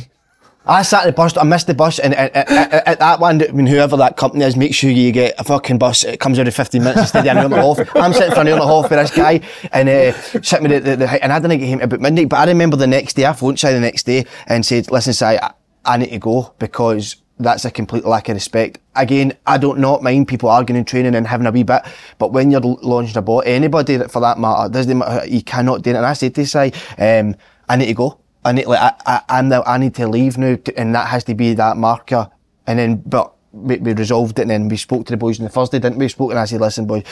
I 0.65 0.83
sat 0.83 1.05
the 1.05 1.11
bus, 1.11 1.35
I 1.35 1.43
missed 1.43 1.67
the 1.67 1.73
bus, 1.73 1.99
and 1.99 2.13
at, 2.13 2.33
at, 2.33 2.49
at, 2.49 2.87
at 2.87 2.99
that 2.99 3.19
one, 3.19 3.41
I 3.41 3.51
mean, 3.51 3.67
whoever 3.67 3.97
that 3.97 4.15
company 4.15 4.45
is, 4.45 4.55
make 4.55 4.73
sure 4.73 4.89
you 4.89 5.11
get 5.11 5.35
a 5.37 5.43
fucking 5.43 5.77
bus. 5.77 6.05
It 6.05 6.21
comes 6.21 6.39
every 6.39 6.53
15 6.53 6.81
minutes 6.81 7.01
instead 7.01 7.27
of 7.27 7.31
an 7.31 7.37
hour 7.37 7.45
and 7.45 7.53
a 7.53 7.57
half. 7.57 7.95
I'm 7.97 8.13
sitting 8.13 8.33
for 8.33 8.41
an 8.41 8.47
hour 8.47 8.53
and 8.53 8.63
a 8.63 8.67
half 8.67 8.89
with 8.89 8.91
this 8.91 9.11
guy, 9.11 9.41
and 9.73 9.89
uh, 9.89 10.13
sitting 10.41 10.69
the, 10.69 10.79
the, 10.79 10.95
the, 10.95 11.23
and 11.23 11.33
I 11.33 11.39
didn't 11.39 11.59
get 11.59 11.67
him 11.67 11.81
about 11.81 11.99
midnight, 11.99 12.29
but 12.29 12.37
I 12.37 12.45
remember 12.45 12.77
the 12.77 12.87
next 12.87 13.15
day, 13.15 13.25
I 13.25 13.33
phoned 13.33 13.59
Si 13.59 13.71
the 13.73 13.79
next 13.81 14.03
day 14.03 14.25
and 14.47 14.65
said, 14.65 14.89
listen, 14.89 15.11
Si, 15.11 15.25
I, 15.25 15.53
I 15.83 15.97
need 15.97 16.11
to 16.11 16.19
go 16.19 16.53
because 16.59 17.17
that's 17.39 17.65
a 17.65 17.71
complete 17.71 18.05
lack 18.05 18.29
of 18.29 18.35
respect. 18.35 18.79
Again, 18.95 19.33
I 19.45 19.57
don't 19.57 19.79
not 19.79 20.01
mind 20.01 20.29
people 20.29 20.47
arguing 20.47 20.79
in 20.79 20.85
training 20.85 21.15
and 21.15 21.27
having 21.27 21.45
a 21.45 21.51
wee 21.51 21.63
bit, 21.63 21.81
but 22.19 22.31
when 22.31 22.51
you're 22.51 22.61
launching 22.61 23.17
a 23.17 23.21
ball, 23.21 23.43
anybody 23.45 23.97
for 24.07 24.21
that 24.21 24.39
matter, 24.39 24.71
doesn't 24.71 24.97
matter, 24.97 25.27
you 25.27 25.43
cannot 25.43 25.81
do 25.81 25.89
it. 25.89 25.97
And 25.97 26.05
I 26.05 26.13
said 26.13 26.33
to 26.35 26.45
Si, 26.45 26.71
um, 26.97 27.35
I 27.67 27.75
need 27.75 27.87
to 27.87 27.93
go. 27.93 28.19
I 28.45 28.51
need 28.51 28.65
like 28.65 28.79
I, 28.79 28.93
I 29.05 29.21
I'm 29.39 29.49
now 29.49 29.63
I 29.65 29.77
need 29.77 29.95
to 29.95 30.07
leave 30.07 30.37
now, 30.37 30.55
to, 30.55 30.79
and 30.79 30.93
that 30.95 31.07
has 31.07 31.23
to 31.25 31.35
be 31.35 31.53
that 31.53 31.77
marker. 31.77 32.29
And 32.65 32.79
then, 32.79 33.03
but 33.05 33.33
we, 33.51 33.77
we 33.77 33.93
resolved 33.93 34.39
it, 34.39 34.43
and 34.43 34.51
then 34.51 34.67
we 34.69 34.77
spoke 34.77 35.05
to 35.07 35.13
the 35.13 35.17
boys 35.17 35.39
on 35.39 35.45
the 35.45 35.49
Thursday, 35.49 35.79
didn't 35.79 35.99
we? 35.99 36.07
Spoke, 36.07 36.31
and 36.31 36.39
I 36.39 36.45
said, 36.45 36.61
"Listen, 36.61 36.85
boys, 36.85 37.03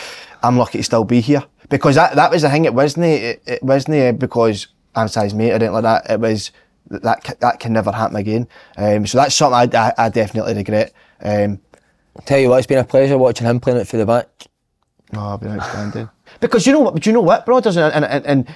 I'm 0.44 0.58
lucky 0.58 0.80
to 0.80 0.84
still 0.84 1.04
be 1.04 1.22
here 1.22 1.44
because 1.70 1.96
that 1.96 2.16
that 2.16 2.32
was 2.32 2.42
the 2.42 2.50
thing. 2.50 2.66
It 2.66 2.74
wasn't 2.74 3.06
it, 3.06 3.44
it 3.46 3.64
wasn't 3.64 3.98
uh, 3.98 4.12
because 4.14 4.68
I'm 4.96 5.08
size 5.08 5.34
mate 5.34 5.52
or 5.52 5.56
anything 5.56 5.74
like 5.74 5.84
that. 5.84 6.10
It 6.10 6.20
was 6.20 6.52
that 6.90 7.38
that, 7.40 7.60
can 7.60 7.74
never 7.74 7.92
happen 7.92 8.18
again. 8.18 8.48
Um, 8.78 9.06
so 9.08 9.18
that's 9.18 9.36
something 9.36 9.76
I, 9.76 9.88
I, 9.88 10.06
I 10.06 10.10
definitely 10.10 10.56
regret. 10.56 10.94
Um, 11.22 11.60
Tell 12.26 12.40
you 12.40 12.50
what, 12.50 12.58
it's 12.58 12.68
been 12.68 12.78
a 12.78 12.84
pleasure 12.84 13.18
watching 13.18 13.48
him 13.48 13.60
playing 13.60 13.80
it 13.80 13.88
through 13.88 14.00
the 14.00 14.06
back. 14.06 14.28
No, 15.14 15.22
I've 15.22 15.40
been 15.40 15.52
outstanding. 15.52 16.10
because 16.40 16.66
you 16.68 16.74
know 16.74 16.80
what? 16.80 16.96
Do 17.02 17.10
you 17.10 17.14
know 17.14 17.22
what, 17.22 17.46
brothers 17.46 17.78
and 17.78 18.06
and, 18.06 18.26
and 18.26 18.56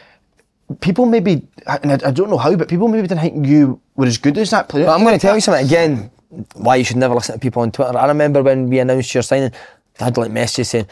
people 0.81 1.05
maybe, 1.05 1.47
and 1.67 1.91
I, 1.91 2.07
I 2.07 2.11
don't 2.11 2.29
know 2.29 2.37
how, 2.37 2.55
but 2.55 2.67
people 2.67 2.87
maybe 2.87 3.07
didn't 3.07 3.21
think 3.21 3.45
you 3.45 3.79
were 3.95 4.05
as 4.05 4.17
good 4.17 4.37
as 4.37 4.49
that 4.51 4.69
player. 4.69 4.85
But 4.85 4.95
I'm 4.95 5.03
going 5.03 5.17
to 5.17 5.19
tell 5.19 5.35
you 5.35 5.41
something 5.41 5.65
again. 5.65 6.11
Why 6.55 6.75
you 6.75 6.83
should 6.83 6.97
never 6.97 7.13
listen 7.13 7.35
to 7.35 7.39
people 7.39 7.61
on 7.61 7.71
Twitter. 7.71 7.97
I 7.97 8.07
remember 8.07 8.43
when 8.43 8.67
we 8.67 8.79
announced 8.79 9.13
your 9.13 9.23
signing, 9.23 9.51
I 10.01 10.05
had 10.05 10.17
like 10.17 10.31
messages 10.31 10.69
saying, 10.69 10.87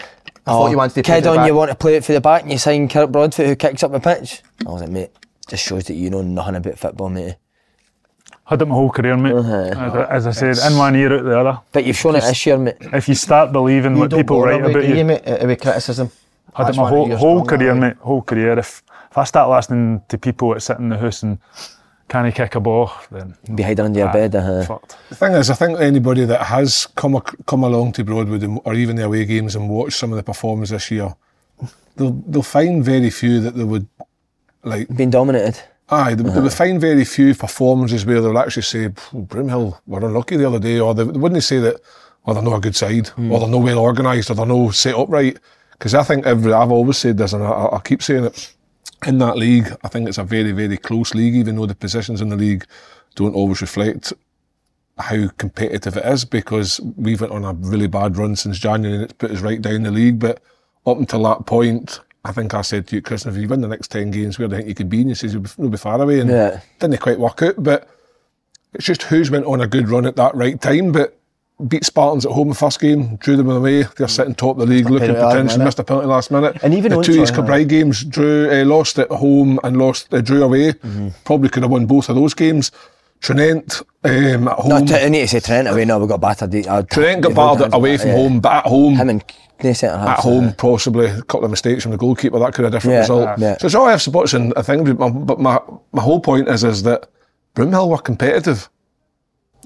thought 0.46 0.70
you 0.70 0.76
oh, 0.76 0.78
wanted 0.78 0.96
to 0.96 1.04
play 1.04 1.16
kid 1.16 1.24
for 1.24 1.34
the 1.34 1.40
on, 1.40 1.48
you 1.48 1.56
want 1.56 1.72
to 1.72 1.76
play 1.76 1.96
it 1.96 2.06
for 2.06 2.14
the 2.14 2.22
back, 2.22 2.44
and 2.44 2.52
you 2.52 2.58
sign 2.58 2.88
Kirk 2.88 3.12
Broadfoot 3.12 3.46
who 3.46 3.56
kicks 3.56 3.84
up 3.84 3.92
the 3.92 4.00
pitch." 4.00 4.42
I 4.66 4.70
was 4.70 4.82
like, 4.82 4.92
"Mate, 4.92 5.12
just 5.48 5.66
shows 5.66 5.86
that 5.86 5.96
you 5.96 6.10
know 6.10 6.22
nothing 6.22 6.56
about 6.56 6.78
football, 6.78 7.10
mate." 7.10 7.36
Had 8.46 8.62
it 8.62 8.66
my 8.66 8.76
whole 8.76 8.90
career, 8.90 9.16
mate. 9.16 9.34
Uh-huh. 9.34 10.08
As, 10.10 10.26
as 10.26 10.28
I 10.28 10.54
said, 10.54 10.72
in 10.72 10.78
one 10.78 10.96
ear, 10.96 11.14
out 11.14 11.24
the 11.24 11.40
other. 11.40 11.60
But 11.72 11.86
you've 11.86 11.96
shown 11.96 12.16
it 12.16 12.22
this 12.22 12.46
year, 12.46 12.58
mate. 12.58 12.76
If 12.82 13.08
you 13.08 13.16
start 13.16 13.54
believing 13.54 13.94
You 13.94 14.02
what 14.02 14.12
people 14.12 14.40
bother 14.40 14.52
write 14.52 14.62
with, 14.62 14.72
about 14.72 14.84
do 14.84 14.96
you, 14.96 15.06
mate, 15.06 15.24
with 15.26 15.62
criticism. 15.62 16.12
had 16.54 16.70
it 16.70 16.76
my 16.76 16.90
whole, 16.90 17.16
whole 17.16 17.46
career, 17.46 17.70
areas. 17.70 17.82
mate. 17.82 17.98
Whole 17.98 18.22
career. 18.22 18.60
If 18.60 18.84
if 19.13 19.17
I 19.19 19.26
start 19.26 19.47
listening 19.52 20.02
to 20.08 20.17
people 20.17 20.56
that 20.56 20.62
sit 20.62 20.80
in 20.80 20.89
the 20.89 20.97
house 20.97 21.21
and 21.21 21.38
can't 22.10 22.34
kick 22.34 22.56
a 22.56 22.60
ball, 22.60 22.91
then 23.12 23.36
Be 23.54 23.62
hiding 23.62 23.86
under 23.86 23.99
your 23.99 24.12
bed. 24.12 24.36
Uh-huh. 24.36 24.63
fucked. 24.63 24.97
The 25.10 25.15
thing 25.15 25.34
is, 25.34 25.52
I 25.52 25.54
think 25.54 25.80
anybody 25.80 26.26
that 26.26 26.41
has 26.47 26.88
come 26.95 27.15
ac- 27.17 27.38
come 27.45 27.63
along 27.63 27.91
to 27.93 28.04
Broadwood 28.04 28.41
and, 28.41 28.60
or 28.65 28.73
even 28.73 28.95
the 28.95 29.06
away 29.06 29.26
games 29.26 29.56
and 29.56 29.69
watched 29.69 29.99
some 29.99 30.12
of 30.12 30.17
the 30.17 30.23
performances 30.23 30.71
this 30.71 30.89
year, 30.89 31.13
they'll 31.95 32.12
they'll 32.28 32.41
find 32.41 32.84
very 32.84 33.12
few 33.12 33.39
that 33.41 33.54
they 33.56 33.63
would 33.63 33.88
like. 34.63 34.88
Being 34.95 35.12
dominated. 35.12 35.62
Aye, 35.89 36.15
they, 36.15 36.23
they 36.23 36.39
would 36.39 36.54
find 36.54 36.82
very 36.82 37.06
few 37.06 37.36
performances 37.36 38.04
where 38.08 38.19
they'll 38.19 38.39
actually 38.39 38.63
say, 38.63 38.89
"Phew, 38.89 39.28
Broomhill 39.30 39.80
were 39.86 39.99
unlucky 40.08 40.38
the 40.38 40.47
other 40.47 40.60
day, 40.60 40.80
or 40.80 40.95
they, 40.95 41.04
they 41.04 41.19
wouldn't 41.19 41.43
say 41.43 41.60
that, 41.60 41.76
or 42.23 42.34
they're 42.34 42.41
not 42.41 42.56
a 42.56 42.62
good 42.62 42.76
side, 42.76 43.12
or 43.30 43.39
they're 43.39 43.47
not 43.47 43.62
well 43.62 43.78
organised, 43.78 44.32
or 44.32 44.34
they're 44.34 44.47
not 44.47 44.73
set 44.73 44.95
up 44.95 45.08
right. 45.10 45.38
Because 45.73 45.93
I 45.93 46.02
think 46.02 46.26
every, 46.26 46.52
I've 46.52 46.71
always 46.71 46.97
said 46.97 47.17
this, 47.19 47.34
and 47.34 47.43
I, 47.43 47.49
I, 47.49 47.78
I 47.78 47.80
keep 47.82 48.02
saying 48.02 48.26
it, 48.26 48.54
in 49.08 49.18
that 49.20 49.38
league, 49.38 49.76
I 49.84 49.88
think 49.88 50.08
it's 50.08 50.18
a 50.18 50.24
very, 50.24 50.52
very 50.52 50.78
close 50.78 51.13
league, 51.13 51.36
even 51.36 51.56
though 51.56 51.66
the 51.66 51.76
positions 51.76 52.22
in 52.22 52.30
the 52.30 52.36
league 52.36 52.66
don't 53.16 53.36
always 53.36 53.62
reflect 53.62 54.13
how 55.00 55.28
competitive 55.38 55.98
it 55.98 56.06
is 56.06 56.24
because 56.24 56.80
we've 56.98 57.22
went 57.22 57.34
on 57.34 57.44
a 57.44 57.54
really 57.54 57.88
bad 57.88 58.16
run 58.18 58.36
since 58.36 58.60
January 58.60 58.96
and 58.96 59.04
it's 59.06 59.13
put 59.13 59.32
us 59.32 59.42
right 59.42 59.62
down 59.62 59.84
the 59.84 59.92
league. 59.92 60.20
But 60.20 60.42
up 60.86 60.98
until 60.98 61.24
that 61.24 61.46
point, 61.46 62.00
I 62.26 62.32
think 62.32 62.54
I 62.54 62.62
said 62.62 62.88
to 62.88 62.96
you, 62.96 63.02
Chris, 63.02 63.26
if 63.26 63.36
you 63.36 63.48
win 63.48 63.62
the 63.62 63.68
next 63.68 63.89
10 63.89 64.12
games, 64.12 64.38
where 64.38 64.48
do 64.48 64.56
you 64.56 64.60
think 64.62 64.70
you 64.70 64.76
could 64.76 64.89
be? 64.89 65.02
And 65.02 65.10
you 65.10 65.16
says 65.16 65.34
you'll 65.34 65.42
be, 65.44 65.50
you'll 65.58 65.70
be 65.70 65.78
far 65.78 66.00
away. 66.02 66.20
And 66.20 66.30
Yeah. 66.30 66.62
didn't 66.80 67.00
quite 67.00 67.20
work 67.20 67.42
out. 67.42 67.56
But 67.58 67.89
it's 68.74 68.86
just 68.86 69.04
who's 69.04 69.32
went 69.32 69.46
on 69.46 69.62
a 69.62 69.68
good 69.68 69.89
run 69.89 70.06
at 70.06 70.16
that 70.18 70.36
right 70.36 70.62
time. 70.62 70.92
But 70.92 71.20
beat 71.68 71.86
Spartans 71.86 72.26
at 72.26 72.32
home 72.32 72.50
the 72.50 72.56
first 72.56 72.80
game, 72.80 73.16
drew 73.18 73.38
them 73.38 73.50
away. 73.50 73.84
They're 73.98 74.08
sitting 74.08 74.36
top 74.36 74.58
of 74.58 74.68
the 74.68 74.74
league, 74.74 74.89
looking 74.89 75.13
potentially 75.13 75.63
missed 75.63 75.80
a 75.80 75.84
penalty 75.84 76.08
last 76.08 76.32
minute. 76.32 76.58
And 76.63 76.74
even 76.74 76.92
the 76.92 77.02
two 77.02 77.22
East 77.22 77.36
Kilbride 77.36 77.70
games, 77.70 78.04
drew, 78.04 78.50
uh, 78.52 78.66
lost 78.66 79.00
at 79.00 79.10
home 79.10 79.60
and 79.63 79.78
lost, 79.78 80.13
uh, 80.13 80.22
drew 80.22 80.44
away. 80.44 80.74
Mm-hmm. 80.74 81.10
Probably 81.26 81.50
could 81.50 81.63
have 81.63 81.72
won 81.72 81.86
both 81.86 82.10
of 82.10 82.16
those 82.16 82.34
games. 82.34 82.72
Tranent 83.22 83.82
um, 84.04 84.50
at 84.50 84.58
home. 84.60 84.70
No, 84.70 84.86
t- 84.86 84.96
I 84.96 85.08
need 85.08 85.22
to 85.22 85.28
say 85.30 85.39
Trent 85.39 85.70
away. 85.70 85.86
No, 85.86 85.98
we 86.00 86.08
got 86.08 86.20
battered. 86.20 86.54
I'd- 86.54 86.88
Trent 86.88 87.22
got 87.22 87.34
battered 87.34 87.74
away 87.74 87.98
from 87.98 88.10
yeah. 88.10 88.16
home, 88.18 88.39
but 88.42 88.52
at 88.52 88.66
home, 88.66 88.96
Him 88.96 89.10
and 89.10 89.24
Knesset 89.60 89.98
at 89.98 90.20
home, 90.20 90.54
possibly 90.58 91.06
a 91.06 91.22
couple 91.22 91.46
of 91.46 91.52
mistakes 91.52 91.84
from 91.84 91.94
the 91.94 91.98
goalkeeper. 91.98 92.38
That 92.39 92.54
could 92.54 92.66
have 92.66 92.74
a 92.74 92.76
different 92.76 92.96
Yeah, 92.96 93.00
result. 93.00 93.39
yeah. 93.39 93.58
So 93.60 93.68
it's 93.68 93.76
all 93.76 93.86
I 93.88 93.92
have 93.92 94.02
supports 94.02 94.34
and 94.34 94.54
I 94.58 94.62
think, 94.62 94.98
but 94.98 95.39
my 95.39 95.58
my 95.94 96.02
whole 96.02 96.20
point 96.20 96.50
is 96.50 96.66
is 96.66 96.84
that 96.84 97.08
Broomhill 97.56 97.88
were 97.89 98.00
competitive, 98.00 98.70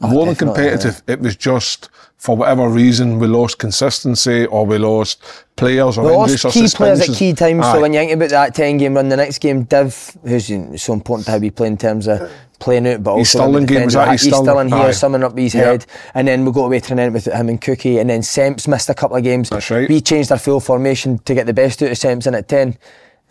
more 0.02 0.26
than 0.26 0.30
Oh, 0.30 0.34
definitely, 0.34 0.36
competitive. 0.36 1.04
It 1.08 1.20
was 1.20 1.36
just 1.36 1.90
for 2.18 2.36
whatever 2.36 2.68
reason 2.68 3.20
we 3.20 3.28
lost 3.28 3.60
consistency 3.60 4.46
or 4.48 4.66
we 4.66 4.78
lost 4.78 5.22
players 5.56 5.98
or 5.98 6.06
We 6.06 6.12
lost 6.12 6.46
or 6.46 6.52
key 6.52 6.68
players 6.68 7.02
at 7.08 7.16
key 7.16 7.34
times. 7.34 7.64
Aye. 7.66 7.74
So 7.74 7.82
when 7.82 7.94
you 7.94 8.00
think 8.00 8.12
about 8.14 8.30
that 8.30 8.56
ten 8.56 8.78
game 8.78 8.96
run, 8.96 9.10
the 9.10 9.18
next 9.18 9.40
game, 9.40 9.64
Div, 9.64 10.18
who's 10.24 10.48
so 10.82 10.94
important 10.94 11.26
to 11.26 11.32
how 11.32 11.38
we 11.38 11.52
play 11.52 11.68
in 11.68 11.78
terms 11.78 12.08
of 12.08 12.30
playing 12.60 12.88
out, 12.88 13.04
but 13.04 13.12
also 13.12 13.22
East 13.22 13.32
Stirling 13.34 13.66
game, 13.68 13.86
was 13.86 13.94
that 13.94 14.00
defending. 14.00 14.14
East 14.16 14.26
East 14.26 14.36
Stirling 14.36 14.68
Stirling? 14.68 14.82
here, 14.82 14.90
Aye. 14.90 14.92
summing 14.92 15.24
up 15.24 15.38
his 15.38 15.54
Yeah. 15.54 15.62
head, 15.66 15.86
and 16.16 16.28
then 16.28 16.44
we 16.44 16.52
got 16.52 16.66
away 16.66 16.80
to 16.80 16.94
an 16.94 17.00
end 17.00 17.14
with 17.14 17.26
him 17.26 17.50
and 17.50 17.62
Cookie, 17.62 18.00
and 18.00 18.10
then 18.10 18.24
Semps 18.24 18.68
missed 18.68 18.90
a 18.90 18.96
couple 18.96 19.16
of 19.16 19.24
games. 19.24 19.50
That's 19.50 19.70
right. 19.70 19.88
We 19.88 20.02
changed 20.02 20.32
our 20.32 20.40
full 20.40 20.60
formation 20.60 21.20
to 21.26 21.36
get 21.36 21.46
the 21.46 21.54
best 21.54 21.84
out 21.84 21.92
of 21.92 21.98
Semps 22.00 22.26
in 22.26 22.34
at 22.34 22.48
ten. 22.48 22.78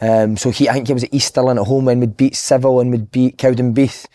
Um, 0.00 0.36
so 0.36 0.50
he, 0.50 0.68
I 0.68 0.74
think 0.74 0.86
he 0.86 0.92
was 0.92 1.04
at 1.04 1.12
East 1.12 1.28
Stirling 1.28 1.58
at 1.58 1.66
home 1.66 1.86
when 1.86 1.98
we'd 1.98 2.16
beat 2.16 2.36
Civil 2.36 2.78
and 2.80 2.92
we'd 2.92 3.10
beat 3.10 3.36
Cowdenbeath. 3.38 4.06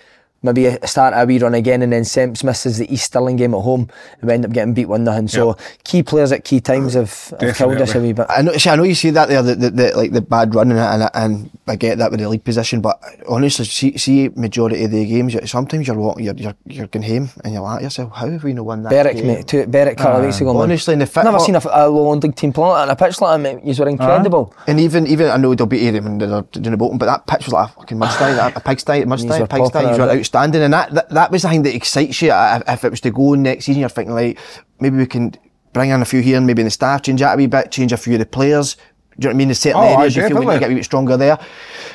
Maybe 0.44 0.66
a- 0.66 0.88
start 0.88 1.14
a 1.16 1.24
wee 1.26 1.38
run 1.38 1.54
again, 1.54 1.84
and 1.84 1.94
then 1.94 2.04
Semps 2.04 2.44
misses 2.44 2.80
the 2.80 2.92
East 2.92 3.06
Stirling 3.06 3.36
game 3.36 3.54
at 3.54 3.62
home, 3.62 3.88
and 4.20 4.28
we 4.28 4.34
end 4.34 4.44
up 4.44 4.52
getting 4.52 4.74
beat 4.74 4.86
one 4.88 5.04
nothing. 5.04 5.28
So 5.28 5.56
key 5.84 6.02
players 6.02 6.32
at 6.32 6.44
key 6.44 6.60
times 6.60 6.96
have, 6.96 7.12
have 7.40 7.56
killed 7.56 7.74
us 7.76 7.82
a 7.82 7.86
Definitely. 7.86 8.08
wee 8.08 8.14
bit. 8.14 8.26
I 8.28 8.42
know, 8.42 8.52
see, 8.54 8.70
I 8.72 8.76
know 8.76 8.82
you 8.84 8.96
see 8.96 9.12
that 9.12 9.30
there, 9.30 9.44
the, 9.44 9.54
the, 9.56 9.70
the, 9.70 9.92
like 9.96 10.12
the 10.14 10.22
bad 10.22 10.56
run, 10.56 10.72
and, 10.72 10.80
and, 10.80 11.10
and 11.14 11.50
I 11.68 11.76
get 11.76 12.00
that 12.00 12.10
with 12.10 12.20
the 12.22 12.28
league 12.28 12.44
position, 12.44 12.82
but 12.82 13.00
honestly, 13.30 13.66
see, 13.66 13.98
see 13.98 14.30
majority 14.30 14.84
of 14.84 14.90
the 14.90 15.06
games, 15.06 15.36
you- 15.36 15.46
sometimes 15.46 15.86
you're 15.86 15.96
walking, 15.96 16.26
you're, 16.26 16.34
you're, 16.34 16.56
you're 16.66 16.88
going 16.88 17.04
home, 17.04 17.30
and 17.44 17.54
you're 17.54 17.62
like 17.62 17.84
yourself, 17.84 18.12
how 18.16 18.28
have 18.28 18.44
we 18.44 18.54
not 18.54 18.66
won 18.66 18.82
that 18.82 18.90
Berwick, 18.90 19.18
game? 19.18 19.28
mate. 19.28 19.48
Two, 19.48 19.68
Berwick 19.68 19.94
a 20.00 20.04
couple 20.04 20.20
of 20.22 20.26
weeks 20.26 20.42
ago, 20.42 20.54
man. 20.54 20.64
Honestly, 20.64 20.94
in 20.94 21.00
the 21.00 21.06
fit, 21.06 21.24
Never 21.24 21.38
seen 21.38 21.56
a 21.56 21.88
low 21.88 22.14
league 22.18 22.36
team 22.36 22.52
play 22.52 22.66
like 22.68 22.78
that 22.78 22.82
on 22.82 22.90
a 22.90 22.96
pitch 22.96 23.22
like 23.22 23.32
that, 23.42 23.58
mate. 23.58 23.64
You 23.64 23.76
were 23.84 23.90
incredible. 23.90 24.56
And 24.66 24.80
even, 24.80 25.06
even 25.06 25.28
I 25.30 25.38
know 25.38 25.54
they'll 25.54 25.68
beat 25.68 25.84
Aram 25.88 26.08
and 26.08 26.20
they're 26.22 26.42
doing 26.42 26.72
the 26.72 26.78
Bolton, 26.78 26.98
but 26.98 27.06
that 27.06 27.28
pitch 27.28 27.46
was 27.46 27.54
like 27.54 27.70
a 27.70 27.74
fucking 27.74 28.00
mustang, 28.00 28.40
a 28.56 28.60
pigsty, 28.60 29.02
a 29.04 29.06
mustang, 29.06 29.46
pigsty. 29.48 29.80
You 29.82 29.86
were 29.86 30.02
aren't 30.02 30.12
they? 30.14 30.31
Outstanding, 30.32 30.62
and 30.62 30.74
that, 30.74 30.92
that 30.94 31.10
that 31.10 31.32
was 31.32 31.42
the 31.42 31.50
thing 31.50 31.64
that 31.64 31.76
excites 31.76 32.22
you. 32.22 32.32
If, 32.34 32.84
it 32.84 32.90
was 32.90 33.02
to 33.02 33.12
go 33.12 33.34
next 33.36 33.66
season, 33.66 33.82
you're 33.82 33.90
thinking 33.90 34.16
like 34.16 34.40
maybe 34.80 34.98
we 34.98 35.06
can 35.06 35.34
bring 35.74 35.90
in 35.90 36.02
a 36.02 36.06
few 36.06 36.22
here, 36.22 36.38
and 36.38 36.48
maybe 36.48 36.62
in 36.62 36.66
the 36.66 36.72
staff 36.72 37.02
change 37.02 37.20
that 37.20 37.34
a 37.34 37.38
wee 37.38 37.48
bit, 37.48 37.72
change 37.72 37.92
a 37.92 37.98
few 37.98 38.14
of 38.14 38.20
the 38.20 38.26
players. 38.26 38.76
Do 38.76 38.82
you 38.82 39.24
know 39.24 39.30
what 39.30 39.34
I 39.34 39.38
mean? 39.38 39.48
The 39.50 39.56
certain 39.56 39.82
Oh, 39.82 39.98
areas 40.00 40.16
you 40.16 40.28
feel 40.28 40.40
we 40.40 40.46
to 40.46 40.60
get 40.60 40.72
a 40.72 40.76
bit 40.76 40.86
stronger 40.86 41.18
there. 41.18 41.38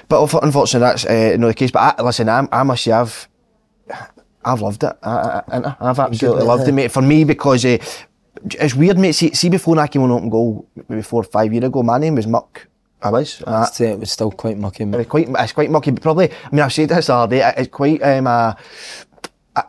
But 0.09 0.23
unfortunately, 0.43 0.81
that's 0.81 1.07
uh, 1.07 1.37
not 1.39 1.49
the 1.49 1.55
case. 1.55 1.71
But 1.71 1.99
I, 1.99 2.03
listen, 2.03 2.29
I, 2.29 2.47
I 2.53 2.63
must 2.63 2.85
say 2.85 2.93
I've 2.93 3.29
I've 4.45 4.61
loved 4.61 4.85
it. 4.85 4.93
I, 5.03 5.43
I, 5.49 5.77
I've 5.81 5.99
absolutely 5.99 6.45
loved 6.45 6.69
it, 6.69 6.73
mate. 6.73 6.93
For 6.93 7.03
me, 7.03 7.25
because 7.25 7.65
uh, 7.65 7.79
it's 8.45 8.75
weird, 8.75 8.99
mate. 8.99 9.13
See, 9.13 9.33
see, 9.35 9.49
before 9.49 9.79
I 9.79 9.89
came 9.89 10.03
on 10.03 10.11
open 10.11 10.29
goal, 10.29 10.69
maybe 10.89 11.03
four 11.03 11.23
or 11.23 11.25
five 11.25 11.53
years 11.53 11.65
ago, 11.65 11.83
my 11.83 11.99
name 11.99 12.15
was 12.17 12.27
Muck. 12.27 12.69
I 13.03 13.11
was. 13.11 13.43
Uh, 13.47 13.67
it 13.81 13.99
was 13.99 14.11
still 14.11 14.31
quite 14.31 14.57
mucky, 14.59 14.85
mate. 14.85 15.01
it's 15.01 15.11
quite, 15.11 15.29
it's 15.29 15.53
quite 15.53 15.71
mucky. 15.71 15.91
But 15.91 16.03
probably, 16.03 16.31
I 16.31 16.49
mean, 16.51 16.61
I've 16.61 16.73
said 16.73 16.89
this 16.89 17.07
the 17.07 17.15
other 17.15 17.37
day. 17.37 17.53
It's 17.57 17.69
quite 17.69 18.03
um, 18.03 18.27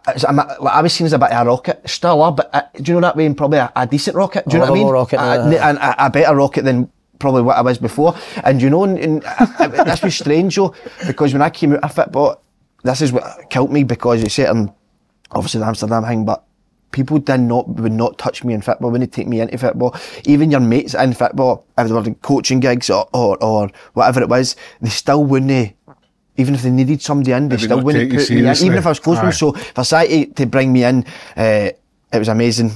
it's- 0.08 0.26
I'm 0.28 0.40
a- 0.40 0.56
like, 0.60 0.74
I 0.74 0.82
was 0.82 0.94
seen 0.94 1.06
as 1.06 1.14
a 1.14 1.20
bit 1.20 1.32
of 1.32 1.46
a 1.46 1.50
rocket, 1.50 1.82
still 1.90 2.22
are, 2.22 2.32
but 2.32 2.50
uh, 2.54 2.64
do 2.76 2.92
you 2.92 2.96
know 2.96 3.02
that 3.08 3.16
way? 3.16 3.32
Probably 3.34 3.60
a, 3.60 3.72
a 3.76 3.88
decent 3.88 4.16
rocket. 4.16 4.46
Do 4.48 4.58
you 4.58 4.64
A 4.64 4.66
know 4.66 4.72
what 4.72 4.80
I 4.80 4.84
mean? 4.84 4.92
rocket, 4.94 5.18
Uh, 5.20 5.50
yeah. 5.52 5.70
and 5.70 5.78
a, 5.78 6.06
a 6.06 6.10
better 6.10 6.36
rocket 6.36 6.64
than 6.64 6.90
probably 7.20 7.42
what 7.42 7.58
I 7.58 7.62
was 7.62 7.78
before. 7.78 8.16
And 8.44 8.62
you 8.62 8.70
know, 8.70 8.84
and, 8.84 8.98
and 9.00 9.24
uh, 9.26 9.84
this 9.84 10.02
was 10.02 10.16
strange 10.16 10.56
though, 10.56 10.74
because 11.06 11.34
when 11.34 11.42
I 11.42 11.50
came 11.50 11.74
out 11.74 11.84
of 11.84 11.94
football, 11.94 12.42
this 12.84 13.02
is 13.02 13.12
what 13.12 13.50
killed 13.50 13.72
me 13.72 13.84
because 13.84 14.24
it's 14.24 14.36
certain, 14.36 14.74
obviously 15.32 15.60
the 15.62 15.66
Amsterdam 15.68 16.04
thing, 16.06 16.26
but 16.26 16.44
people 16.92 17.20
did 17.20 17.40
not 17.40 17.68
would 17.68 17.92
not 17.92 18.18
touch 18.18 18.44
me 18.44 18.54
in 18.54 18.62
football, 18.62 18.92
wouldn't 18.92 19.14
take 19.14 19.28
me 19.28 19.40
into 19.42 19.58
football. 19.58 19.96
Even 20.26 20.52
your 20.52 20.60
mates 20.60 20.94
in 20.94 21.14
football, 21.14 21.66
if 21.78 21.88
they 21.88 21.94
were 21.94 22.04
in 22.04 22.16
coaching 22.16 22.60
gigs 22.60 22.90
or, 22.90 23.08
or, 23.14 23.42
or 23.44 23.70
whatever 23.94 24.22
it 24.22 24.30
was, 24.30 24.56
they 24.82 24.90
still 24.90 25.24
wouldn't. 25.24 25.76
Even 26.40 26.54
if 26.54 26.62
they 26.62 26.70
needed 26.70 27.02
somebody 27.02 27.32
in, 27.32 27.50
they 27.50 27.56
Maybe 27.56 27.66
still 27.66 27.82
wouldn't 27.82 28.12
put 28.12 28.30
me 28.30 28.46
in. 28.46 28.56
Even 28.64 28.78
if 28.78 28.86
I 28.86 28.90
was 28.90 29.00
close 29.00 29.18
to 29.18 29.22
them. 29.22 29.30
Aye. 29.30 29.32
So 29.32 29.54
for 29.54 29.84
Saturday 29.84 30.28
to 30.28 30.46
bring 30.46 30.72
me 30.72 30.84
in, 30.84 31.04
uh, 31.36 31.70
it 32.14 32.20
was 32.20 32.28
amazing. 32.28 32.72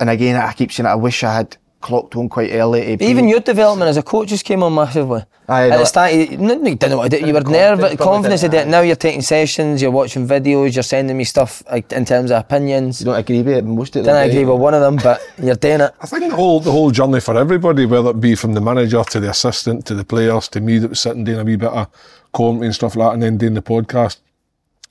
And 0.00 0.08
again, 0.10 0.36
I 0.36 0.52
keep 0.54 0.72
saying 0.72 0.86
it, 0.86 0.90
I 0.90 0.94
wish 0.94 1.22
I 1.22 1.34
had 1.34 1.56
clocked 1.82 2.16
on 2.16 2.28
quite 2.28 2.50
early. 2.52 2.94
Even 3.00 3.28
your 3.28 3.40
development 3.40 3.88
as 3.90 3.96
a 3.98 4.02
coach 4.02 4.28
just 4.28 4.44
came 4.44 4.62
on 4.62 4.74
massively. 4.74 5.22
Aye, 5.48 5.70
At 5.70 5.78
the 5.78 5.84
start, 5.84 6.14
you, 6.14 6.38
no, 6.38 6.54
no, 6.54 6.68
you 6.70 6.76
didn't 6.76 6.90
know 6.90 6.96
what 6.98 7.10
to 7.10 7.20
do. 7.20 7.26
You 7.26 7.34
were 7.34 7.40
nervous, 7.40 7.80
probably 7.80 7.96
confidence 7.96 8.42
of 8.44 8.52
didn't, 8.52 8.68
it. 8.68 8.70
Now 8.70 8.80
you're 8.80 8.96
taking 8.96 9.20
sessions, 9.22 9.82
you're 9.82 9.90
watching 9.90 10.26
videos, 10.26 10.74
you're 10.74 10.82
sending 10.84 11.16
me 11.18 11.24
stuff 11.24 11.62
like, 11.70 11.92
in 11.92 12.04
terms 12.06 12.30
of 12.30 12.40
opinions. 12.40 13.00
you 13.00 13.06
don't 13.06 13.16
agree 13.18 13.42
with 13.42 13.56
it 13.58 13.64
most 13.64 13.96
of 13.96 14.04
the 14.04 14.10
Didn't 14.12 14.28
day. 14.28 14.30
agree 14.40 14.50
with 14.50 14.60
one 14.60 14.72
of 14.72 14.80
them, 14.80 14.96
but 14.96 15.20
you're 15.42 15.56
doing 15.56 15.80
it. 15.82 15.92
I 16.00 16.06
think 16.06 16.30
the 16.30 16.36
whole 16.36 16.60
the 16.60 16.70
whole 16.72 16.90
journey 16.90 17.20
for 17.20 17.36
everybody, 17.36 17.84
whether 17.84 18.10
it 18.10 18.20
be 18.20 18.34
from 18.36 18.54
the 18.54 18.60
manager 18.60 19.02
to 19.04 19.20
the 19.20 19.30
assistant 19.30 19.84
to 19.86 19.94
the 19.94 20.04
players 20.04 20.48
to 20.48 20.60
me 20.60 20.78
that 20.78 20.88
was 20.90 21.00
sitting 21.00 21.24
doing 21.24 21.40
a 21.40 21.44
wee 21.44 21.56
bit 21.56 21.70
of 21.70 21.88
commentary 22.32 22.66
and 22.66 22.74
stuff 22.74 22.96
like 22.96 23.08
that, 23.08 23.14
and 23.14 23.22
then 23.22 23.36
doing 23.36 23.54
the 23.54 23.62
podcast, 23.62 24.18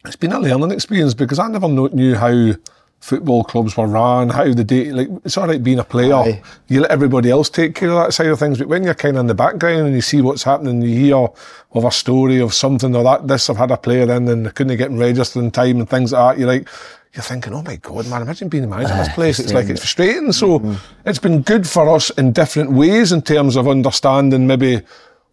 it's 0.05 0.15
been 0.17 0.33
a 0.33 0.39
learning 0.39 0.71
experience 0.71 1.13
because 1.13 1.39
I 1.39 1.47
never 1.47 1.67
knew 1.69 2.15
how 2.15 2.53
football 3.01 3.43
clubs 3.43 3.75
were 3.75 3.87
run, 3.87 4.29
how 4.29 4.53
the 4.53 4.63
day 4.63 4.91
like 4.91 5.09
it's 5.25 5.37
all 5.37 5.47
right 5.47 5.61
being 5.61 5.79
a 5.79 5.83
player. 5.83 6.15
Aye. 6.15 6.41
You 6.67 6.81
let 6.81 6.91
everybody 6.91 7.29
else 7.29 7.49
take 7.49 7.75
care 7.75 7.89
of 7.89 7.95
that 8.05 8.13
side 8.13 8.27
of 8.27 8.39
things, 8.39 8.59
but 8.59 8.67
when 8.67 8.83
you're 8.83 8.93
kind 8.93 9.17
of 9.17 9.21
in 9.21 9.27
the 9.27 9.35
background 9.35 9.87
and 9.87 9.95
you 9.95 10.01
see 10.01 10.21
what's 10.21 10.43
happening, 10.43 10.81
you 10.81 10.95
hear 10.95 11.27
of 11.73 11.83
a 11.83 11.91
story 11.91 12.39
of 12.39 12.53
something 12.53 12.95
or 12.95 13.03
that 13.03 13.27
this 13.27 13.49
I've 13.49 13.57
had 13.57 13.71
a 13.71 13.77
player 13.77 14.03
in 14.03 14.27
and 14.29 14.45
they 14.45 14.51
couldn't 14.51 14.77
get 14.77 14.91
him 14.91 14.97
registered 14.97 15.43
in 15.43 15.51
time 15.51 15.79
and 15.79 15.89
things 15.89 16.13
like 16.13 16.35
that. 16.35 16.39
You're 16.39 16.47
like. 16.47 16.67
You're 17.13 17.23
thinking, 17.23 17.53
oh 17.53 17.61
my 17.61 17.75
God, 17.75 18.07
man, 18.07 18.21
imagine 18.21 18.47
being 18.47 18.63
the 18.63 18.69
manager 18.69 18.93
of 18.93 18.99
this 18.99 19.13
place. 19.13 19.37
It's 19.37 19.51
like, 19.51 19.67
it's 19.67 19.81
frustrating. 19.81 20.31
So 20.31 20.77
it's 21.05 21.19
been 21.19 21.41
good 21.41 21.67
for 21.67 21.93
us 21.93 22.09
in 22.11 22.31
different 22.31 22.71
ways 22.71 23.11
in 23.11 23.21
terms 23.21 23.57
of 23.57 23.67
understanding 23.67 24.47
maybe 24.47 24.81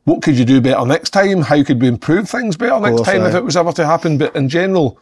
what 0.03 0.21
could 0.21 0.37
you 0.37 0.45
do 0.45 0.61
better 0.61 0.85
next 0.85 1.11
time? 1.11 1.43
How 1.43 1.63
could 1.63 1.81
we 1.81 1.87
improve 1.87 2.29
things 2.29 2.57
better 2.57 2.81
next 2.81 2.97
course, 2.97 3.09
time 3.09 3.23
if 3.27 3.35
it 3.37 3.45
was 3.45 3.57
ever 3.57 3.71
to 3.75 3.87
happen? 3.87 4.19
But 4.19 4.35
in 4.35 4.49
general, 4.49 4.99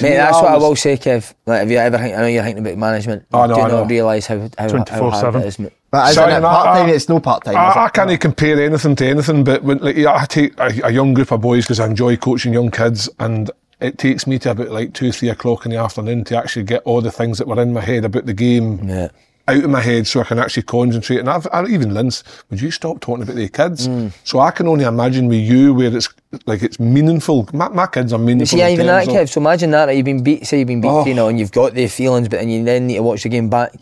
Mate, 0.00 0.10
me, 0.10 0.16
that's 0.16 0.36
what 0.36 0.52
I 0.52 0.56
will 0.56 0.76
say, 0.76 0.96
Kev. 0.96 1.34
Like, 1.46 1.60
have 1.60 1.70
you 1.70 1.76
ever 1.78 1.98
think, 1.98 2.16
I 2.16 2.20
know 2.20 2.26
you're 2.26 2.42
thinking 2.42 2.66
about 2.66 2.78
management. 2.78 3.26
Oh, 3.32 3.46
no, 3.46 3.54
do 3.54 3.60
I 3.60 3.68
not 3.68 3.90
realise 3.90 4.26
how, 4.26 4.38
how, 4.38 4.68
how 4.68 5.10
hard 5.10 5.34
24/7. 5.34 5.40
it 5.40 5.46
is, 5.46 5.58
mate. 5.58 5.72
But 5.90 6.10
isn't 6.10 6.22
Sorry, 6.22 6.32
it 6.34 6.40
part 6.42 6.64
time? 6.64 6.88
It's 6.88 7.08
no 7.08 7.20
part 7.20 7.44
time. 7.44 7.56
I, 7.56 7.84
I 7.84 7.88
can't 7.88 8.10
even 8.10 8.20
compare 8.20 8.62
anything 8.62 8.96
to 8.96 9.06
anything, 9.06 9.44
but 9.44 9.62
when 9.64 9.78
like 9.78 9.96
yeah, 9.96 10.14
I 10.14 10.24
take 10.24 10.58
a, 10.58 10.86
a 10.86 10.90
young 10.90 11.14
group 11.14 11.32
of 11.32 11.40
boys 11.40 11.64
because 11.64 11.80
I 11.80 11.86
enjoy 11.86 12.16
coaching 12.16 12.52
young 12.52 12.70
kids, 12.70 13.08
and 13.18 13.50
it 13.80 13.98
takes 13.98 14.26
me 14.26 14.38
to 14.40 14.52
about 14.52 14.70
like 14.70 14.94
two, 14.94 15.10
three 15.10 15.30
o'clock 15.30 15.64
in 15.64 15.72
the 15.72 15.78
afternoon 15.78 16.24
to 16.24 16.36
actually 16.36 16.64
get 16.64 16.82
all 16.84 17.00
the 17.00 17.10
things 17.10 17.38
that 17.38 17.48
were 17.48 17.60
in 17.60 17.72
my 17.72 17.80
head 17.80 18.04
about 18.04 18.26
the 18.26 18.34
game 18.34 18.88
Yeah. 18.88 19.08
Out 19.50 19.64
of 19.64 19.70
my 19.70 19.80
head, 19.80 20.06
so 20.06 20.20
I 20.20 20.24
can 20.24 20.38
actually 20.38 20.62
concentrate. 20.64 21.18
And 21.18 21.28
I've, 21.28 21.46
I 21.52 21.66
even 21.66 21.94
Linz, 21.94 22.24
would 22.48 22.60
you 22.60 22.70
stop 22.70 23.00
talking 23.00 23.22
about 23.22 23.36
the 23.36 23.48
kids? 23.48 23.88
Mm. 23.88 24.12
So 24.24 24.40
I 24.40 24.50
can 24.50 24.66
only 24.68 24.84
imagine 24.84 25.28
with 25.28 25.40
you 25.40 25.74
where 25.74 25.94
it's 25.94 26.08
like 26.46 26.62
it's 26.62 26.80
meaningful. 26.80 27.48
My, 27.52 27.68
my 27.68 27.86
kids 27.86 28.12
are 28.12 28.18
meaningful. 28.18 28.58
See, 28.58 28.72
even 28.72 28.86
that, 28.86 29.08
Kev. 29.08 29.28
So 29.28 29.40
imagine 29.40 29.70
that, 29.72 29.94
you've 29.94 30.04
been 30.04 30.22
beat, 30.22 30.46
say 30.46 30.58
you've 30.60 30.68
been 30.68 30.80
beat 30.80 30.88
Oh. 30.90 31.04
3 31.04 31.14
0 31.14 31.28
and 31.28 31.38
you've 31.38 31.52
got 31.52 31.74
the 31.74 31.86
feelings, 31.88 32.28
but 32.28 32.40
then 32.40 32.48
you 32.48 32.64
then 32.64 32.86
need 32.86 32.94
to 32.94 33.02
watch 33.02 33.22
the 33.22 33.28
game 33.28 33.50
back. 33.50 33.74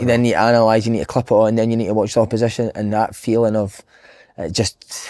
You 0.00 0.06
then 0.06 0.22
need 0.22 0.32
to 0.32 0.48
analyse, 0.48 0.86
you 0.86 0.92
need 0.92 1.00
to 1.00 1.04
clip 1.06 1.26
it 1.26 1.32
on, 1.32 1.48
and 1.50 1.58
then 1.58 1.70
you 1.70 1.76
need 1.76 1.86
to 1.86 1.94
watch 1.94 2.14
the 2.14 2.20
opposition, 2.20 2.72
and 2.74 2.92
that 2.92 3.14
feeling 3.14 3.54
of 3.54 3.80
it 4.36 4.52
just. 4.52 5.08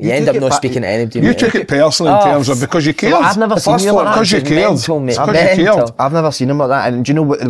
You, 0.00 0.08
You 0.10 0.12
end 0.14 0.28
up 0.28 0.36
not 0.36 0.52
speaking 0.54 0.82
to 0.82 0.88
anybody. 0.88 1.18
You 1.18 1.24
mate. 1.30 1.38
took 1.40 1.54
it 1.56 1.66
personally 1.66 2.12
in 2.12 2.18
Oh, 2.18 2.24
terms 2.24 2.48
of 2.48 2.60
because 2.60 2.86
you 2.86 2.94
cared. 2.94 3.14
I've 3.14 3.36
never 3.36 3.58
seen 3.58 3.80
you 3.80 3.90
like 3.92 4.04
that. 4.04 4.14
because 4.14 4.30
you 4.32 4.42
cared. 4.42 4.70
mental, 4.70 5.00
mate. 5.00 5.08
It's 5.10 5.18
'cause 5.18 5.58
you 5.58 5.64
cared. 5.64 5.90
I've 5.98 6.12
never 6.12 6.30
seen 6.30 6.50
him 6.50 6.58
like 6.58 6.68
that. 6.68 6.92
And 6.92 7.04
do 7.04 7.10
you 7.10 7.14
know 7.14 7.22
what? 7.22 7.40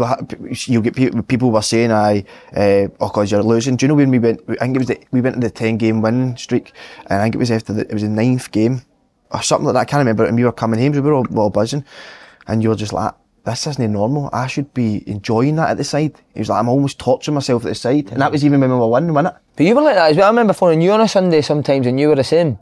You 0.67 0.81
get 0.81 0.95
people, 1.29 1.51
were 1.51 1.61
saying, 1.63 1.93
"I, 1.93 2.25
uh, 2.57 2.89
oh, 3.01 3.11
cause 3.11 3.31
you're 3.31 3.43
losing." 3.43 3.77
Do 3.77 3.85
you 3.85 3.89
know 3.89 3.95
when 3.97 4.11
we 4.11 4.19
went? 4.19 4.41
I 4.49 4.65
think 4.65 4.77
it 4.77 4.79
was 4.79 4.89
the, 4.89 4.99
we 5.11 5.21
went 5.21 5.35
to 5.37 5.41
the 5.41 5.51
ten 5.51 5.77
game 5.77 6.01
winning 6.01 6.37
streak, 6.39 6.73
and 7.09 7.21
I 7.21 7.23
think 7.25 7.35
it 7.35 7.39
was 7.39 7.51
after 7.51 7.75
the, 7.75 7.83
it 7.83 7.93
was 7.93 8.03
the 8.03 8.09
ninth 8.09 8.51
game 8.51 8.81
or 9.31 9.43
something 9.43 9.67
like 9.67 9.75
that. 9.75 9.81
I 9.81 9.85
can't 9.85 9.99
remember. 10.01 10.25
And 10.25 10.35
we 10.35 10.45
were 10.45 10.53
coming 10.53 10.81
home, 10.81 10.95
so 10.95 11.03
we 11.03 11.11
were 11.11 11.15
all, 11.17 11.27
we 11.29 11.35
were 11.37 11.43
all 11.43 11.51
buzzing, 11.51 11.85
and 12.47 12.63
you 12.63 12.71
were 12.71 12.77
just 12.77 12.95
like, 12.95 13.13
"This 13.49 13.67
isn't 13.67 13.93
normal. 13.93 14.31
I 14.33 14.47
should 14.47 14.73
be 14.75 15.03
enjoying 15.07 15.57
that 15.57 15.71
at 15.71 15.77
the 15.77 15.85
side." 15.85 16.15
He 16.35 16.41
was 16.41 16.49
like, 16.49 16.59
"I'm 16.61 16.69
almost 16.69 16.99
torturing 16.99 17.35
myself 17.35 17.65
at 17.65 17.69
the 17.69 17.75
side," 17.75 18.11
and 18.13 18.21
that 18.23 18.33
was 18.33 18.45
even 18.45 18.61
when 18.61 18.71
we 18.71 18.77
were 18.77 18.89
winning, 18.89 19.15
wasn't 19.15 19.35
it? 19.35 19.41
But 19.57 19.67
you 19.67 19.75
were 19.75 19.83
like 19.83 19.97
that 19.97 20.11
as 20.11 20.17
well. 20.17 20.27
I 20.27 20.31
remember 20.31 20.53
phoning 20.53 20.81
you 20.81 20.93
on 20.93 21.01
a 21.01 21.09
Sunday 21.09 21.41
sometimes, 21.41 21.87
and 21.87 21.99
you 21.99 22.09
were 22.09 22.17
the 22.17 22.25
same. 22.25 22.59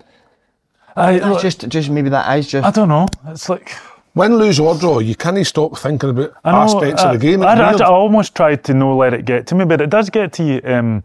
I, 0.96 1.12
It's 1.12 1.42
just, 1.42 1.68
just 1.68 1.90
maybe 1.90 2.08
that 2.08 2.38
is 2.38 2.48
just. 2.48 2.66
I 2.66 2.70
don't 2.70 2.88
know. 2.88 3.06
It's 3.28 3.50
like 3.50 3.76
Win, 4.16 4.38
lose 4.38 4.58
or 4.58 4.74
draw, 4.78 4.98
you 5.00 5.14
can't 5.14 5.46
stop 5.46 5.76
thinking 5.76 6.08
about 6.08 6.30
know, 6.42 6.50
aspects 6.50 7.04
uh, 7.04 7.08
of 7.08 7.12
the 7.12 7.18
game. 7.18 7.42
I, 7.42 7.52
I. 7.52 7.72
I 7.72 7.84
almost 7.84 8.34
tried 8.34 8.64
to 8.64 8.72
no 8.72 8.96
let 8.96 9.12
it 9.12 9.26
get 9.26 9.46
to 9.48 9.54
me, 9.54 9.66
but 9.66 9.82
it 9.82 9.90
does 9.90 10.08
get 10.08 10.32
to 10.34 10.42
you. 10.42 10.60
Um, 10.64 11.04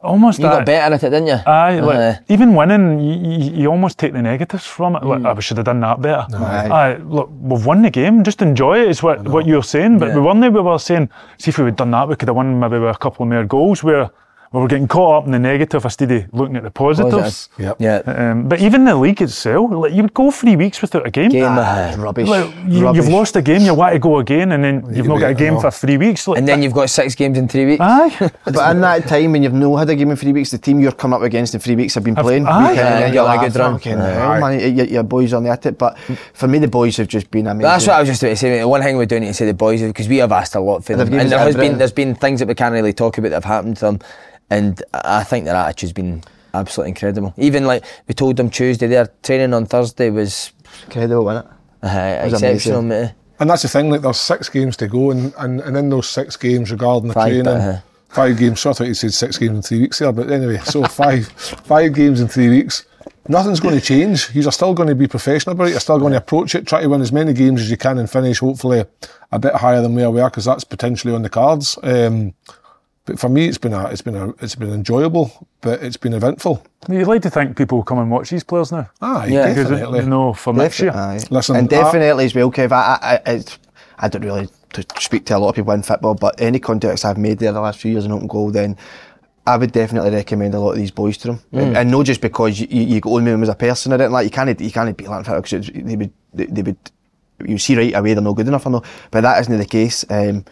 almost 0.00 0.38
You 0.38 0.44
that. 0.44 0.58
got 0.58 0.66
better 0.66 0.94
at 0.94 1.02
it, 1.02 1.10
didn't 1.10 1.26
you? 1.28 1.38
Aye, 1.46 1.80
like, 1.80 1.96
Uh, 1.96 2.14
even 2.28 2.54
winning, 2.54 3.00
you, 3.00 3.14
you, 3.30 3.52
you 3.62 3.68
almost 3.70 3.98
take 3.98 4.12
the 4.12 4.22
negatives 4.22 4.64
from 4.66 4.96
it. 4.96 5.02
Like, 5.04 5.24
I 5.24 5.40
should 5.40 5.56
have 5.58 5.66
done 5.66 5.80
that 5.80 6.00
better. 6.00 6.26
Aye. 6.36 6.68
Aye, 6.70 6.96
look, 7.02 7.28
we've 7.40 7.64
won 7.66 7.82
the 7.82 7.90
game. 7.90 8.22
Just 8.24 8.40
enjoy 8.42 8.80
it. 8.82 8.88
Is 8.88 9.02
what 9.02 9.26
what 9.28 9.46
you're 9.46 9.62
saying. 9.64 9.98
But 9.98 10.08
Yeah. 10.08 10.14
we 10.16 10.20
won 10.20 10.40
there. 10.40 10.50
We 10.50 10.60
were 10.60 10.78
saying, 10.78 11.08
see 11.38 11.50
if 11.50 11.58
we 11.58 11.64
had 11.64 11.76
done 11.76 11.90
that, 11.92 12.08
we 12.08 12.16
could 12.16 12.28
have 12.28 12.36
won 12.36 12.58
maybe 12.60 12.78
with 12.78 12.94
a 12.94 12.98
couple 12.98 13.24
of 13.24 13.28
more 13.30 13.44
goals. 13.44 13.82
Where 13.82 14.10
we 14.52 14.60
were 14.60 14.68
getting 14.68 14.88
caught 14.88 15.18
up 15.22 15.26
in 15.26 15.32
the 15.32 15.38
negative 15.38 15.84
instead 15.84 16.10
of 16.10 16.32
looking 16.32 16.56
at 16.56 16.62
the 16.62 16.70
positives. 16.70 17.50
Yep. 17.58 17.76
yeah. 17.80 17.98
Um, 18.06 18.48
but 18.48 18.60
even 18.60 18.84
the 18.86 18.96
league 18.96 19.20
itself, 19.20 19.70
like 19.72 19.92
you 19.92 20.02
would 20.02 20.14
go 20.14 20.30
three 20.30 20.56
weeks 20.56 20.80
without 20.80 21.06
a 21.06 21.10
game. 21.10 21.30
Game, 21.30 21.44
Ah, 21.46 21.94
rubbish. 21.98 22.26
Like, 22.28 22.52
you, 22.66 22.84
rubbish. 22.84 23.02
you've 23.04 23.12
lost 23.12 23.36
a 23.36 23.42
game, 23.42 23.60
you 23.62 23.74
want 23.74 23.92
to 23.92 23.98
go 23.98 24.18
again, 24.20 24.52
and 24.52 24.64
then 24.64 24.84
you've 24.94 25.06
not 25.06 25.18
got 25.20 25.30
a 25.32 25.34
game 25.34 25.60
for 25.60 25.70
three 25.70 25.98
weeks. 25.98 26.26
Like, 26.26 26.38
and 26.38 26.48
then 26.48 26.62
you've 26.62 26.72
got 26.72 26.88
six 26.88 27.14
games 27.14 27.36
in 27.36 27.46
three 27.48 27.66
weeks. 27.66 27.80
aye, 27.82 28.30
But 28.44 28.70
in 28.74 28.80
that 28.80 29.06
time 29.06 29.32
when 29.32 29.42
you've 29.42 29.52
no 29.52 29.76
had 29.76 29.90
a 29.90 29.94
game 29.94 30.10
in 30.10 30.16
three 30.16 30.32
weeks, 30.32 30.50
the 30.50 30.58
team 30.58 30.80
you're 30.80 30.92
coming 30.92 31.16
up 31.16 31.22
against 31.22 31.54
in 31.54 31.60
three 31.60 31.76
weeks 31.76 31.94
have 31.94 32.04
been 32.04 32.16
playing. 32.16 32.46
aye. 32.46 32.70
weekend, 32.70 32.88
and 32.88 33.04
Aye, 33.04 33.06
you're 33.08 33.14
you're 33.14 33.24
on 33.28 33.36
a 33.36 33.40
like, 33.42 33.52
good 33.52 33.58
run. 33.60 33.72
"Fucking 33.74 33.98
hell, 33.98 34.40
man, 34.40 34.76
your, 34.76 34.86
your 34.86 35.02
boys 35.02 35.32
on 35.34 35.46
at 35.46 35.66
it. 35.66 35.76
But 35.76 35.98
for 36.32 36.48
me, 36.48 36.58
the 36.58 36.68
boys 36.68 36.96
have 36.96 37.08
just 37.08 37.30
been 37.30 37.46
amazing. 37.46 37.62
That's 37.68 37.86
what 37.86 37.96
I 37.96 38.00
was 38.00 38.08
just 38.08 38.22
about 38.22 38.30
to 38.30 38.36
say. 38.36 38.50
mate. 38.50 38.60
The 38.60 38.68
one 38.68 38.82
thing 38.82 38.96
we 38.96 39.04
do 39.06 39.20
need 39.20 39.26
to 39.26 39.34
say 39.34 39.44
the 39.46 39.52
boys 39.54 39.82
because 39.82 40.08
we 40.08 40.16
have 40.18 40.32
asked 40.32 40.54
a 40.54 40.60
lot 40.60 40.84
for 40.84 40.96
They've 40.96 41.10
them, 41.10 41.20
and 41.20 41.30
there 41.30 41.38
has 41.38 41.54
been 41.54 41.76
there's 41.76 41.92
been 41.92 42.14
things 42.14 42.40
that 42.40 42.48
we 42.48 42.54
can't 42.54 42.72
really 42.72 42.92
talk 42.94 43.18
about 43.18 43.28
that 43.28 43.34
have 43.36 43.44
happened 43.44 43.76
to 43.78 43.84
them, 43.86 43.98
and 44.50 44.82
I 44.92 45.20
I 45.20 45.24
think 45.24 45.44
their 45.44 45.56
attitude's 45.56 45.92
been 45.92 46.22
absolutely 46.54 46.90
incredible. 46.90 47.34
Even 47.36 47.66
like 47.66 47.84
we 48.06 48.14
told 48.14 48.36
them 48.36 48.50
Tuesday, 48.50 48.86
their 48.86 49.08
training 49.22 49.54
on 49.54 49.66
Thursday 49.66 50.10
was 50.10 50.52
incredible, 50.86 51.24
wasn't 51.24 51.46
it? 51.46 51.52
uh, 51.82 52.24
was 52.24 52.32
exceptional, 52.34 52.80
amazing. 52.80 53.06
mate. 53.06 53.14
And 53.40 53.48
that's 53.50 53.62
the 53.62 53.68
thing, 53.68 53.88
like 53.90 54.00
there's 54.00 54.18
six 54.18 54.48
games 54.48 54.76
to 54.78 54.88
go, 54.88 55.10
and, 55.12 55.32
and, 55.38 55.60
and 55.60 55.76
in 55.76 55.90
those 55.90 56.08
six 56.08 56.36
games 56.36 56.72
regarding 56.72 57.08
the 57.08 57.14
Five, 57.14 57.28
training, 57.28 57.44
but, 57.44 57.60
uh, 57.60 57.80
five 58.08 58.36
games. 58.36 58.60
So 58.60 58.70
I 58.70 58.72
thought 58.72 58.88
you 58.88 58.94
said 58.94 59.14
six 59.14 59.38
games 59.38 59.56
in 59.56 59.62
three 59.62 59.80
weeks 59.82 60.00
there, 60.00 60.12
but 60.12 60.30
anyway, 60.30 60.58
so 60.64 60.82
five 60.84 61.28
five 61.28 61.94
games 61.94 62.20
in 62.20 62.28
three 62.28 62.48
weeks. 62.48 62.84
Nothing's 63.30 63.60
going 63.60 63.74
to 63.74 63.80
change. 63.80 64.30
You're 64.34 64.50
still 64.50 64.72
going 64.72 64.88
to 64.88 64.94
be 64.94 65.06
professional 65.06 65.52
about 65.52 65.68
it. 65.68 65.72
You're 65.72 65.80
still 65.80 65.98
going 65.98 66.12
to 66.12 66.18
approach 66.18 66.54
it, 66.54 66.66
try 66.66 66.80
to 66.80 66.88
win 66.88 67.02
as 67.02 67.12
many 67.12 67.34
games 67.34 67.60
as 67.60 67.70
you 67.70 67.76
can, 67.76 67.98
and 67.98 68.10
finish 68.10 68.38
hopefully 68.38 68.84
a 69.30 69.38
bit 69.38 69.54
higher 69.54 69.82
than 69.82 69.94
where 69.94 70.10
we 70.10 70.22
are, 70.22 70.30
because 70.30 70.46
that's 70.46 70.64
potentially 70.64 71.14
on 71.14 71.20
the 71.20 71.28
cards. 71.28 71.78
Um, 71.82 72.32
but 73.08 73.18
for 73.18 73.28
me, 73.30 73.46
it's 73.48 73.58
been 73.58 73.72
a, 73.72 73.86
it's 73.86 74.02
been 74.02 74.14
a, 74.14 74.28
it's 74.44 74.54
been 74.54 74.70
enjoyable, 74.72 75.48
but 75.62 75.82
it's 75.82 75.96
been 75.96 76.12
eventful. 76.12 76.62
you'd 76.90 77.06
like 77.08 77.22
to 77.22 77.30
think 77.30 77.56
people 77.56 77.78
will 77.78 77.84
come 77.84 77.98
and 77.98 78.10
watch 78.10 78.28
these 78.30 78.44
players 78.44 78.70
now. 78.70 78.88
Ah, 79.00 79.24
Yeah. 79.24 79.52
Definitely. 79.54 80.00
you 80.00 80.06
know, 80.06 80.34
for 80.34 80.52
next 80.52 80.78
year. 80.80 80.92
Aye. 80.92 81.20
Listen, 81.30 81.56
and 81.56 81.72
I- 81.72 81.82
definitely 81.82 82.26
as 82.26 82.34
well, 82.34 82.52
Kev. 82.52 82.70
I, 82.70 82.98
I, 83.26 83.32
I, 83.32 83.44
I 83.98 84.08
don't 84.08 84.22
really 84.24 84.48
to 84.74 84.84
speak 85.00 85.24
to 85.26 85.36
a 85.36 85.38
lot 85.38 85.48
of 85.48 85.54
people 85.54 85.72
in 85.72 85.82
football, 85.82 86.14
but 86.14 86.38
any 86.40 86.60
contacts 86.60 87.04
I've 87.04 87.16
made 87.18 87.38
there 87.38 87.52
the 87.52 87.60
last 87.62 87.80
few 87.80 87.90
years 87.90 88.04
in 88.04 88.12
open 88.12 88.26
goal, 88.28 88.50
then 88.50 88.76
I 89.46 89.56
would 89.56 89.72
definitely 89.72 90.10
recommend 90.10 90.54
a 90.54 90.60
lot 90.60 90.72
of 90.72 90.76
these 90.76 90.90
boys 90.90 91.16
to 91.18 91.28
them, 91.28 91.38
Mm. 91.54 91.62
and, 91.62 91.76
and 91.78 91.90
not 91.90 92.04
just 92.04 92.20
because 92.20 92.60
you, 92.60 92.66
you, 92.70 92.82
you 92.96 93.00
own 93.06 93.24
them 93.24 93.42
as 93.42 93.48
a 93.48 93.54
person 93.54 93.92
or 93.92 93.94
anything 93.94 94.12
like 94.12 94.24
you 94.24 94.30
can't 94.30 94.60
you 94.60 94.70
can't 94.70 94.94
beat 94.94 95.06
that 95.08 95.24
because 95.42 95.70
they 95.74 95.96
would 95.96 96.12
they, 96.34 96.44
they 96.46 96.62
would 96.62 96.76
you 97.46 97.56
see 97.56 97.74
right 97.76 97.94
away 97.94 98.12
they're 98.12 98.22
not 98.22 98.36
good 98.36 98.46
enough 98.48 98.66
or 98.66 98.70
no, 98.70 98.82
but 99.10 99.22
that 99.22 99.40
isn't 99.40 99.56
the 99.56 99.64
case. 99.64 100.04
Um, 100.10 100.44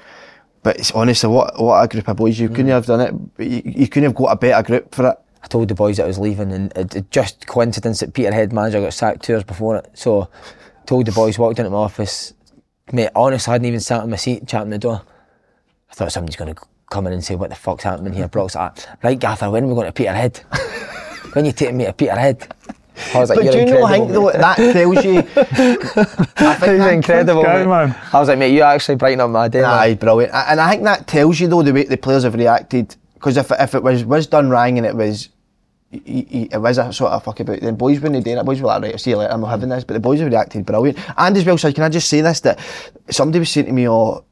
but 0.66 0.78
it's 0.78 0.90
honestly 0.90 1.30
what 1.30 1.62
what 1.62 1.80
a 1.80 1.86
group 1.86 2.08
of 2.08 2.16
boys 2.16 2.40
you 2.40 2.48
couldn't 2.48 2.66
mm. 2.66 2.70
have 2.70 2.86
done 2.86 3.00
it. 3.00 3.14
You, 3.38 3.62
you 3.64 3.86
couldn't 3.86 4.08
have 4.08 4.16
got 4.16 4.32
a 4.32 4.36
better 4.36 4.66
group 4.66 4.92
for 4.92 5.10
it. 5.10 5.16
I 5.40 5.46
told 5.46 5.68
the 5.68 5.76
boys 5.76 5.98
that 5.98 6.02
I 6.02 6.06
was 6.08 6.18
leaving, 6.18 6.50
and 6.50 6.76
it, 6.76 6.96
it 6.96 7.08
just 7.12 7.46
coincidence 7.46 8.00
that 8.00 8.14
Peterhead 8.14 8.52
manager 8.52 8.80
got 8.80 8.92
sacked 8.92 9.22
two 9.22 9.34
hours 9.34 9.44
before 9.44 9.76
it. 9.76 9.88
So, 9.94 10.28
told 10.84 11.06
the 11.06 11.12
boys, 11.12 11.38
walked 11.38 11.60
into 11.60 11.70
my 11.70 11.76
office, 11.76 12.34
mate. 12.90 13.10
Honestly, 13.14 13.48
I 13.48 13.54
hadn't 13.54 13.68
even 13.68 13.78
sat 13.78 14.02
in 14.02 14.10
my 14.10 14.16
seat, 14.16 14.48
chatting 14.48 14.70
the 14.70 14.78
door. 14.78 15.02
I 15.88 15.94
thought 15.94 16.10
somebody's 16.10 16.34
going 16.34 16.52
to 16.52 16.60
come 16.90 17.06
in 17.06 17.12
and 17.12 17.24
say, 17.24 17.36
"What 17.36 17.50
the 17.50 17.54
fuck's 17.54 17.84
happening 17.84 18.14
here?" 18.14 18.26
Brock's 18.36 18.56
like, 18.56 18.72
"Right, 19.04 19.20
Gaffer, 19.20 19.48
when 19.48 19.62
are 19.62 19.66
we 19.68 19.74
going 19.74 19.86
to 19.86 19.92
Peterhead? 19.92 20.38
when 21.34 21.44
you 21.44 21.52
taking 21.52 21.76
me 21.76 21.84
to 21.84 21.92
Peterhead?" 21.92 22.52
I 23.14 23.18
was 23.20 23.30
like, 23.30 23.36
But 23.38 23.44
"You're 23.44 23.52
do 23.52 23.58
you 23.60 23.66
know, 23.66 23.88
think 23.88 24.10
though 24.10 24.30
that 24.46 24.56
tells 24.56 25.04
you. 25.04 25.18
I 25.36 26.54
think 26.54 26.72
He's 26.72 26.78
that- 26.78 26.92
incredible, 26.92 27.42
man. 27.42 27.94
I 28.12 28.18
was 28.18 28.28
like, 28.28 28.38
mate, 28.38 28.52
you 28.54 28.62
actually 28.62 28.96
brighten 28.96 29.20
up 29.20 29.30
my 29.30 29.48
day. 29.48 29.60
man." 29.62 29.70
Aye, 29.70 29.94
brilliant. 29.94 30.32
And 30.34 30.60
I 30.60 30.70
think 30.70 30.84
that 30.84 31.06
tells 31.06 31.38
you 31.40 31.48
though 31.48 31.62
the 31.62 31.72
way 31.72 31.84
the 31.84 31.96
players 31.96 32.24
have 32.24 32.34
reacted. 32.34 32.96
Because 33.14 33.36
if, 33.36 33.50
if 33.50 33.74
it 33.74 33.82
was 33.82 34.04
was 34.04 34.26
done 34.26 34.50
wrong 34.50 34.76
and 34.78 34.86
it 34.86 34.94
was 34.94 35.28
y- 35.92 36.00
y- 36.06 36.48
it 36.52 36.58
was 36.60 36.78
a 36.78 36.92
sort 36.92 37.12
of 37.12 37.24
fuck 37.24 37.40
about, 37.40 37.60
then 37.60 37.74
boys 37.76 38.00
wouldn't 38.00 38.24
done 38.24 38.38
it. 38.38 38.44
Boys 38.44 38.60
were 38.60 38.66
like, 38.68 38.82
right, 38.82 39.00
see 39.00 39.10
you 39.10 39.16
later, 39.16 39.32
I'm 39.32 39.40
not 39.40 39.48
having 39.48 39.68
this. 39.68 39.84
But 39.84 39.94
the 39.94 40.00
boys 40.00 40.20
have 40.20 40.28
reacted 40.28 40.64
brilliant. 40.66 40.98
And 41.16 41.36
as 41.36 41.44
well, 41.44 41.58
so 41.58 41.72
can 41.72 41.84
I 41.84 41.88
just 41.88 42.08
say 42.08 42.20
this 42.20 42.40
that 42.40 42.58
somebody 43.10 43.38
was 43.40 43.50
saying 43.50 43.66
to 43.66 43.72
me, 43.72 43.88
oh, 43.88 44.24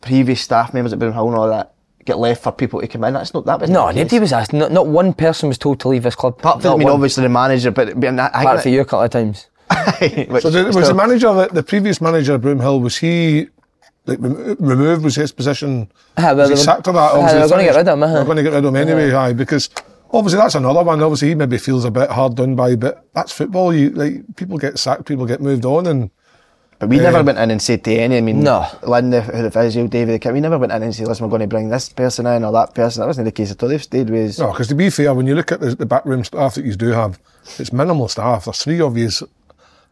previous 0.00 0.40
staff 0.40 0.74
members 0.74 0.92
at 0.92 0.98
Broomhill 0.98 1.28
and 1.28 1.36
all 1.36 1.48
that 1.48 1.71
get 2.04 2.18
left 2.18 2.42
for 2.42 2.52
people 2.52 2.80
to 2.80 2.88
come 2.88 3.04
in. 3.04 3.14
That's 3.14 3.32
not 3.34 3.44
that 3.46 3.60
was 3.60 3.70
No, 3.70 3.86
nobody 3.86 4.08
case. 4.08 4.20
was 4.20 4.32
asked. 4.32 4.52
Not, 4.52 4.72
not 4.72 4.86
one 4.86 5.12
person 5.12 5.48
was 5.48 5.58
told 5.58 5.80
to 5.80 5.88
leave 5.88 6.02
this 6.02 6.14
club. 6.14 6.36
Apart 6.38 6.62
from, 6.62 6.70
Not 6.70 6.74
I 6.74 6.78
mean, 6.78 6.84
one. 6.86 6.94
obviously 6.94 7.22
the 7.22 7.28
manager, 7.28 7.70
but, 7.70 7.98
but 7.98 8.18
I, 8.18 8.26
I 8.26 8.26
Apart 8.42 8.44
think 8.44 8.62
from 8.62 8.72
you 8.72 8.80
a 8.80 8.84
couple 8.84 9.02
of 9.04 9.10
times. 9.10 9.46
So 10.40 10.50
the, 10.50 10.70
was 10.74 10.88
the 10.88 10.94
manager, 10.94 11.32
the, 11.32 11.48
the 11.52 11.62
previous 11.62 12.00
manager 12.00 12.34
of 12.34 12.42
Broomhill, 12.42 12.82
was 12.82 12.96
he 12.98 13.48
like 14.06 14.18
rem- 14.20 14.56
removed 14.58 15.04
was 15.04 15.14
his 15.14 15.32
position. 15.32 15.90
Ah, 16.16 16.34
well, 16.34 16.48
was 16.48 16.50
he 16.50 16.56
sacked 16.56 16.88
or 16.88 16.92
that? 16.94 16.98
ah, 17.00 17.16
Or 17.18 17.26
they 17.28 17.34
he 17.36 17.40
were 17.42 17.48
gonna 17.48 17.62
get 17.64 17.76
rid 17.76 17.88
of 17.88 17.94
him, 17.94 18.02
uh-huh. 18.02 18.14
They're 18.14 18.24
going 18.24 18.36
to 18.38 18.42
get 18.42 18.52
rid 18.52 18.64
of 18.64 18.74
him 18.74 18.76
anyway, 18.76 19.12
aye, 19.12 19.32
because 19.32 19.70
obviously 20.12 20.38
that's 20.38 20.56
another 20.56 20.82
one. 20.82 21.00
Obviously 21.02 21.28
he 21.28 21.34
maybe 21.36 21.56
feels 21.58 21.84
a 21.84 21.90
bit 21.90 22.10
hard 22.10 22.34
done 22.34 22.54
by, 22.56 22.74
but 22.76 23.06
that's 23.14 23.32
football. 23.32 23.72
You 23.72 23.90
like 23.90 24.36
people 24.36 24.58
get 24.58 24.78
sacked, 24.78 25.06
people 25.06 25.24
get 25.24 25.40
moved 25.40 25.64
on, 25.64 25.86
and 25.86 26.10
But 26.82 26.88
we 26.88 26.98
never 26.98 27.22
went 27.22 27.38
in 27.38 27.52
and 27.52 27.62
said 27.62 27.84
to 27.84 27.94
any, 27.94 28.16
I 28.18 28.20
mean, 28.20 28.40
No. 28.40 28.66
Lynn, 28.82 29.10
the, 29.10 29.20
who 29.20 29.40
the 29.40 29.52
physio, 29.52 29.86
David, 29.86 30.14
the 30.14 30.18
kid, 30.18 30.32
we 30.32 30.40
never 30.40 30.58
went 30.58 30.72
in 30.72 30.82
and 30.82 30.92
said, 30.92 31.06
listen, 31.06 31.24
we're 31.24 31.30
going 31.30 31.42
to 31.42 31.46
bring 31.46 31.68
this 31.68 31.88
person 31.88 32.26
in 32.26 32.42
or 32.44 32.50
that 32.50 32.74
person. 32.74 33.02
That 33.02 33.06
wasn't 33.06 33.26
the 33.26 33.30
case 33.30 33.52
at 33.52 33.62
all. 33.62 33.68
They've 33.68 33.80
stayed 33.80 34.10
with 34.10 34.30
us. 34.30 34.38
No, 34.40 34.50
because 34.50 34.66
to 34.66 34.74
be 34.74 34.90
fair, 34.90 35.14
when 35.14 35.28
you 35.28 35.36
look 35.36 35.52
at 35.52 35.60
the, 35.60 35.76
the 35.76 35.86
backroom 35.86 36.24
staff 36.24 36.56
that 36.56 36.64
you 36.64 36.74
do 36.74 36.88
have, 36.88 37.20
it's 37.56 37.72
minimal 37.72 38.08
staff. 38.08 38.46
There's 38.46 38.64
three 38.64 38.80
of 38.80 38.98
you, 38.98 39.10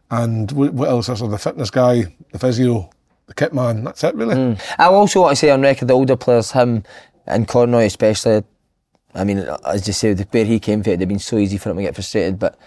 and 0.09 0.51
what, 0.51 0.73
what 0.73 0.89
else 0.89 1.07
is 1.07 1.21
there? 1.21 1.29
The 1.29 1.37
fitness 1.37 1.69
guy, 1.69 2.13
the 2.33 2.39
physio, 2.39 2.89
the 3.27 3.35
kit 3.35 3.53
man. 3.53 3.85
That's 3.85 4.03
it, 4.03 4.13
really. 4.13 4.35
Mm. 4.35 4.61
I 4.77 4.87
also 4.87 5.21
want 5.21 5.31
to 5.31 5.35
say 5.37 5.49
on 5.49 5.61
record 5.61 5.87
the 5.87 5.93
older 5.93 6.17
players, 6.17 6.51
him 6.51 6.83
and 7.25 7.47
Conroy 7.47 7.85
especially. 7.85 8.43
I 9.15 9.23
mean, 9.23 9.37
as 9.65 9.87
you 9.87 9.93
say, 9.93 10.11
the- 10.13 10.27
where 10.31 10.43
he 10.43 10.59
came 10.59 10.83
from, 10.83 10.91
it'd 10.91 10.99
have 10.99 11.07
been 11.07 11.19
so 11.19 11.37
easy 11.37 11.57
for 11.57 11.69
him 11.69 11.77
to 11.77 11.83
get 11.83 11.95
frustrated, 11.95 12.37
but 12.37 12.57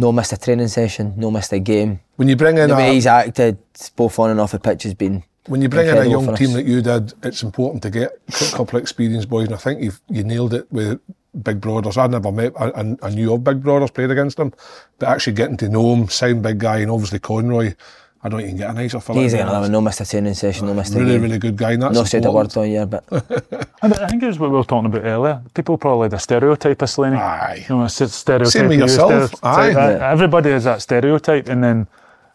no 0.00 0.12
missed 0.12 0.32
a 0.32 0.36
training 0.38 0.68
session, 0.68 1.14
no 1.16 1.30
missed 1.30 1.52
a 1.52 1.58
game. 1.60 2.00
When 2.16 2.28
you 2.28 2.36
bring 2.36 2.56
in 2.58 2.68
The 2.70 2.76
way 2.76 2.90
a, 2.90 2.92
he's 2.94 3.06
acted, 3.06 3.58
both 3.96 4.18
on 4.18 4.30
and 4.30 4.40
off 4.40 4.52
the 4.52 4.58
pitch, 4.58 4.82
has 4.84 4.94
been. 4.94 5.22
when 5.46 5.62
you 5.62 5.68
bring 5.68 5.86
in 5.88 5.96
a 5.96 6.04
young 6.04 6.34
team 6.36 6.48
us. 6.50 6.54
that 6.54 6.66
you 6.66 6.80
did, 6.82 7.12
it's 7.22 7.42
important 7.42 7.82
to 7.84 7.90
get 7.90 8.10
a 8.28 8.56
couple 8.56 8.76
of 8.78 8.82
experienced 8.82 9.28
boys, 9.28 9.46
and 9.46 9.54
I 9.54 9.58
think 9.58 9.82
you've 9.82 10.00
you 10.08 10.24
nailed 10.24 10.54
it 10.54 10.66
with 10.72 11.00
Big 11.42 11.60
Brothers. 11.60 11.96
I'd 11.98 12.10
never 12.10 12.32
met, 12.32 12.52
I, 12.58 12.70
I- 12.70 12.96
I 13.02 13.10
knew 13.10 13.32
of 13.34 13.44
Big 13.44 13.62
Brothers, 13.62 13.90
played 13.90 14.10
against 14.10 14.36
them, 14.38 14.52
but 14.98 15.08
actually 15.08 15.34
getting 15.34 15.56
to 15.58 15.68
know 15.68 15.94
him, 15.94 16.08
sound 16.08 16.42
big 16.42 16.58
guy, 16.58 16.78
and 16.78 16.90
obviously 16.90 17.18
Conroy. 17.20 17.74
I 18.22 18.28
don't 18.28 18.40
even 18.42 18.56
get 18.56 18.70
a 18.70 18.72
nicer 18.74 19.00
fella. 19.00 19.20
He's 19.20 19.32
than 19.32 19.42
another 19.42 19.56
that. 19.56 19.62
one, 19.62 19.72
no 19.72 19.80
missed 19.80 20.00
a 20.02 20.06
training 20.06 20.34
session, 20.34 20.66
no 20.66 20.74
missed 20.74 20.94
a 20.94 20.98
really, 20.98 21.12
game. 21.12 21.22
really 21.22 21.38
good 21.38 21.56
guy. 21.56 21.72
And 21.72 21.82
that's 21.82 21.94
no 21.94 22.04
said 22.04 22.26
a 22.26 22.30
word 22.30 22.54
all 22.54 22.66
year, 22.66 22.84
but 22.84 23.02
And 23.82 23.94
I 23.94 24.06
think 24.08 24.22
it 24.22 24.26
was 24.26 24.38
what 24.38 24.50
we 24.50 24.56
were 24.56 24.64
talking 24.64 24.86
about 24.86 25.04
earlier. 25.04 25.40
People 25.54 25.78
probably 25.78 26.08
the 26.08 26.18
stereotype 26.18 26.82
of 26.82 26.90
Slaney. 26.90 27.16
Aye. 27.16 27.64
You 27.66 27.76
know, 27.76 27.84
it's 27.84 27.98
a 28.02 28.08
stereotype. 28.08 28.52
Same 28.52 28.68
with 28.68 28.78
you, 28.78 28.84
yourself. 28.84 29.32
Aye. 29.42 29.70
Yeah. 29.70 30.12
Everybody 30.12 30.50
has 30.50 30.64
that 30.64 30.82
stereotype, 30.82 31.48
and 31.48 31.64
then 31.64 31.86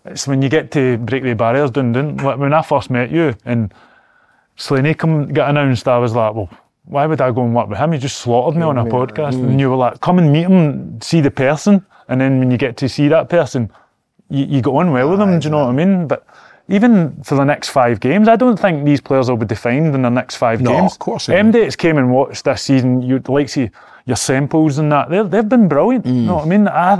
it's 0.05 0.27
when 0.27 0.41
you 0.41 0.49
get 0.49 0.71
to 0.71 0.97
break 0.97 1.21
the 1.21 1.35
barriers 1.35 1.69
down. 1.69 1.91
down 1.91 2.17
like 2.17 2.39
when 2.39 2.53
I 2.53 2.63
first 2.63 2.89
met 2.89 3.11
you 3.11 3.35
and 3.45 3.71
Slaney 4.55 4.95
come 4.95 5.31
got 5.33 5.51
announced, 5.51 5.87
I 5.87 5.97
was 5.99 6.15
like, 6.15 6.33
well. 6.33 6.49
Why 6.87 7.07
would 7.07 7.19
I 7.19 7.31
go 7.31 7.43
and 7.43 7.55
work 7.55 7.67
with 7.67 7.79
him? 7.79 7.93
He 7.93 7.97
just 7.97 8.17
slaughtered 8.17 8.57
me 8.57 8.61
on 8.61 8.77
a 8.77 8.85
podcast, 8.85 9.33
and 9.33 9.59
you 9.59 9.71
were 9.71 9.75
like, 9.75 10.01
"Come 10.01 10.19
and 10.19 10.31
meet 10.31 10.43
him, 10.43 11.01
see 11.01 11.19
the 11.19 11.31
person." 11.31 11.83
And 12.07 12.21
then 12.21 12.37
when 12.37 12.51
you 12.51 12.57
get 12.57 12.77
to 12.77 12.87
see 12.87 13.07
that 13.07 13.27
person, 13.27 13.71
you, 14.29 14.45
you 14.45 14.61
go 14.61 14.77
on 14.77 14.91
well 14.91 15.09
with 15.09 15.19
them. 15.19 15.39
Do 15.39 15.45
you 15.45 15.51
know 15.51 15.59
what 15.65 15.69
I 15.69 15.73
mean? 15.73 16.07
But 16.07 16.25
even 16.67 17.21
for 17.23 17.35
the 17.35 17.43
next 17.43 17.69
five 17.69 17.99
games, 17.99 18.27
I 18.27 18.35
don't 18.35 18.57
think 18.59 18.85
these 18.85 19.01
players 19.01 19.29
will 19.29 19.37
be 19.37 19.45
defined 19.45 19.93
in 19.93 20.01
the 20.01 20.09
next 20.09 20.35
five 20.35 20.61
No, 20.61 20.71
games. 20.71 20.93
of 20.93 20.99
course 20.99 21.29
M 21.29 21.51
dates 21.51 21.75
came 21.75 21.97
and 21.97 22.11
watched 22.11 22.43
this 22.45 22.61
season. 22.63 23.01
You'd 23.01 23.29
like 23.29 23.47
to 23.47 23.53
see 23.53 23.69
your 24.05 24.17
Semples 24.17 24.77
and 24.79 24.91
that. 24.91 25.09
They've 25.09 25.29
they've 25.29 25.47
been 25.49 25.67
brilliant. 25.67 26.05
You 26.05 26.13
know 26.13 26.33
mm. 26.33 26.35
what 26.37 26.45
I 26.45 26.47
mean? 26.47 26.67
I, 26.67 26.93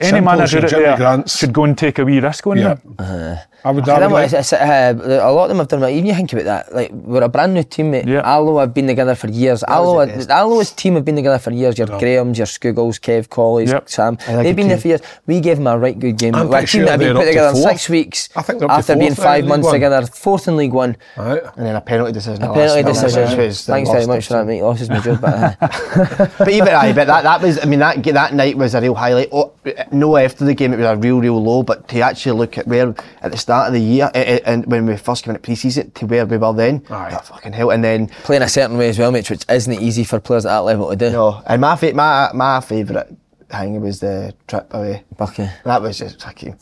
any 0.00 0.10
Samples, 0.10 0.24
manager 0.24 0.58
your 0.58 0.66
out 0.66 0.70
there 0.70 0.96
Grants. 0.96 1.38
should 1.38 1.52
go 1.52 1.64
and 1.64 1.76
take 1.78 1.98
a 1.98 2.04
wee 2.04 2.20
risk 2.20 2.46
on 2.46 2.58
Yeah. 2.58 2.74
them. 2.74 2.94
Uh-huh. 2.98 3.36
I 3.64 3.70
would, 3.70 3.88
I 3.88 3.96
I 3.96 4.06
would 4.06 4.12
like, 4.12 4.32
it's, 4.32 4.52
it's, 4.52 4.52
uh, 4.52 4.94
a 5.22 5.30
lot 5.32 5.44
of 5.44 5.48
them 5.50 5.58
have 5.58 5.68
done 5.68 5.80
that. 5.80 5.90
Even 5.90 6.06
you 6.06 6.14
think 6.14 6.32
about 6.32 6.44
that, 6.44 6.74
like 6.74 6.90
we're 6.90 7.22
a 7.22 7.28
brand 7.28 7.54
new 7.54 7.62
team, 7.62 7.90
mate. 7.92 8.06
Yeah. 8.06 8.20
Alloa 8.24 8.62
have 8.62 8.74
been 8.74 8.86
together 8.86 9.14
for 9.14 9.28
years. 9.28 9.62
Alloa, 9.64 10.08
Alloa's 10.28 10.72
team 10.72 10.94
have 10.94 11.04
been 11.04 11.16
together 11.16 11.38
for 11.38 11.52
years. 11.52 11.78
Your 11.78 11.86
Grahams, 11.86 12.38
your 12.38 12.46
Scougalls, 12.46 12.98
Kev 13.00 13.28
Cawleys, 13.28 13.68
Yep. 13.68 13.88
Sam. 13.88 14.18
I 14.26 14.34
like 14.34 14.44
They've 14.44 14.52
it 14.52 14.56
been 14.56 14.68
there 14.68 14.78
for 14.78 14.88
years. 14.88 15.00
We 15.26 15.40
gave 15.40 15.58
them 15.58 15.66
a 15.68 15.78
right 15.78 15.98
good 15.98 16.18
game. 16.18 16.34
I'm 16.34 16.48
We're 16.48 16.58
a 16.58 16.60
team 16.60 16.66
sure 16.66 16.84
that 16.86 16.90
have 16.92 17.00
been 17.00 17.12
put 17.14 17.18
up 17.18 17.24
to 17.24 17.30
together 17.30 17.48
in 17.50 17.56
six 17.56 17.88
weeks. 17.88 18.28
I 18.34 18.42
think 18.42 18.58
they're 18.58 18.70
up 18.70 18.74
to 18.84 18.92
after 18.92 18.96
being 18.96 19.14
five 19.14 19.44
months 19.44 19.66
One. 19.66 19.74
together, 19.74 20.06
fourth 20.06 20.48
in 20.48 20.56
League 20.56 20.72
One. 20.72 20.96
Right. 21.16 21.42
And 21.56 21.66
then 21.66 21.76
a 21.76 21.80
penalty 21.80 22.12
decision. 22.12 22.42
A 22.42 22.52
penalty 22.52 22.82
last. 22.82 23.00
decision. 23.02 23.28
Which 23.30 23.38
was 23.38 23.66
the 23.66 23.72
Thanks 23.72 23.90
very 23.90 24.06
much 24.06 24.26
for 24.26 24.32
that, 24.34 24.46
mate. 24.46 24.62
Losses 24.62 24.88
my 24.88 24.98
job, 25.00 25.20
but 25.20 25.34
uh, 25.62 26.28
but 26.38 26.48
even 26.48 26.68
aye, 26.68 26.92
but 26.92 27.06
that, 27.06 27.22
that 27.22 27.40
was 27.40 27.60
I 27.62 27.66
mean 27.66 27.78
that 27.78 28.02
that 28.02 28.34
night 28.34 28.56
was 28.58 28.74
a 28.74 28.80
real 28.80 28.94
highlight. 28.94 29.28
Oh, 29.30 29.52
no, 29.92 30.16
after 30.16 30.44
the 30.44 30.54
game 30.54 30.72
it 30.72 30.78
was 30.78 30.86
a 30.86 30.96
real 30.96 31.20
real 31.20 31.40
low. 31.42 31.62
But 31.62 31.86
to 31.88 32.00
actually 32.00 32.38
look 32.38 32.58
at 32.58 32.66
where 32.66 32.94
at 33.22 33.30
the 33.30 33.36
start 33.36 33.51
of 33.68 33.72
the 33.72 33.80
year 33.80 34.10
eh, 34.14 34.22
eh, 34.22 34.40
and 34.44 34.66
when 34.66 34.86
we 34.86 34.96
first 34.96 35.24
came 35.24 35.34
into 35.34 35.42
pre-season 35.42 35.90
to 35.92 36.06
where 36.06 36.26
we 36.26 36.36
were 36.36 36.52
then, 36.52 36.82
Aye. 36.90 37.10
that 37.10 37.26
fucking 37.26 37.52
hell. 37.52 37.70
And 37.70 37.82
then 37.84 38.08
playing 38.24 38.42
a 38.42 38.48
certain 38.48 38.76
way 38.78 38.88
as 38.88 38.98
well, 38.98 39.10
mate, 39.12 39.28
which 39.30 39.44
isn't 39.48 39.72
easy 39.80 40.04
for 40.04 40.18
players 40.20 40.44
at 40.46 40.50
that 40.50 40.58
level 40.64 40.90
to 40.90 40.96
do. 40.96 41.10
no, 41.10 41.42
and 41.46 41.60
my 41.60 41.76
fa- 41.76 41.94
my 41.94 42.30
my 42.34 42.60
favourite 42.60 43.06
thing 43.50 43.80
was 43.82 44.00
the 44.00 44.32
trip 44.46 44.72
away. 44.72 45.04
Bucky. 45.18 45.46
That 45.64 45.82
was 45.82 45.98
just 45.98 46.22
fucking. 46.22 46.56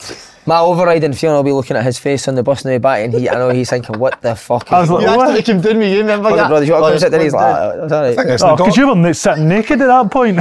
My 0.47 0.59
overriding 0.59 1.13
feeling, 1.13 1.37
I'll 1.37 1.45
be 1.45 1.53
looking 1.53 1.77
at 1.77 1.85
his 1.85 1.99
face 2.01 2.27
on 2.27 2.35
the 2.35 2.43
bus 2.43 2.65
on 2.65 2.71
the 2.71 2.75
way 2.75 2.79
back, 2.79 3.05
and 3.05 3.13
he, 3.15 3.29
I 3.29 3.35
know 3.35 3.51
he's 3.51 3.71
thinking, 3.71 3.97
what 3.99 4.21
the 4.23 4.35
fuck 4.35 4.73
I 4.73 4.81
was 4.81 4.89
going 4.89 5.07
like, 5.07 5.13
on? 5.19 5.27
what? 5.35 5.45
came 5.45 5.61
down 5.61 5.79
with 5.79 5.89
you, 5.93 5.99
remember 6.01 6.31
Brother, 6.31 6.37
that? 6.43 6.49
brother, 6.49 6.65
you 6.67 6.73
want 6.73 6.85
to 6.87 6.91
come 6.91 6.99
sit 6.99 7.11
there? 7.13 7.23
He's 7.23 7.33
like, 7.33 7.55
Oh, 7.55 7.81
"Ah, 7.81 7.85
it's 7.85 7.93
all 7.93 8.03
right." 8.03 8.11
I 8.13 8.17
think 8.17 8.29
it's 8.31 8.43
Oh, 8.43 8.57
because 8.57 8.77
you 8.77 8.89
were 8.89 8.97
na- 8.97 9.13
sitting 9.13 9.49
naked 9.49 9.81
at 9.83 9.87
that 9.87 10.11
point. 10.11 10.41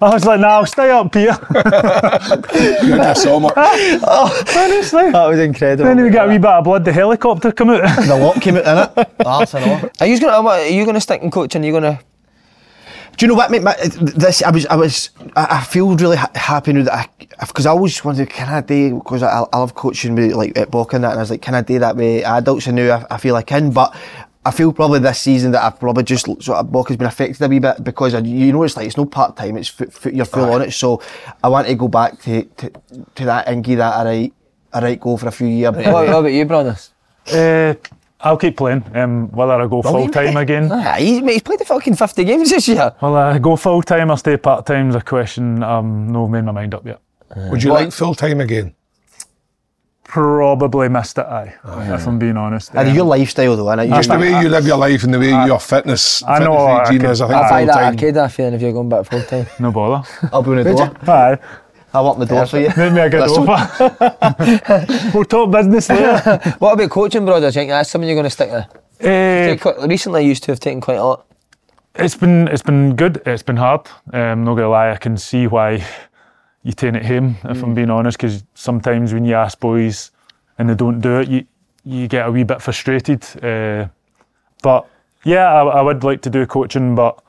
I 0.00 0.10
was 0.12 0.24
like, 0.26 0.40
"No, 0.40 0.48
I'll 0.48 0.66
stay 0.66 0.90
up 0.90 1.14
here." 1.14 1.36
you 2.82 2.92
had 2.94 3.14
so 3.16 3.40
much. 3.40 3.54
Oh, 4.08 4.44
honestly. 4.56 5.10
That 5.10 5.26
was 5.26 5.38
incredible. 5.40 5.84
Then 5.84 6.02
we 6.02 6.10
got 6.10 6.26
a 6.28 6.30
wee 6.30 6.38
bit 6.38 6.50
of 6.50 6.64
blood. 6.64 6.84
The 6.84 6.92
helicopter 6.92 7.50
come 7.52 7.70
out. 7.70 7.82
the 8.06 8.16
lot 8.16 8.40
came 8.40 8.56
out 8.56 8.66
in 8.96 9.02
it. 9.04 9.10
Arsenal. 9.24 9.90
Are 10.00 10.06
you 10.06 10.20
gonna? 10.20 10.48
Are 10.48 10.66
you 10.68 10.84
gonna 10.84 11.00
stick 11.00 11.22
in 11.22 11.30
coaching? 11.30 11.62
Are 11.62 11.66
you 11.66 11.72
gonna? 11.72 11.98
Do 13.16 13.24
you 13.24 13.28
know 13.28 13.34
what, 13.34 13.50
mate? 13.50 13.62
My, 13.62 13.74
this 13.98 14.42
I 14.42 14.50
was, 14.50 14.66
I 14.66 14.76
was, 14.76 15.08
I, 15.34 15.46
I 15.58 15.64
feel 15.64 15.96
really 15.96 16.18
ha- 16.18 16.30
happy 16.34 16.74
now 16.74 16.82
that 16.82 16.92
I, 16.92 17.46
because 17.46 17.64
I 17.64 17.70
always 17.70 18.04
wondered, 18.04 18.28
can 18.28 18.48
I 18.48 18.60
do? 18.60 18.96
Because 18.96 19.22
I, 19.22 19.44
I 19.50 19.58
love 19.58 19.74
coaching 19.74 20.14
with 20.14 20.32
like 20.32 20.58
at 20.58 20.70
Bock 20.70 20.92
and 20.92 21.02
that, 21.02 21.12
and 21.12 21.18
I 21.20 21.22
was 21.22 21.30
like, 21.30 21.40
can 21.40 21.54
I 21.54 21.62
do 21.62 21.78
that 21.78 21.96
with 21.96 22.24
adults? 22.26 22.66
And 22.66 22.76
now 22.76 23.06
I, 23.10 23.14
I 23.14 23.18
feel 23.18 23.34
I 23.34 23.42
can, 23.42 23.70
but 23.70 23.96
I 24.46 24.50
feel 24.52 24.72
probably 24.72 25.00
this 25.00 25.18
season 25.20 25.50
that 25.52 25.64
I've 25.64 25.80
probably 25.80 26.04
just 26.04 26.26
sort 26.26 26.58
of 26.58 26.70
Bock 26.70 26.88
has 26.88 26.96
been 26.96 27.08
affected 27.08 27.42
a 27.42 27.48
wee 27.48 27.58
bit 27.58 27.82
because 27.82 28.14
I, 28.14 28.20
you 28.20 28.52
know 28.52 28.62
it's 28.62 28.76
like 28.76 28.86
it's 28.86 28.96
no 28.96 29.04
part 29.04 29.36
time, 29.36 29.56
it's 29.56 29.72
f- 29.80 30.06
f- 30.06 30.12
you're 30.14 30.24
full 30.24 30.52
on 30.52 30.62
it. 30.62 30.70
So 30.72 31.02
I 31.42 31.48
want 31.48 31.66
to 31.66 31.74
go 31.74 31.88
back 31.88 32.20
to 32.22 32.42
to, 32.44 32.70
to 33.16 33.24
that 33.24 33.48
and 33.48 33.64
give 33.64 33.78
that 33.78 34.00
a 34.00 34.08
right 34.08 34.32
a 34.72 34.80
right 34.80 35.00
go 35.00 35.16
for 35.16 35.26
a 35.26 35.32
few 35.32 35.48
years. 35.48 35.74
What, 35.74 35.84
what 35.86 36.08
about 36.08 36.32
you, 36.32 36.44
brothers? 36.44 36.90
Uh, 37.32 37.74
I'll 38.20 38.36
keep 38.36 38.56
playing. 38.56 38.84
Um, 38.94 39.28
whether 39.32 39.52
I 39.54 39.66
go 39.66 39.82
full 39.82 40.08
time 40.08 40.36
again. 40.36 40.70
Ah, 40.72 40.94
he's, 40.98 41.20
mate, 41.22 41.32
he's 41.32 41.42
played 41.42 41.58
the 41.58 41.64
fucking 41.64 41.96
50 41.96 42.24
games 42.24 42.50
this 42.50 42.68
year. 42.68 42.94
Will 43.02 43.16
I 43.16 43.38
go 43.38 43.56
full 43.56 43.82
time 43.82 44.12
or 44.12 44.16
stay 44.16 44.36
part 44.36 44.64
time 44.64 44.90
is 44.90 44.94
a 44.94 45.00
question 45.00 45.62
I'm 45.64 46.12
no 46.12 46.28
made 46.28 46.44
my 46.44 46.52
mind 46.52 46.72
up 46.74 46.86
yet. 46.86 47.00
Would 47.50 47.64
you 47.64 47.72
like 47.72 47.90
full 47.92 48.14
time 48.14 48.40
again? 48.40 48.75
Probably 50.08 50.88
missed 50.88 51.18
it, 51.18 51.26
aye, 51.26 51.52
if 51.94 52.06
I'm 52.06 52.18
being 52.18 52.36
honest. 52.36 52.70
And 52.74 52.88
Um, 52.88 52.94
your 52.94 53.04
lifestyle 53.04 53.56
though, 53.56 53.68
and 53.70 53.90
Just 53.92 54.08
the 54.08 54.18
way 54.18 54.40
you 54.40 54.48
live 54.48 54.66
your 54.66 54.76
life 54.78 55.02
and 55.04 55.12
the 55.12 55.18
way 55.18 55.30
your 55.46 55.58
fitness, 55.58 56.22
I 56.22 56.38
know, 56.38 56.52
fitness 56.54 56.60
I 56.62 56.78
regime 56.80 57.00
could- 57.00 57.10
is, 57.10 57.20
I 57.22 57.26
think 57.26 57.36
I'll 57.36 57.42
buy 57.50 57.58
full 57.58 57.66
that 57.66 57.72
time. 57.74 57.84
arcade 57.94 58.16
after 58.16 58.42
then 58.44 58.54
if 58.54 58.62
you're 58.62 58.72
going 58.72 58.88
back 58.88 59.04
full 59.06 59.22
time. 59.22 59.46
no 59.58 59.72
bother. 59.72 60.08
I'll 60.32 60.42
be 60.42 60.50
on 60.52 60.56
the 60.58 60.64
door. 60.74 60.90
aye, 61.08 61.38
I'll 61.92 62.06
open 62.08 62.20
the 62.20 62.26
door 62.26 62.46
for 62.46 62.58
you. 62.60 62.68
made 62.76 62.92
me 62.92 63.00
a 63.00 63.10
good 63.10 63.20
Listen. 63.22 63.48
offer. 63.48 65.10
we'll 65.12 65.24
talk 65.24 65.50
business 65.50 65.88
later. 65.90 66.40
what 66.60 66.74
about 66.74 66.90
coaching, 66.90 67.24
brothers? 67.24 67.54
Do 67.54 67.60
you 67.60 67.62
think 67.62 67.70
that's 67.70 67.90
something 67.90 68.08
you're 68.08 68.14
going 68.16 68.24
to 68.24 68.30
stick 68.30 68.50
with? 68.52 68.66
Take 69.00 69.60
quite- 69.60 69.80
Recently, 69.88 70.20
I 70.20 70.24
used 70.24 70.44
to 70.44 70.52
have 70.52 70.60
taken 70.60 70.80
quite 70.80 70.98
a 70.98 71.04
lot. 71.04 71.26
It's 71.98 72.14
been 72.14 72.46
it's 72.48 72.62
been 72.62 72.94
good. 72.94 73.22
It's 73.26 73.42
been 73.42 73.56
hard. 73.56 73.88
Um, 74.12 74.44
not 74.44 74.54
gonna 74.56 74.68
lie, 74.68 74.90
I 74.92 74.96
can 74.96 75.16
see 75.16 75.46
why 75.46 75.82
you 76.66 76.72
take 76.72 76.94
it 76.94 77.06
home. 77.06 77.36
If 77.44 77.62
I'm 77.62 77.74
being 77.74 77.90
honest, 77.90 78.18
because 78.18 78.42
sometimes 78.54 79.12
when 79.14 79.24
you 79.24 79.34
ask 79.34 79.60
boys 79.60 80.10
and 80.58 80.68
they 80.68 80.74
don't 80.74 81.00
do 81.00 81.20
it, 81.20 81.28
you 81.28 81.44
you 81.84 82.08
get 82.08 82.26
a 82.26 82.30
wee 82.32 82.42
bit 82.44 82.60
frustrated. 82.60 83.22
Uh, 83.42 83.86
but 84.62 84.88
yeah, 85.24 85.46
I, 85.52 85.62
I 85.78 85.82
would 85.82 86.02
like 86.02 86.20
to 86.22 86.30
do 86.30 86.44
coaching. 86.46 86.96
But 86.96 87.22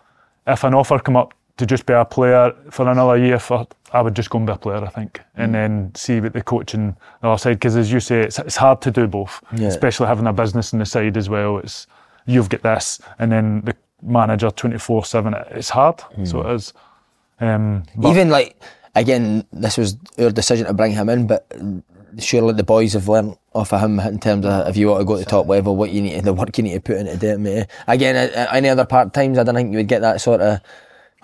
if 0.47 0.63
an 0.63 0.73
offer 0.73 0.97
come 0.99 1.15
up 1.15 1.33
to 1.57 1.65
just 1.65 1.85
be 1.85 1.93
a 1.93 2.03
player 2.05 2.53
for 2.71 2.89
another 2.89 3.17
year, 3.17 3.37
for 3.39 3.67
I 3.93 4.01
would 4.01 4.15
just 4.15 4.29
go 4.31 4.37
and 4.39 4.47
be 4.47 4.53
a 4.53 4.57
player. 4.57 4.83
I 4.83 4.89
think, 4.89 5.21
and 5.35 5.53
then 5.53 5.91
see 5.95 6.19
what 6.19 6.33
the 6.33 6.41
coaching 6.41 6.95
the 7.21 7.27
other 7.29 7.37
side. 7.37 7.53
Because 7.59 7.77
as 7.77 7.91
you 7.91 7.99
say, 7.99 8.21
it's 8.21 8.39
it's 8.39 8.55
hard 8.57 8.81
to 8.81 8.91
do 8.91 9.05
both, 9.07 9.39
Yeah. 9.55 9.67
especially 9.67 10.07
having 10.07 10.27
a 10.27 10.33
business 10.33 10.73
on 10.73 10.79
the 10.79 10.85
side 10.85 11.15
as 11.17 11.29
well. 11.29 11.59
It's 11.59 11.85
you've 12.25 12.49
got 12.49 12.63
this, 12.63 12.99
and 13.19 13.31
then 13.31 13.61
the 13.65 13.75
manager 14.01 14.49
twenty 14.51 14.79
four 14.79 15.05
seven. 15.05 15.35
It's 15.51 15.69
hard, 15.69 16.01
so 16.23 16.41
it 16.41 16.55
is. 16.55 16.73
Um, 17.39 17.83
Even 18.03 18.29
like, 18.29 18.55
again, 18.97 19.45
this 19.51 19.77
was 19.77 19.97
our 20.17 20.31
decision 20.31 20.67
to 20.67 20.73
bring 20.73 20.91
him 20.91 21.09
in, 21.09 21.27
but 21.27 21.51
surely 22.19 22.53
the 22.53 22.63
boys 22.63 22.93
have 22.93 23.07
learned 23.07 23.37
off 23.53 23.73
of 23.73 23.81
him 23.81 23.99
in 23.99 24.19
terms 24.19 24.45
of 24.45 24.67
if 24.67 24.77
you 24.77 24.87
want 24.87 25.01
to 25.01 25.05
go 25.05 25.13
to 25.13 25.19
the 25.19 25.29
top 25.29 25.47
level, 25.47 25.75
what 25.75 25.91
you 25.91 26.01
need, 26.01 26.23
the 26.23 26.33
work 26.33 26.57
you 26.57 26.63
need 26.63 26.73
to 26.73 26.79
put 26.79 26.97
into 26.97 27.33
it, 27.33 27.39
mate. 27.39 27.67
Again, 27.87 28.15
at, 28.15 28.53
any 28.53 28.69
other 28.69 28.85
part 28.85 29.13
times, 29.13 29.37
I 29.37 29.43
don't 29.43 29.55
think 29.55 29.71
you 29.71 29.77
would 29.77 29.87
get 29.87 30.01
that 30.01 30.21
sort 30.21 30.41
of 30.41 30.61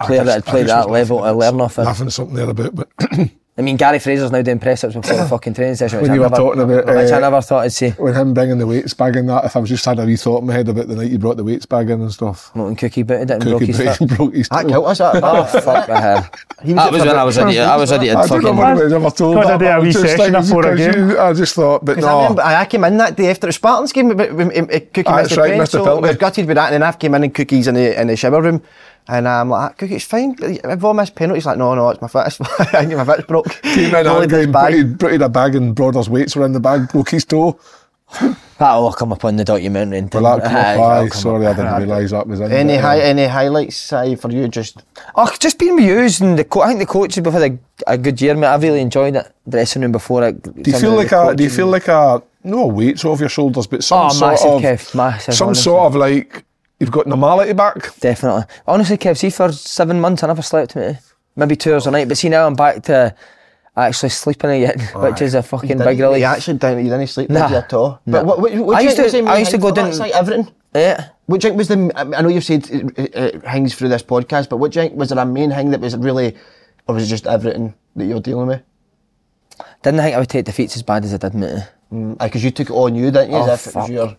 player 0.01 0.23
that 0.23 0.33
had 0.33 0.45
played 0.45 0.67
that 0.67 0.89
level 0.89 1.21
to 1.21 1.31
learn 1.31 1.61
off 1.61 1.77
of. 1.77 1.85
Laughing 1.85 2.09
something 2.09 2.35
there 2.35 2.49
about, 2.49 2.75
but 2.75 2.89
I 3.55 3.61
mean, 3.61 3.77
Gary 3.77 3.99
Fraser's 3.99 4.31
now 4.31 4.41
doing 4.41 4.57
press 4.57 4.83
ups 4.83 4.95
before 4.95 5.15
the 5.15 5.25
fucking 5.29 5.53
training 5.53 5.75
session. 5.75 5.99
Which 6.01 6.09
When 6.09 6.11
I 6.11 6.15
you 6.15 6.21
were 6.21 6.29
never, 6.29 6.35
talking 6.41 6.61
about, 6.61 6.85
which 6.87 7.11
I 7.11 7.17
uh, 7.17 7.19
never 7.19 7.39
thought 7.39 7.59
I'd 7.65 7.71
say. 7.71 7.91
When 7.91 8.15
him 8.15 8.33
bringing 8.33 8.57
the 8.57 8.65
weights 8.65 8.95
bag 8.95 9.15
in 9.15 9.27
that, 9.27 9.45
if 9.45 9.55
I 9.55 9.59
was 9.59 9.69
just 9.69 9.85
had 9.85 9.99
a 9.99 10.05
wee 10.05 10.15
thought 10.15 10.39
in 10.41 10.47
my 10.47 10.53
head 10.53 10.69
about 10.69 10.87
the 10.87 10.95
night 10.95 11.11
you 11.11 11.19
brought 11.19 11.37
the 11.37 11.43
weights 11.43 11.67
bag 11.67 11.91
in 11.91 12.01
and 12.01 12.11
stuff. 12.11 12.49
Not 12.55 12.65
when 12.65 12.75
Cookie 12.75 13.03
booted 13.03 13.29
it 13.29 13.33
and 13.35 13.43
broke 13.43 13.59
Cookie 13.59 13.73
his 13.73 13.97
foot. 13.97 14.09
broke 14.17 14.33
his 14.33 14.49
That 14.49 14.65
killed 14.67 14.85
us. 14.87 14.97
That, 14.97 15.23
Oh, 15.23 15.43
fuck 15.61 15.87
my 15.87 15.99
hair. 16.01 16.29
That 16.63 16.91
was 16.91 17.01
when 17.05 17.09
I 17.15 17.23
was 17.23 17.35
Fabric- 17.35 17.51
idiot. 17.53 17.67
I 17.67 17.75
was 17.77 17.91
idiot. 17.91 18.17
I 18.17 18.25
don't 18.27 18.43
know 18.43 18.55
Fucking. 18.55 18.85
if 18.87 18.91
ever 18.93 19.09
told 19.11 19.37
that. 19.37 19.45
I 19.45 19.57
did 19.57 19.67
a 19.67 19.81
wee 19.81 19.91
just 19.91 20.03
session 20.17 20.33
before 20.33 20.65
a 20.65 20.75
game. 20.75 21.09
you- 21.09 21.19
I 21.19 21.33
just 21.33 21.53
thought, 21.53 21.85
but 21.85 21.95
Because 21.97 22.05
I 22.05 22.11
no. 22.11 22.21
remember 22.21 22.41
I 22.41 22.65
came 22.65 22.83
in 22.85 22.97
that 22.97 23.15
day 23.15 23.29
after 23.29 23.45
the 23.45 23.53
Spartans 23.53 23.93
game, 23.93 24.07
but, 24.07 24.17
but, 24.17 24.35
but, 24.35 24.47
but, 24.55 24.67
but 24.67 24.93
Cookie 24.95 25.11
missed 25.15 25.29
the 25.35 25.41
right, 25.41 25.57
pen, 25.57 25.65
so 25.67 25.99
we 26.01 26.07
were 26.09 26.15
gutted 26.15 26.47
with 26.47 26.55
that. 26.55 26.73
And 26.73 26.81
then 26.81 26.83
I 26.83 26.91
came 26.93 27.13
in 27.13 27.23
and 27.23 27.35
Cookie's 27.35 27.67
in 27.67 27.75
the 27.75 28.01
in 28.01 28.07
the 28.07 28.15
shower 28.15 28.41
room, 28.41 28.63
and 29.07 29.27
I'm 29.27 29.49
like, 29.49 29.71
"Ah, 29.71 29.73
Cookie's 29.77 30.05
fine. 30.05 30.35
I've 30.63 30.83
all 30.83 30.93
missed 30.93 31.15
penalties. 31.15 31.45
Like, 31.45 31.57
no, 31.57 31.73
no, 31.75 31.89
it's 31.89 32.01
my 32.01 32.07
foot. 32.07 32.27
It's- 32.27 32.59
I 32.73 32.85
think 32.85 32.97
my 32.97 33.05
foot's 33.05 33.25
broke. 33.25 33.61
Came 33.61 33.93
in 33.95 34.05
Rolling 34.05 34.23
angry 34.23 34.43
and 34.43 34.53
bag. 34.53 34.73
put, 34.91 34.99
put 34.99 35.13
in 35.13 35.21
a 35.21 35.29
bag 35.29 35.55
and 35.55 35.75
Broder's 35.75 36.09
weights 36.09 36.35
were 36.35 36.45
in 36.45 36.53
the 36.53 36.59
bag, 36.59 36.89
broke 36.89 37.09
his 37.09 37.25
toe. 37.25 37.59
That'll 38.59 38.85
all 38.85 38.93
come 38.93 39.11
up 39.11 39.25
on 39.25 39.35
the 39.37 39.43
documentary. 39.43 39.97
and 39.97 40.13
Well, 40.13 40.37
that 40.37 40.43
come 40.43 40.55
Aye, 40.55 40.59
up, 40.59 40.65
that'll 40.77 40.83
aye, 41.05 41.09
come 41.09 41.19
sorry, 41.21 41.45
up. 41.47 41.57
I 41.57 41.61
didn't 41.79 41.89
realise 41.89 42.11
that 42.11 42.27
was 42.27 42.39
in 42.39 42.51
Any 42.51 42.75
but, 42.75 42.81
hi- 42.81 42.99
any 43.01 43.25
highlights 43.25 43.91
uh, 43.91 44.15
for 44.15 44.29
you? 44.31 44.47
Just 44.47 44.83
Oh, 45.15 45.29
just 45.39 45.57
being 45.57 45.75
with 45.75 45.83
you 45.85 46.27
and 46.27 46.37
the 46.37 46.43
co- 46.45 46.61
I 46.61 46.67
think 46.67 46.79
the 46.79 46.85
coaches 46.85 47.23
have 47.25 47.33
had 47.33 47.51
a, 47.87 47.93
a 47.93 47.97
good 47.97 48.21
year, 48.21 48.35
mate. 48.35 48.47
I've 48.47 48.61
really 48.61 48.81
enjoyed 48.81 49.15
it. 49.15 49.31
Dressing 49.49 49.81
room 49.81 49.91
before 49.91 50.23
it. 50.27 50.43
Do 50.43 50.69
you 50.71 50.77
feel 50.79 50.91
like 50.95 51.11
a? 51.11 51.35
Do 51.35 51.43
you 51.43 51.49
feel 51.49 51.67
like 51.67 51.87
a? 51.87 52.21
No 52.43 52.67
weights 52.67 53.03
off 53.05 53.19
your 53.19 53.29
shoulders, 53.29 53.67
but 53.67 53.83
some 53.83 54.05
Oh, 54.05 54.09
sort 54.09 54.31
massive, 54.31 54.51
of 54.51 54.61
Kev, 54.61 54.95
massive, 54.95 55.33
some 55.33 55.47
honestly. 55.47 55.63
sort 55.63 55.85
of 55.87 55.95
like 55.95 56.45
you've 56.83 56.91
got 56.91 57.07
normality 57.07 57.53
back. 57.53 57.97
Definitely. 57.99 58.43
Honestly, 58.67 58.97
Kev, 58.97 59.17
see 59.17 59.29
for 59.29 59.51
seven 59.51 59.99
months 60.01 60.21
I 60.23 60.27
never 60.27 60.41
slept, 60.41 60.75
mate. 60.75 60.97
Maybe 61.35 61.55
two 61.55 61.73
hours 61.73 61.87
a 61.87 61.91
night, 61.91 62.07
but 62.07 62.17
see 62.17 62.29
now 62.29 62.45
I'm 62.45 62.55
back 62.55 62.83
to 62.83 63.15
actually 63.75 64.09
sleeping 64.09 64.49
again, 64.51 64.79
which 64.95 65.21
is 65.21 65.33
a 65.33 65.41
fucking 65.41 65.77
big 65.79 65.97
You 65.97 66.05
relief. 66.05 66.23
actually 66.25 66.57
didn't, 66.57 66.85
you 66.85 66.91
didn't 66.91 67.07
sleep 67.07 67.29
Nah. 67.29 67.49
your 67.49 67.61
toe. 67.63 67.99
Nah. 68.05 68.19
But 68.23 68.25
what, 68.25 68.39
what, 68.41 68.53
what 68.65 68.77
I 68.77 68.81
used 68.81 68.97
to- 68.97 69.03
was 69.03 69.15
I 69.15 69.37
used 69.39 69.51
to 69.51 69.57
go 69.57 69.71
down- 69.71 69.97
like 69.97 70.11
everything. 70.13 70.51
Yeah. 70.75 71.09
What 71.27 71.39
do 71.41 71.47
you 71.47 71.51
think 71.51 71.57
was 71.57 71.67
the? 71.69 71.91
I 71.95 72.21
know 72.21 72.27
you've 72.29 72.43
said 72.43 72.69
it, 72.69 72.99
it 73.15 73.45
hangs 73.45 73.73
through 73.75 73.89
this 73.89 74.03
podcast, 74.03 74.49
but 74.49 74.57
what 74.57 74.71
do 74.73 74.79
you 74.81 74.87
think 74.87 74.99
was 74.99 75.09
there 75.09 75.19
a 75.19 75.25
main 75.25 75.51
thing 75.51 75.69
that 75.71 75.79
was 75.79 75.95
really, 75.95 76.35
or 76.87 76.95
was 76.95 77.05
it 77.05 77.07
just 77.07 77.25
everything 77.27 77.73
that 77.95 78.05
you're 78.05 78.19
dealing 78.19 78.47
with? 78.47 78.61
Didn't 79.83 79.99
think 80.01 80.15
I 80.15 80.19
would 80.19 80.29
take 80.29 80.45
defeats 80.45 80.75
as 80.75 80.83
bad 80.83 81.05
as 81.05 81.13
I 81.13 81.17
did, 81.17 81.33
mate. 81.35 81.63
Mm, 81.91 82.17
because 82.17 82.43
you 82.43 82.51
took 82.51 82.69
it 82.69 82.73
on 82.73 82.95
you, 82.95 83.11
didn't 83.11 83.31
you? 83.31 83.37
Oh, 83.37 83.49
as 83.49 83.67
if 83.67 83.73
it 83.73 83.75
was 83.77 83.85
fuck. 83.85 83.89
your. 83.91 84.17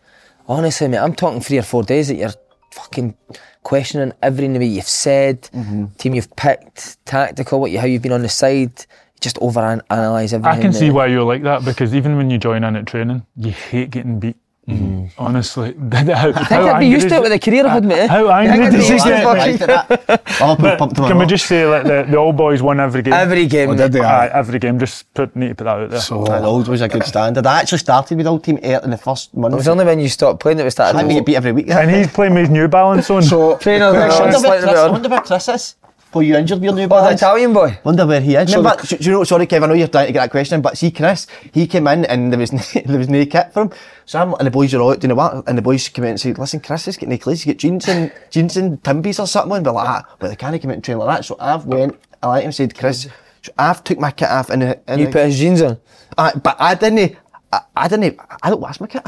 Honestly, 0.48 0.88
mate, 0.88 0.98
I'm 0.98 1.14
talking 1.14 1.40
three 1.40 1.58
or 1.58 1.62
four 1.62 1.82
days 1.82 2.08
that 2.08 2.16
you're 2.16 2.32
fucking 2.74 3.14
questioning 3.62 4.12
everything 4.22 4.52
the 4.52 4.58
way 4.58 4.66
you've 4.66 4.88
said, 5.06 5.42
Mm-hmm. 5.52 5.86
team 5.98 6.14
you've 6.14 6.34
picked, 6.36 7.04
tactical, 7.06 7.60
what 7.60 7.70
you 7.70 7.78
how 7.78 7.86
you've 7.86 8.02
been 8.02 8.12
on 8.12 8.22
the 8.22 8.28
side. 8.28 8.86
Just 9.20 9.38
over 9.40 9.60
analyse 9.90 10.32
everything. 10.34 10.58
I 10.58 10.60
can 10.60 10.72
see 10.74 10.90
why 10.90 11.06
you're 11.06 11.22
like 11.24 11.44
that 11.44 11.64
because 11.64 11.94
even 11.94 12.16
when 12.18 12.28
you 12.30 12.36
join 12.36 12.62
in 12.64 12.76
at 12.76 12.86
training, 12.86 13.24
you 13.36 13.52
hate 13.52 13.90
getting 13.90 14.18
beat. 14.20 14.36
Mm. 14.68 15.10
Honestly, 15.18 15.74
how, 15.92 16.28
I 16.30 16.32
think 16.32 16.52
I'd 16.52 16.80
be 16.80 16.86
used 16.96 17.08
to 17.10 17.16
it 17.16 17.20
with 17.22 17.32
a 17.32 17.38
career 17.38 17.66
I've 17.66 17.72
had, 17.72 17.84
mate. 17.84 18.08
How 18.08 18.28
I 18.28 18.44
angry 18.46 18.56
think 18.56 18.64
I'd 18.66 18.70
did 18.70 18.78
be 18.80 18.86
you 18.86 18.92
used 18.92 19.04
to 19.04 19.10
get? 19.10 19.90
it, 19.90 20.62
mate? 20.62 20.78
pumped 20.78 20.96
them 20.96 21.06
Can 21.08 21.18
we 21.18 21.26
just 21.26 21.46
say 21.46 21.66
like 21.66 21.84
the, 21.84 22.06
the 22.08 22.16
all 22.16 22.32
boys 22.32 22.62
won 22.62 22.80
every 22.80 23.02
game? 23.02 23.12
Every 23.12 23.46
game, 23.46 23.70
Oh, 23.70 23.76
did 23.76 23.92
they? 23.92 24.00
mate. 24.00 24.06
Aye, 24.06 24.30
every 24.32 24.58
game. 24.58 24.78
Just 24.78 25.12
put 25.12 25.36
need 25.36 25.48
to 25.48 25.54
put 25.56 25.64
that 25.64 25.78
out 25.78 25.90
there. 25.90 26.00
So 26.00 26.24
And 26.26 26.46
old 26.46 26.68
was 26.68 26.80
a 26.80 26.88
good 26.88 27.04
standard. 27.04 27.46
I 27.46 27.60
actually 27.60 27.78
started 27.78 28.16
with 28.16 28.26
old 28.26 28.42
team 28.42 28.58
eight 28.62 28.82
in 28.82 28.90
the 28.90 28.96
first 28.96 29.34
month. 29.36 29.52
It 29.52 29.56
was 29.56 29.68
only 29.68 29.84
when 29.84 30.00
you 30.00 30.08
stopped 30.08 30.40
playing 30.40 30.56
that 30.58 30.64
we 30.64 30.70
started. 30.70 30.96
I 30.98 31.02
think 31.02 31.12
we 31.14 31.20
beat 31.20 31.36
every 31.36 31.52
week. 31.52 31.68
and 31.68 31.90
he's 31.90 32.08
playing 32.10 32.32
with 32.32 32.40
his 32.44 32.50
New 32.50 32.66
Balance 32.66 33.10
on. 33.10 33.22
so 33.22 33.58
Trainer, 33.58 33.86
I 33.86 33.90
wonder, 33.92 34.08
where 34.08 34.30
slightly 34.32 34.48
Chris, 34.60 34.64
I 34.64 34.72
better. 34.72 34.92
wonder 34.92 35.08
where 35.10 35.20
Chris 35.20 35.48
is. 35.48 35.74
Were 36.14 36.22
you 36.22 36.36
injured 36.36 36.58
with 36.60 36.64
your 36.64 36.74
new 36.74 36.82
Oh, 36.82 36.84
the 36.84 36.88
balance? 36.88 37.20
Italian 37.20 37.52
boy. 37.52 37.78
Wonder 37.84 38.06
where 38.06 38.20
he 38.20 38.36
is. 38.36 38.50
So 38.50 38.58
Remember, 38.58 38.80
the- 38.82 38.96
do 38.96 39.04
you 39.04 39.10
know? 39.12 39.24
Sorry, 39.24 39.46
Kev. 39.46 39.64
I 39.64 39.66
know 39.66 39.74
you're 39.74 39.88
trying 39.88 40.06
to 40.06 40.12
get 40.12 40.20
that 40.20 40.30
question, 40.30 40.60
but 40.62 40.78
see, 40.78 40.90
Chris, 40.90 41.26
he 41.52 41.66
came 41.66 41.86
in 41.88 42.04
and 42.04 42.32
there 42.32 42.38
was 42.38 42.50
there 42.86 42.98
was 42.98 43.08
no 43.08 43.24
kit 43.26 43.52
for 43.52 43.62
him. 43.62 43.70
So 44.06 44.20
I'm 44.20 44.34
and 44.34 44.46
the 44.46 44.50
boys 44.50 44.72
are 44.74 44.80
all 44.80 44.92
out 44.92 45.00
doing 45.00 45.08
the 45.10 45.14
work, 45.16 45.44
and 45.48 45.58
the 45.58 45.62
boys 45.62 45.88
come 45.88 46.04
in 46.04 46.10
and 46.10 46.20
say, 46.20 46.32
"Listen, 46.32 46.60
Chris 46.60 46.86
is 46.88 46.96
getting 46.96 47.10
no 47.10 47.18
clothes. 47.18 47.44
You 47.44 47.52
get 47.52 47.58
jeans 47.58 47.88
and 47.88 48.12
jeans 48.30 48.56
and 48.56 48.82
timbies 48.82 49.18
or 49.18 49.26
something." 49.26 49.56
And 49.56 49.66
we're 49.66 49.72
like, 49.72 49.88
ah, 49.88 50.04
"But 50.18 50.28
they 50.28 50.36
can't 50.36 50.60
come 50.62 50.70
out 50.70 50.74
and 50.74 50.84
train 50.84 50.98
like 50.98 51.16
that." 51.16 51.24
So 51.24 51.36
I've 51.40 51.64
went. 51.66 51.98
I 52.22 52.28
like 52.28 52.44
him 52.44 52.52
said, 52.52 52.76
"Chris." 52.78 53.08
So 53.42 53.52
I've 53.58 53.82
took 53.84 53.98
my 53.98 54.10
kit 54.10 54.28
off 54.30 54.48
and 54.50 54.62
the, 54.62 54.80
and 54.88 55.00
You 55.00 55.06
the- 55.06 55.12
put 55.12 55.26
his 55.26 55.38
jeans 55.38 55.60
on. 55.62 55.78
I, 56.16 56.32
but 56.34 56.56
I 56.60 56.74
didn't. 56.74 57.16
I, 57.52 57.60
I 57.76 57.88
didn't. 57.88 58.18
I 58.42 58.50
don't 58.50 58.60
wash 58.60 58.80
my 58.80 58.86
kit. 58.86 59.02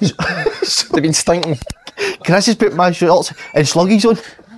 They've 0.00 1.02
been 1.02 1.12
stinking. 1.12 1.58
Chris 2.24 2.46
has 2.46 2.56
put 2.56 2.74
my 2.74 2.90
shorts 2.92 3.32
and 3.54 3.66
sluggies 3.66 4.04
on. 4.08 4.16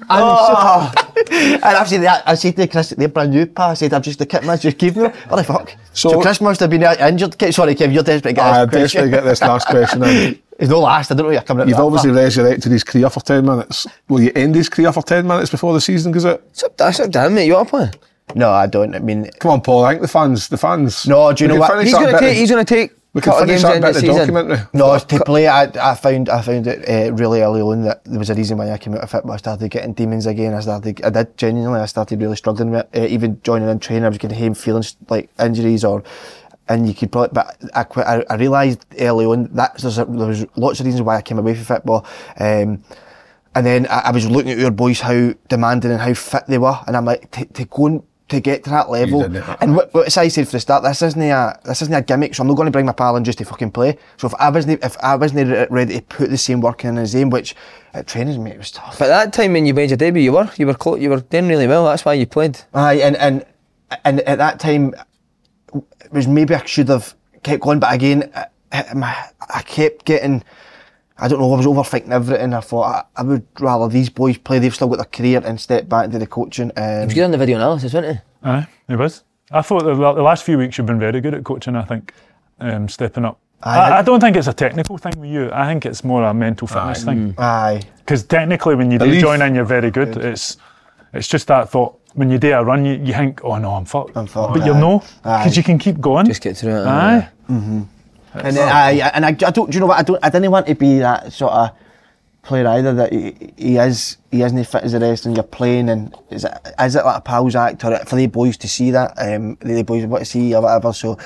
And, 0.09 0.21
Oh. 0.23 0.93
so, 0.95 1.35
and 1.35 1.65
I've 1.65 1.89
said 1.89 2.03
that. 2.03 2.23
I 2.27 2.35
said 2.35 2.57
to 2.57 2.67
Chris, 2.69 2.91
they're 2.91 3.09
brand 3.09 3.33
new, 3.33 3.47
pa. 3.47 3.71
I 3.71 3.75
said, 3.75 3.93
I'm 3.93 4.03
just 4.03 4.19
the 4.19 4.27
kit 4.27 4.45
man 4.45 4.59
just 4.59 4.79
gave 4.79 4.97
me 4.97 5.03
them. 5.03 5.13
What 5.29 5.37
the 5.39 5.45
fuck? 5.45 5.75
So, 5.93 6.11
So- 6.11 6.21
Chris 6.21 6.41
must 6.41 6.61
have 6.61 6.71
been 6.71 6.85
uh, 6.85 6.95
injured. 7.01 7.39
Ke- 7.39 7.53
Sorry, 7.53 7.75
Kev, 7.75 7.93
you're 7.93 8.03
desperate 8.03 8.31
to 8.33 8.35
get 8.37 8.45
I 8.45 8.65
this 8.65 8.71
question. 8.71 8.81
desperately 8.83 9.11
get 9.11 9.25
this 9.25 9.41
last 9.43 9.67
question 9.67 10.03
in. 10.05 10.39
It's 10.59 10.71
no 10.71 10.81
last. 10.81 11.11
I 11.11 11.15
don't 11.15 11.27
know 11.27 11.33
you're 11.33 11.43
coming 11.43 11.69
You've 11.69 11.79
obviously 11.79 12.11
far. 12.11 12.21
resurrected 12.23 12.73
his 12.73 12.83
career 12.85 13.11
for 13.11 13.21
10 13.21 13.45
minutes. 13.45 13.87
Will 14.09 14.23
you 14.23 14.33
end 14.35 14.55
his 14.55 14.69
career 14.71 14.91
for 14.93 15.03
10 15.03 15.27
minutes 15.27 15.51
before 15.51 15.75
the 15.75 15.81
season 15.81 16.13
goes 16.13 16.25
out? 16.25 16.43
It's 16.51 16.63
up, 16.63 16.77
that's 16.79 16.99
up 17.01 17.11
to 17.13 17.27
him, 17.27 17.35
mate. 17.35 17.47
You 17.47 17.57
up 17.57 17.69
playing? 17.69 17.93
No, 18.35 18.51
I 18.51 18.67
don't. 18.67 18.95
I 18.95 18.99
mean, 19.01 19.29
Come 19.39 19.51
on, 19.53 19.61
Paul. 19.61 19.85
I 19.85 19.91
think 19.91 20.03
the 20.03 20.09
fans, 20.09 20.49
the 20.49 20.57
fans. 20.57 21.07
No, 21.07 21.33
do 21.33 21.45
you 21.45 21.49
know 21.49 21.57
what? 21.57 21.85
He's 21.85 21.93
going 21.93 22.13
to 22.13 22.19
take. 22.19 22.37
He's 22.39 22.51
going 22.51 22.65
to 22.65 22.75
take. 22.75 22.93
We 23.17 23.23
can 23.23 23.33
finish 23.47 23.62
that 23.62 23.81
bit 23.81 23.95
the 23.95 23.99
of 23.99 24.03
the 24.03 24.07
documentary. 24.12 24.59
no, 24.75 24.99
to 24.99 25.25
play, 25.25 25.47
I, 25.47 25.62
I 25.93 25.95
found 25.95 26.29
I 26.29 26.43
found 26.43 26.67
it 26.67 26.87
uh, 26.87 27.14
really 27.14 27.41
early 27.41 27.62
on 27.62 27.81
that 27.85 28.05
there 28.05 28.19
was 28.19 28.29
a 28.29 28.35
reason 28.35 28.59
why 28.59 28.71
I 28.71 28.77
came 28.77 28.93
out 28.93 29.01
of 29.01 29.11
football. 29.11 29.33
I 29.33 29.39
started 29.39 29.71
getting 29.71 29.95
demons 29.95 30.27
again. 30.27 30.53
I 30.53 30.61
started, 30.61 31.03
I 31.03 31.09
did 31.09 31.35
genuinely, 31.39 31.81
I 31.81 31.87
started 31.87 32.21
really 32.21 32.37
struggling 32.37 32.73
with 32.73 32.87
it. 32.93 33.05
Uh, 33.05 33.07
even 33.07 33.41
joining 33.41 33.71
in 33.71 33.79
training, 33.79 34.05
I 34.05 34.11
was 34.11 34.19
getting 34.19 34.39
home 34.39 34.53
feeling 34.53 34.85
like 35.09 35.31
injuries 35.39 35.83
or, 35.83 36.05
and 36.69 36.87
you 36.87 36.93
could 36.93 37.11
probably, 37.11 37.31
but 37.33 37.57
I 37.75 37.85
quit, 37.85 38.07
I, 38.07 38.23
I 38.29 38.35
realised 38.35 38.85
early 39.01 39.25
on 39.25 39.45
that 39.55 39.79
there's 39.79 39.97
a, 39.97 40.05
there 40.05 40.29
was 40.29 40.45
lots 40.57 40.81
of 40.81 40.85
reasons 40.85 41.01
why 41.01 41.17
I 41.17 41.23
came 41.23 41.39
away 41.39 41.55
from 41.55 41.64
football. 41.64 42.05
Um, 42.39 42.85
and 43.55 43.64
then 43.64 43.87
I, 43.87 44.01
I 44.01 44.11
was 44.11 44.29
looking 44.29 44.53
at 44.53 44.59
your 44.59 44.71
boys 44.71 45.01
how 45.01 45.33
demanding 45.49 45.91
and 45.91 46.03
how 46.03 46.12
fit 46.12 46.45
they 46.49 46.59
were, 46.59 46.79
and 46.87 46.95
I'm 46.95 47.07
like, 47.07 47.31
to 47.31 47.64
go 47.64 47.87
and 47.87 48.03
to 48.29 48.41
get 48.41 48.64
to 48.64 48.70
that 48.70 48.91
level. 48.91 49.22
And 49.61 49.77
what, 49.77 49.95
what 49.95 50.18
I 50.18 50.29
said 50.29 50.47
for 50.47 50.53
the 50.53 50.61
start, 50.61 50.83
this 50.83 51.01
isn't 51.03 51.22
a 51.22 51.59
this 51.64 51.83
isn't 51.83 51.95
a 51.95 52.03
gimmick. 52.03 52.35
So 52.35 52.43
I'm 52.43 52.49
not 52.49 52.55
going 52.57 52.66
to 52.66 52.72
bring 52.72 52.87
my 52.87 52.93
pal 52.93 53.16
in 53.16 53.24
just 53.24 53.39
to 53.39 53.45
fucking 53.45 53.70
play. 53.70 53.99
So 54.16 54.27
if 54.27 54.35
I 54.35 54.51
wasn't 54.51 54.83
if 54.85 54.97
I 55.01 55.14
wasn't 55.16 55.70
ready 55.70 55.95
to 55.95 56.03
put 56.03 56.31
the 56.31 56.39
same 56.39 56.61
work 56.61 56.85
in 56.85 56.99
as 56.99 57.14
him, 57.14 57.31
which 57.31 57.55
at 57.95 58.07
training 58.07 58.43
mate 58.43 58.55
it 58.55 58.59
was 58.59 58.72
tough. 58.72 58.99
But 58.99 59.11
at 59.11 59.24
that 59.24 59.33
time 59.33 59.53
when 59.53 59.64
you 59.66 59.74
made 59.74 59.91
your 59.91 59.97
debut, 59.97 60.22
you 60.22 60.33
were 60.33 60.51
you 60.57 60.66
were 60.66 60.74
clo- 60.74 60.97
you 60.97 61.11
were 61.11 61.20
doing 61.20 61.49
really 61.49 61.68
well. 61.68 61.85
That's 61.87 62.05
why 62.05 62.14
you 62.14 62.27
played. 62.27 62.61
Aye, 62.74 63.01
and 63.01 63.16
and 63.16 63.47
and 64.05 64.20
at 64.22 64.39
that 64.39 64.59
time, 64.59 64.95
it 65.74 66.12
was 66.12 66.27
maybe 66.27 66.55
I 66.55 66.64
should 66.64 66.89
have 66.89 67.14
kept 67.45 67.62
going, 67.62 67.79
but 67.79 67.95
again, 67.95 68.31
I, 68.35 68.47
I, 68.72 69.31
I 69.55 69.62
kept 69.62 70.05
getting. 70.05 70.43
I 71.19 71.29
don't 71.29 71.41
know. 71.41 71.53
I 71.53 71.57
was 71.57 71.67
overthinking 71.67 72.11
everything. 72.11 72.53
I 72.53 72.61
thought 72.61 72.83
I, 73.17 73.21
I 73.21 73.23
would 73.23 73.47
rather 73.61 73.89
these 73.89 74.11
boys 74.11 74.37
play. 74.39 74.59
They've 74.59 74.75
still 74.75 74.89
got 74.89 74.97
their 74.97 75.05
career 75.07 75.41
and 75.45 75.59
step 75.61 75.89
back 75.89 76.05
into 76.07 76.19
the 76.19 76.27
coaching. 76.27 76.71
Um, 76.77 77.01
He 77.01 77.05
was 77.07 77.14
good 77.14 77.25
on 77.25 77.31
the 77.31 77.39
video 77.39 77.57
analysis, 77.57 77.95
wasn't 77.95 78.17
he? 78.17 78.23
Aye, 78.49 78.67
he 78.89 78.97
was. 78.97 79.23
I 79.51 79.62
thought 79.62 79.85
the, 79.85 79.95
the 79.95 80.23
last 80.23 80.45
few 80.45 80.59
weeks 80.59 80.77
you've 80.77 80.87
been 80.87 80.99
very 80.99 81.21
good 81.21 81.35
at 81.35 81.43
coaching. 81.45 81.75
I 81.77 81.85
think 81.85 82.12
um, 82.61 82.89
stepping 82.89 83.25
up. 83.25 83.39
Aye, 83.62 83.77
I, 83.79 83.89
I- 83.91 83.99
I 84.01 84.03
don't 84.03 84.21
think 84.21 84.37
it's 84.37 84.47
a 84.49 84.53
technical 84.53 84.99
thing 84.99 85.14
with 85.19 85.31
you. 85.31 85.51
I 85.53 85.67
think 85.67 85.87
it's 85.87 86.05
more 86.05 86.23
a 86.25 86.35
mental 86.35 86.67
fitness 86.69 87.05
thing. 87.05 87.35
aye. 87.39 87.81
Because 87.99 88.23
technically, 88.25 88.75
when 88.75 88.91
you 88.91 88.99
do 88.99 89.07
Belief. 89.07 89.21
join 89.23 89.41
in, 89.43 89.55
you're 89.55 89.64
very 89.64 89.91
good. 89.91 90.17
It's 90.19 90.59
it's 91.14 91.29
just 91.29 91.47
that 91.49 91.71
thought. 91.71 91.99
When 92.14 92.31
you 92.31 92.39
do 92.39 92.51
a 92.55 92.64
run, 92.64 92.85
you, 92.87 92.95
you 92.95 93.12
think, 93.12 93.45
oh 93.45 93.59
no, 93.59 93.73
I'm 93.75 93.85
fucked. 93.85 94.17
I'm 94.17 94.27
fucked, 94.27 94.55
But 94.55 94.64
you'll 94.64 94.77
know 94.77 95.03
because 95.23 95.55
you 95.57 95.62
can 95.62 95.79
keep 95.79 96.01
going. 96.01 96.25
Just 96.27 96.41
get 96.43 96.57
through 96.57 96.77
it. 96.83 96.87
Aye. 96.87 97.29
And 98.45 98.57
then 98.57 98.68
I 98.68 98.93
and 99.14 99.24
I, 99.24 99.28
I 99.28 99.51
don't. 99.51 99.70
Do 99.70 99.76
you 99.76 99.80
know 99.80 99.87
what? 99.87 99.99
I 99.99 100.03
don't. 100.03 100.18
I 100.22 100.30
didn't 100.30 100.51
want 100.51 100.66
to 100.66 100.74
be 100.74 100.99
that 100.99 101.32
sort 101.32 101.53
of 101.53 101.70
player 102.43 102.66
either. 102.68 102.95
That 102.95 103.12
he, 103.12 103.53
he 103.57 103.76
is. 103.76 104.18
He 104.30 104.43
isn't 104.43 104.64
fit 104.64 104.84
as 104.84 104.93
the 104.93 105.01
rest, 105.01 105.26
and 105.26 105.37
you're 105.37 105.45
playing. 105.45 105.89
And 105.89 106.14
is 106.30 106.45
it, 106.45 106.53
is 106.80 106.97
it 106.97 107.05
like 107.05 107.18
a 107.18 107.20
pals 107.20 107.55
act 107.55 107.84
or 107.84 107.97
for 108.07 108.16
the 108.16 108.26
boys 108.26 108.57
to 108.59 108.68
see 108.68 108.91
that? 108.91 109.14
Um, 109.16 109.57
the 109.61 109.82
boys 109.82 110.05
want 110.07 110.22
to 110.22 110.30
see 110.30 110.55
or 110.55 110.62
whatever. 110.62 110.93
So 110.93 111.18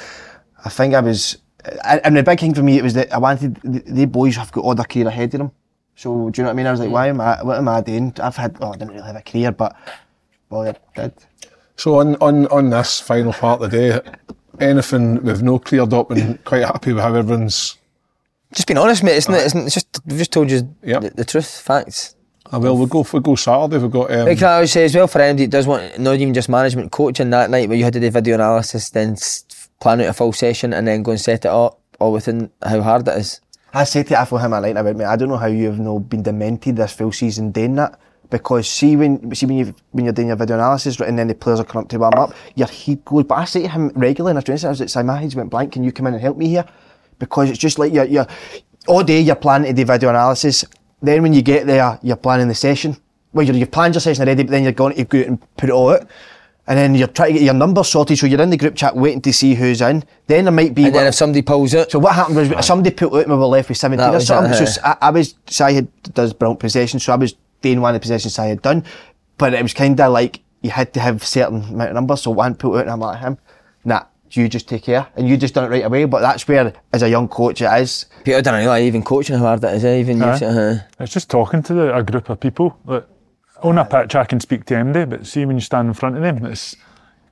I 0.65 0.69
think 0.69 0.95
I 0.95 1.01
was. 1.01 1.39
I, 1.85 1.99
and 1.99 2.17
the 2.17 2.23
big 2.23 2.41
thing 2.41 2.55
for 2.55 2.63
me 2.63 2.79
it 2.79 2.83
was 2.83 2.95
that 2.95 3.13
I 3.13 3.19
wanted 3.19 3.57
the, 3.63 3.81
the 3.81 4.05
boys 4.07 4.37
have 4.37 4.51
got 4.51 4.65
all 4.65 4.75
their 4.75 4.85
career 4.87 5.09
ahead 5.09 5.35
of 5.35 5.39
them. 5.39 5.51
So 5.95 6.31
do 6.31 6.41
you 6.41 6.45
know 6.45 6.49
what 6.49 6.55
I 6.55 6.57
mean? 6.57 6.67
I 6.67 6.71
was 6.71 6.81
like, 6.81 6.91
why 6.91 7.09
am 7.09 7.21
I? 7.21 7.43
What 7.43 7.59
am 7.59 7.69
I 7.69 7.81
doing? 7.83 8.15
I've 8.21 8.37
had. 8.37 8.59
Well, 8.59 8.73
I 8.73 8.77
didn't 8.77 8.95
really 8.95 9.07
have 9.07 9.17
a 9.17 9.23
career, 9.23 9.53
but 9.53 9.77
well, 10.49 10.69
I 10.69 11.01
did. 11.01 11.13
So 11.77 11.99
on, 11.99 12.17
on, 12.17 12.47
on 12.49 12.69
this 12.69 13.01
final 13.01 13.33
part 13.33 13.63
of 13.63 13.71
the 13.71 13.79
day, 13.79 14.11
anything 14.61 15.23
we've 15.23 15.43
no 15.43 15.59
cleared 15.59 15.93
up 15.93 16.11
and 16.11 16.43
quite 16.45 16.63
happy 16.65 16.93
with 16.93 17.03
how 17.03 17.15
everyone's. 17.15 17.77
Just 18.53 18.67
being 18.67 18.79
honest, 18.79 19.03
mate. 19.05 19.17
Isn't 19.17 19.35
it? 19.35 19.47
Isn't 19.47 19.61
it? 19.61 19.65
It's 19.67 19.75
just 19.75 20.01
we've 20.07 20.19
just 20.19 20.33
told 20.33 20.51
you 20.51 20.75
Yep. 20.83 21.03
the, 21.03 21.11
the 21.11 21.25
truth, 21.25 21.61
facts. 21.61 22.17
Ah, 22.53 22.59
well, 22.59 22.77
we'll 22.77 22.87
go, 22.89 23.07
we'll 23.13 23.23
go 23.23 23.37
Saturday. 23.37 23.79
We've 23.79 23.91
got. 23.91 24.11
Um, 24.11 24.27
Like 24.27 24.39
can 24.39 24.49
I 24.49 24.55
always 24.55 24.73
say 24.73 24.85
as 24.85 24.95
well 24.95 25.07
for 25.07 25.21
anybody 25.21 25.47
that 25.47 25.53
does 25.53 25.67
want 25.69 25.99
not 26.01 26.17
even 26.17 26.35
just 26.35 26.49
management 26.49 26.91
coaching 26.91 27.31
that 27.31 27.49
night 27.51 27.69
where 27.69 27.79
you 27.79 27.85
had 27.85 27.93
to 27.93 28.01
do 28.01 28.11
video 28.11 28.35
analysis, 28.35 28.91
then 28.91 29.17
plan 29.81 30.01
out 30.01 30.09
a 30.09 30.13
full 30.13 30.33
session 30.33 30.73
and 30.73 30.87
then 30.87 31.03
go 31.05 31.13
and 31.13 31.21
set 31.21 31.45
it 31.45 31.51
up, 31.51 31.81
all 32.01 32.13
within 32.13 32.51
how 32.63 32.81
hard 32.83 33.07
it 33.07 33.17
is. 33.19 33.41
I 33.73 33.85
said 33.85 34.09
to 34.09 34.19
Afro 34.19 34.39
him 34.39 34.53
a 34.53 34.61
line 34.61 34.77
about 34.77 34.97
me. 34.97 35.05
I 35.05 35.15
don't 35.15 35.29
know 35.29 35.37
how 35.37 35.47
you've 35.47 35.79
no 35.79 36.01
been 36.01 36.25
demented 36.25 36.75
this 36.77 36.93
full 36.93 37.13
season 37.13 37.53
doing 37.53 37.77
that, 37.77 38.01
because 38.31 38.69
see 38.69 38.97
when 38.97 39.35
see 39.35 39.47
when 39.47 39.59
you 39.59 39.75
when 39.91 40.05
you're 40.05 40.15
doing 40.15 40.29
your 40.29 40.37
video 40.37 40.57
analysis 40.57 40.99
and 41.01 41.19
then 41.19 41.29
the 41.29 41.35
players 41.35 41.61
are 41.61 41.65
coming 41.65 41.85
up 41.85 41.91
to 41.91 41.99
warm 41.99 42.15
up, 42.15 42.35
your 42.55 42.69
head 42.69 43.05
goes. 43.05 43.25
But 43.25 43.35
I 43.39 43.45
say 43.45 43.63
to 43.63 43.69
him 43.69 43.89
regularly 43.95 44.31
in 44.33 44.37
our 44.37 44.43
training 44.43 44.59
sessions, 44.59 44.81
I 44.81 44.85
was 44.85 44.95
like, 44.97 45.03
"Si, 45.05 45.07
my 45.07 45.21
head's 45.21 45.37
went 45.37 45.51
blank. 45.51 45.73
Can 45.73 45.85
you 45.85 45.93
come 45.93 46.07
in 46.07 46.15
and 46.15 46.23
help 46.23 46.37
me 46.37 46.49
here?" 46.49 46.65
Because 47.19 47.51
it's 47.51 47.59
just 47.59 47.79
like 47.79 47.93
you're, 47.93 48.05
you're 48.05 48.27
all 48.87 49.03
day 49.03 49.21
you're 49.21 49.37
planning 49.37 49.75
to 49.75 49.83
do 49.83 49.85
video 49.85 50.09
analysis. 50.09 50.65
Then 51.03 51.23
when 51.23 51.33
you 51.33 51.43
get 51.43 51.67
there, 51.67 51.99
you're 52.03 52.17
planning 52.17 52.49
the 52.49 52.55
session. 52.55 52.97
Well, 53.33 53.47
you're, 53.47 53.57
you've 53.57 53.71
planned 53.71 53.95
your 53.95 54.01
session 54.01 54.23
already, 54.23 54.43
but 54.45 54.51
then 54.51 54.63
you're 54.63 54.73
going 54.73 54.97
to 54.97 55.05
go 55.05 55.19
and 55.19 55.57
put 55.57 55.69
it 55.69 55.73
all 55.73 55.91
out. 55.91 56.07
And 56.67 56.79
then 56.79 56.95
you're 56.95 57.09
trying 57.09 57.33
to 57.33 57.39
get 57.39 57.43
your 57.43 57.55
numbers 57.55 57.89
sorted, 57.89 58.19
so 58.19 58.27
you're 58.27 58.41
in 58.41 58.51
the 58.51 58.57
group 58.57 58.77
chat 58.77 58.95
waiting 58.95 59.21
to 59.23 59.33
see 59.33 59.55
who's 59.55 59.81
in. 59.81 60.05
Then 60.27 60.45
there 60.45 60.53
might 60.53 60.75
be. 60.75 60.85
And 60.85 60.95
then 60.95 61.07
if 61.07 61.15
somebody 61.15 61.43
pulls 61.43 61.75
it, 61.75 61.91
So 61.91 61.99
what 61.99 62.15
happened 62.15 62.37
was 62.37 62.67
somebody 62.67 62.95
put 62.95 63.13
out 63.13 63.23
and 63.23 63.33
we 63.33 63.39
were 63.39 63.47
left 63.47 63.69
with 63.71 63.79
17 63.79 63.99
That 63.99 64.11
or 64.11 64.15
was 64.15 64.27
something. 64.27 64.67
so 64.67 64.81
I, 64.85 64.97
I 65.01 65.11
was, 65.11 65.35
Si 65.47 65.65
had 65.75 65.89
does 66.15 66.33
brilliant 66.33 66.61
possession, 66.61 67.01
so 67.01 67.13
I 67.13 67.17
was 67.17 67.35
doing 67.63 67.81
one 67.81 67.95
of 67.95 68.01
the 68.01 68.05
positions 68.05 68.39
I 68.39 68.47
had 68.47 68.63
done. 68.63 68.85
But 69.39 69.55
it 69.55 69.63
was 69.63 69.75
kind 69.75 69.99
of 70.01 70.13
like 70.13 70.41
you 70.63 70.71
had 70.71 70.93
to 70.95 71.01
have 71.01 71.25
certain 71.25 71.63
amount 71.65 71.91
of 71.91 71.95
numbers. 71.95 72.23
So 72.23 72.31
one 72.31 72.55
put 72.55 72.75
out 72.77 72.83
and 72.83 72.91
I'm 72.91 73.01
like 73.01 73.21
him, 73.21 73.39
nah, 73.85 74.05
you 74.33 74.49
just 74.49 74.69
take 74.69 74.85
care. 74.85 75.07
And 75.17 75.29
you 75.29 75.37
just 75.37 75.55
done 75.55 75.65
it 75.65 75.69
right 75.69 75.85
away. 75.85 76.05
But 76.05 76.21
that's 76.21 76.47
where, 76.47 76.73
as 76.93 77.03
a 77.03 77.09
young 77.09 77.29
coach, 77.29 77.63
it 77.63 77.73
is. 77.81 78.07
Peter 78.25 78.43
didn't 78.43 78.61
realise 78.61 78.83
even 78.83 79.03
coaching 79.03 79.37
how 79.37 79.45
hard 79.47 79.65
it 79.65 79.75
is. 79.75 79.85
eh, 79.85 79.99
Even 80.01 80.23
Aye. 80.23 80.39
you, 80.39 80.47
uh, 80.47 80.79
It's 81.01 81.13
just 81.13 81.31
talking 81.31 81.63
to 81.65 81.75
the, 81.75 81.97
a 81.97 82.03
group 82.03 82.29
of 82.29 82.39
people. 82.41 82.77
Like, 82.85 83.07
on 83.63 83.79
a 83.79 83.85
pitch, 83.85 84.15
I 84.15 84.25
can 84.25 84.41
speak 84.41 84.65
to 84.67 84.75
MD, 84.75 85.09
but 85.09 85.27
see 85.27 85.45
when 85.45 85.57
you 85.57 85.61
stand 85.63 85.89
in 85.89 85.95
front 85.95 86.17
of 86.17 86.23
them, 86.23 86.45
it's 86.47 86.77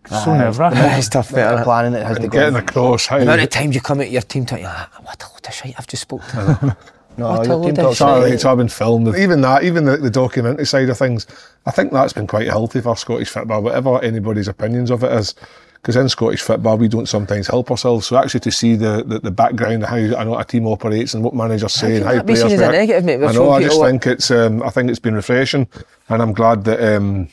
so 0.08 0.34
nerve 0.36 0.58
wracking. 0.58 0.78
it's 0.98 1.08
tough. 1.08 1.28
The 1.28 1.36
Better. 1.36 1.62
planning 1.64 1.94
it 1.94 2.06
has 2.06 2.18
to 2.18 2.28
Getting 2.28 2.52
go. 2.54 2.58
across 2.60 3.06
how. 3.06 3.16
The 3.18 3.22
amount 3.24 3.42
of 3.42 3.48
times 3.50 3.74
you 3.74 3.80
come 3.80 4.00
out 4.00 4.10
your 4.10 4.22
team 4.22 4.44
talking, 4.46 4.64
ah, 4.66 4.88
what 5.02 5.22
a 5.22 5.26
load 5.32 5.46
of 5.46 5.54
shit 5.54 5.74
I've 5.78 5.86
just 5.86 6.02
spoke 6.02 6.26
to. 6.28 6.76
No, 7.18 7.30
What 7.30 7.46
a 7.46 7.48
your 7.48 7.60
team 7.62 7.70
of 7.70 7.76
talks 7.76 7.96
shit. 7.98 8.06
All 8.06 8.22
shit. 8.22 8.30
right, 8.30 8.44
I've 8.44 8.58
been 8.58 8.68
filmed. 8.68 9.16
Even 9.16 9.40
that, 9.40 9.64
even 9.64 9.84
the, 9.84 9.96
the 9.96 10.10
documentary 10.10 10.66
side 10.66 10.88
of 10.88 10.96
things, 10.96 11.26
I 11.66 11.72
think 11.72 11.92
that's 11.92 12.12
been 12.12 12.28
quite 12.28 12.46
healthy 12.46 12.80
for 12.80 12.96
Scottish 12.96 13.28
football, 13.28 13.62
whatever 13.62 14.00
anybody's 14.02 14.46
opinions 14.48 14.90
of 14.90 15.02
it 15.02 15.12
is. 15.12 15.34
Because 15.74 15.96
in 15.96 16.08
Scottish 16.08 16.42
football, 16.42 16.76
we 16.76 16.88
don't 16.88 17.08
sometimes 17.08 17.46
help 17.46 17.70
ourselves. 17.70 18.06
So 18.06 18.16
actually, 18.16 18.40
to 18.40 18.50
see 18.50 18.74
the, 18.76 19.04
the, 19.04 19.20
the 19.20 19.30
background 19.30 19.82
of 19.84 19.88
how 19.88 19.96
I 19.96 20.24
know 20.24 20.38
a 20.38 20.44
team 20.44 20.66
operates 20.66 21.14
and 21.14 21.22
what 21.22 21.34
managers 21.34 21.72
say 21.72 21.96
and 21.96 22.04
how 22.04 22.22
players 22.22 22.42
seen 22.42 22.52
as 22.52 22.60
a 22.60 22.72
negative, 22.72 23.04
mate? 23.04 23.24
I 23.24 23.32
know. 23.32 23.50
I 23.50 23.62
just 23.62 23.80
think 23.80 24.06
it's 24.06 24.30
um, 24.30 24.62
I 24.62 24.70
think 24.70 24.90
it's 24.90 24.98
been 24.98 25.14
refreshing, 25.14 25.68
and 26.08 26.20
I'm 26.22 26.32
glad 26.32 26.64
that 26.64 26.96
um, 26.96 27.28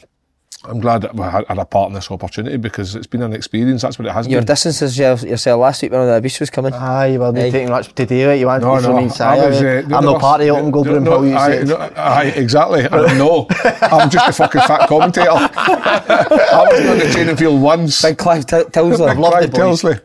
I'm 0.67 0.79
glad 0.79 1.01
that 1.01 1.15
we 1.15 1.23
had, 1.23 1.45
had 1.47 1.57
a 1.57 1.65
part 1.65 1.89
in 1.89 1.93
this 1.93 2.09
opportunity 2.09 2.57
because 2.57 2.95
it's 2.95 3.07
been 3.07 3.21
an 3.21 3.33
experience. 3.33 3.81
That's 3.83 3.99
what 3.99 4.07
it 4.07 4.11
has 4.13 4.27
Your 4.27 4.41
been. 4.41 4.47
distances 4.47 4.97
your- 4.97 5.15
yourself 5.17 5.59
last 5.61 5.81
week 5.81 5.91
when 5.91 6.05
the 6.07 6.13
abuse 6.15 6.39
was 6.39 6.49
coming. 6.49 6.73
Aye, 6.73 7.05
you 7.07 7.19
were 7.19 7.27
Aye. 7.29 7.49
taking 7.51 7.69
much 7.69 7.93
to 7.93 8.05
do 8.05 8.29
it. 8.31 8.39
You 8.39 8.47
want 8.47 8.63
No, 8.63 8.75
to 8.77 8.81
no, 8.81 8.95
mean 8.97 9.11
I 9.19 9.47
was, 9.47 9.61
uh, 9.61 9.83
the 9.87 9.95
I'm 9.95 10.03
no 10.03 10.11
other- 10.11 10.19
part 10.19 10.41
of 10.41 10.47
the 10.47 10.53
Alton 10.53 10.71
Goldburn 10.71 11.03
no, 11.03 11.11
Paul, 11.17 11.27
you 11.27 11.35
aye, 11.35 11.51
said. 11.51 11.67
no, 11.67 11.77
aye, 11.95 12.33
exactly. 12.35 12.87
I 12.91 13.17
know. 13.17 13.47
I'm 13.81 14.09
just 14.09 14.27
a 14.29 14.33
fucking 14.33 14.61
fat 14.61 14.87
commentator. 14.89 15.29
I 15.31 16.67
was 16.69 16.89
on 16.89 16.99
the 16.99 17.09
training 17.11 17.35
field 17.37 17.61
once. 17.61 18.01
Big 18.01 18.17
Clive 18.17 18.45
T- 18.45 18.55
Tilsley. 18.57 19.07
I've 19.09 19.19
loved 19.19 19.33
Clive 19.37 19.51
the 19.51 19.57
boys. 19.59 19.81
Tilsley. 19.81 20.01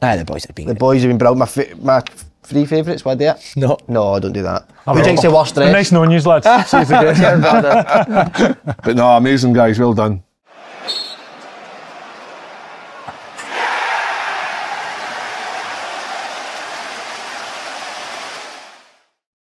Aye, 0.00 0.16
the 0.16 0.24
boys 0.24 0.44
have 0.44 0.54
been 0.54 0.66
The 0.66 0.74
good. 0.74 0.80
boys 0.80 1.02
have 1.02 1.10
been 1.10 1.18
brilliant. 1.18 1.38
My, 1.38 1.46
fa- 1.46 1.76
my 1.80 2.02
three 2.42 2.66
favourites, 2.66 3.04
were 3.04 3.14
there? 3.14 3.36
No. 3.56 3.78
No, 3.88 4.14
I 4.14 4.18
don't 4.18 4.32
do 4.32 4.42
that. 4.42 4.68
Who 4.84 5.02
thinks 5.02 5.22
the 5.22 5.30
worst 5.30 5.54
dress? 5.54 5.72
Nice 5.72 5.92
knowing 5.92 6.10
you, 6.10 6.20
lads. 6.20 6.46
See 6.70 6.76
you 6.78 6.82
again. 6.82 7.40
But 8.84 8.96
no, 8.96 9.08
amazing 9.16 9.52
guys. 9.52 9.78
Well 9.78 9.94
done. 9.94 10.22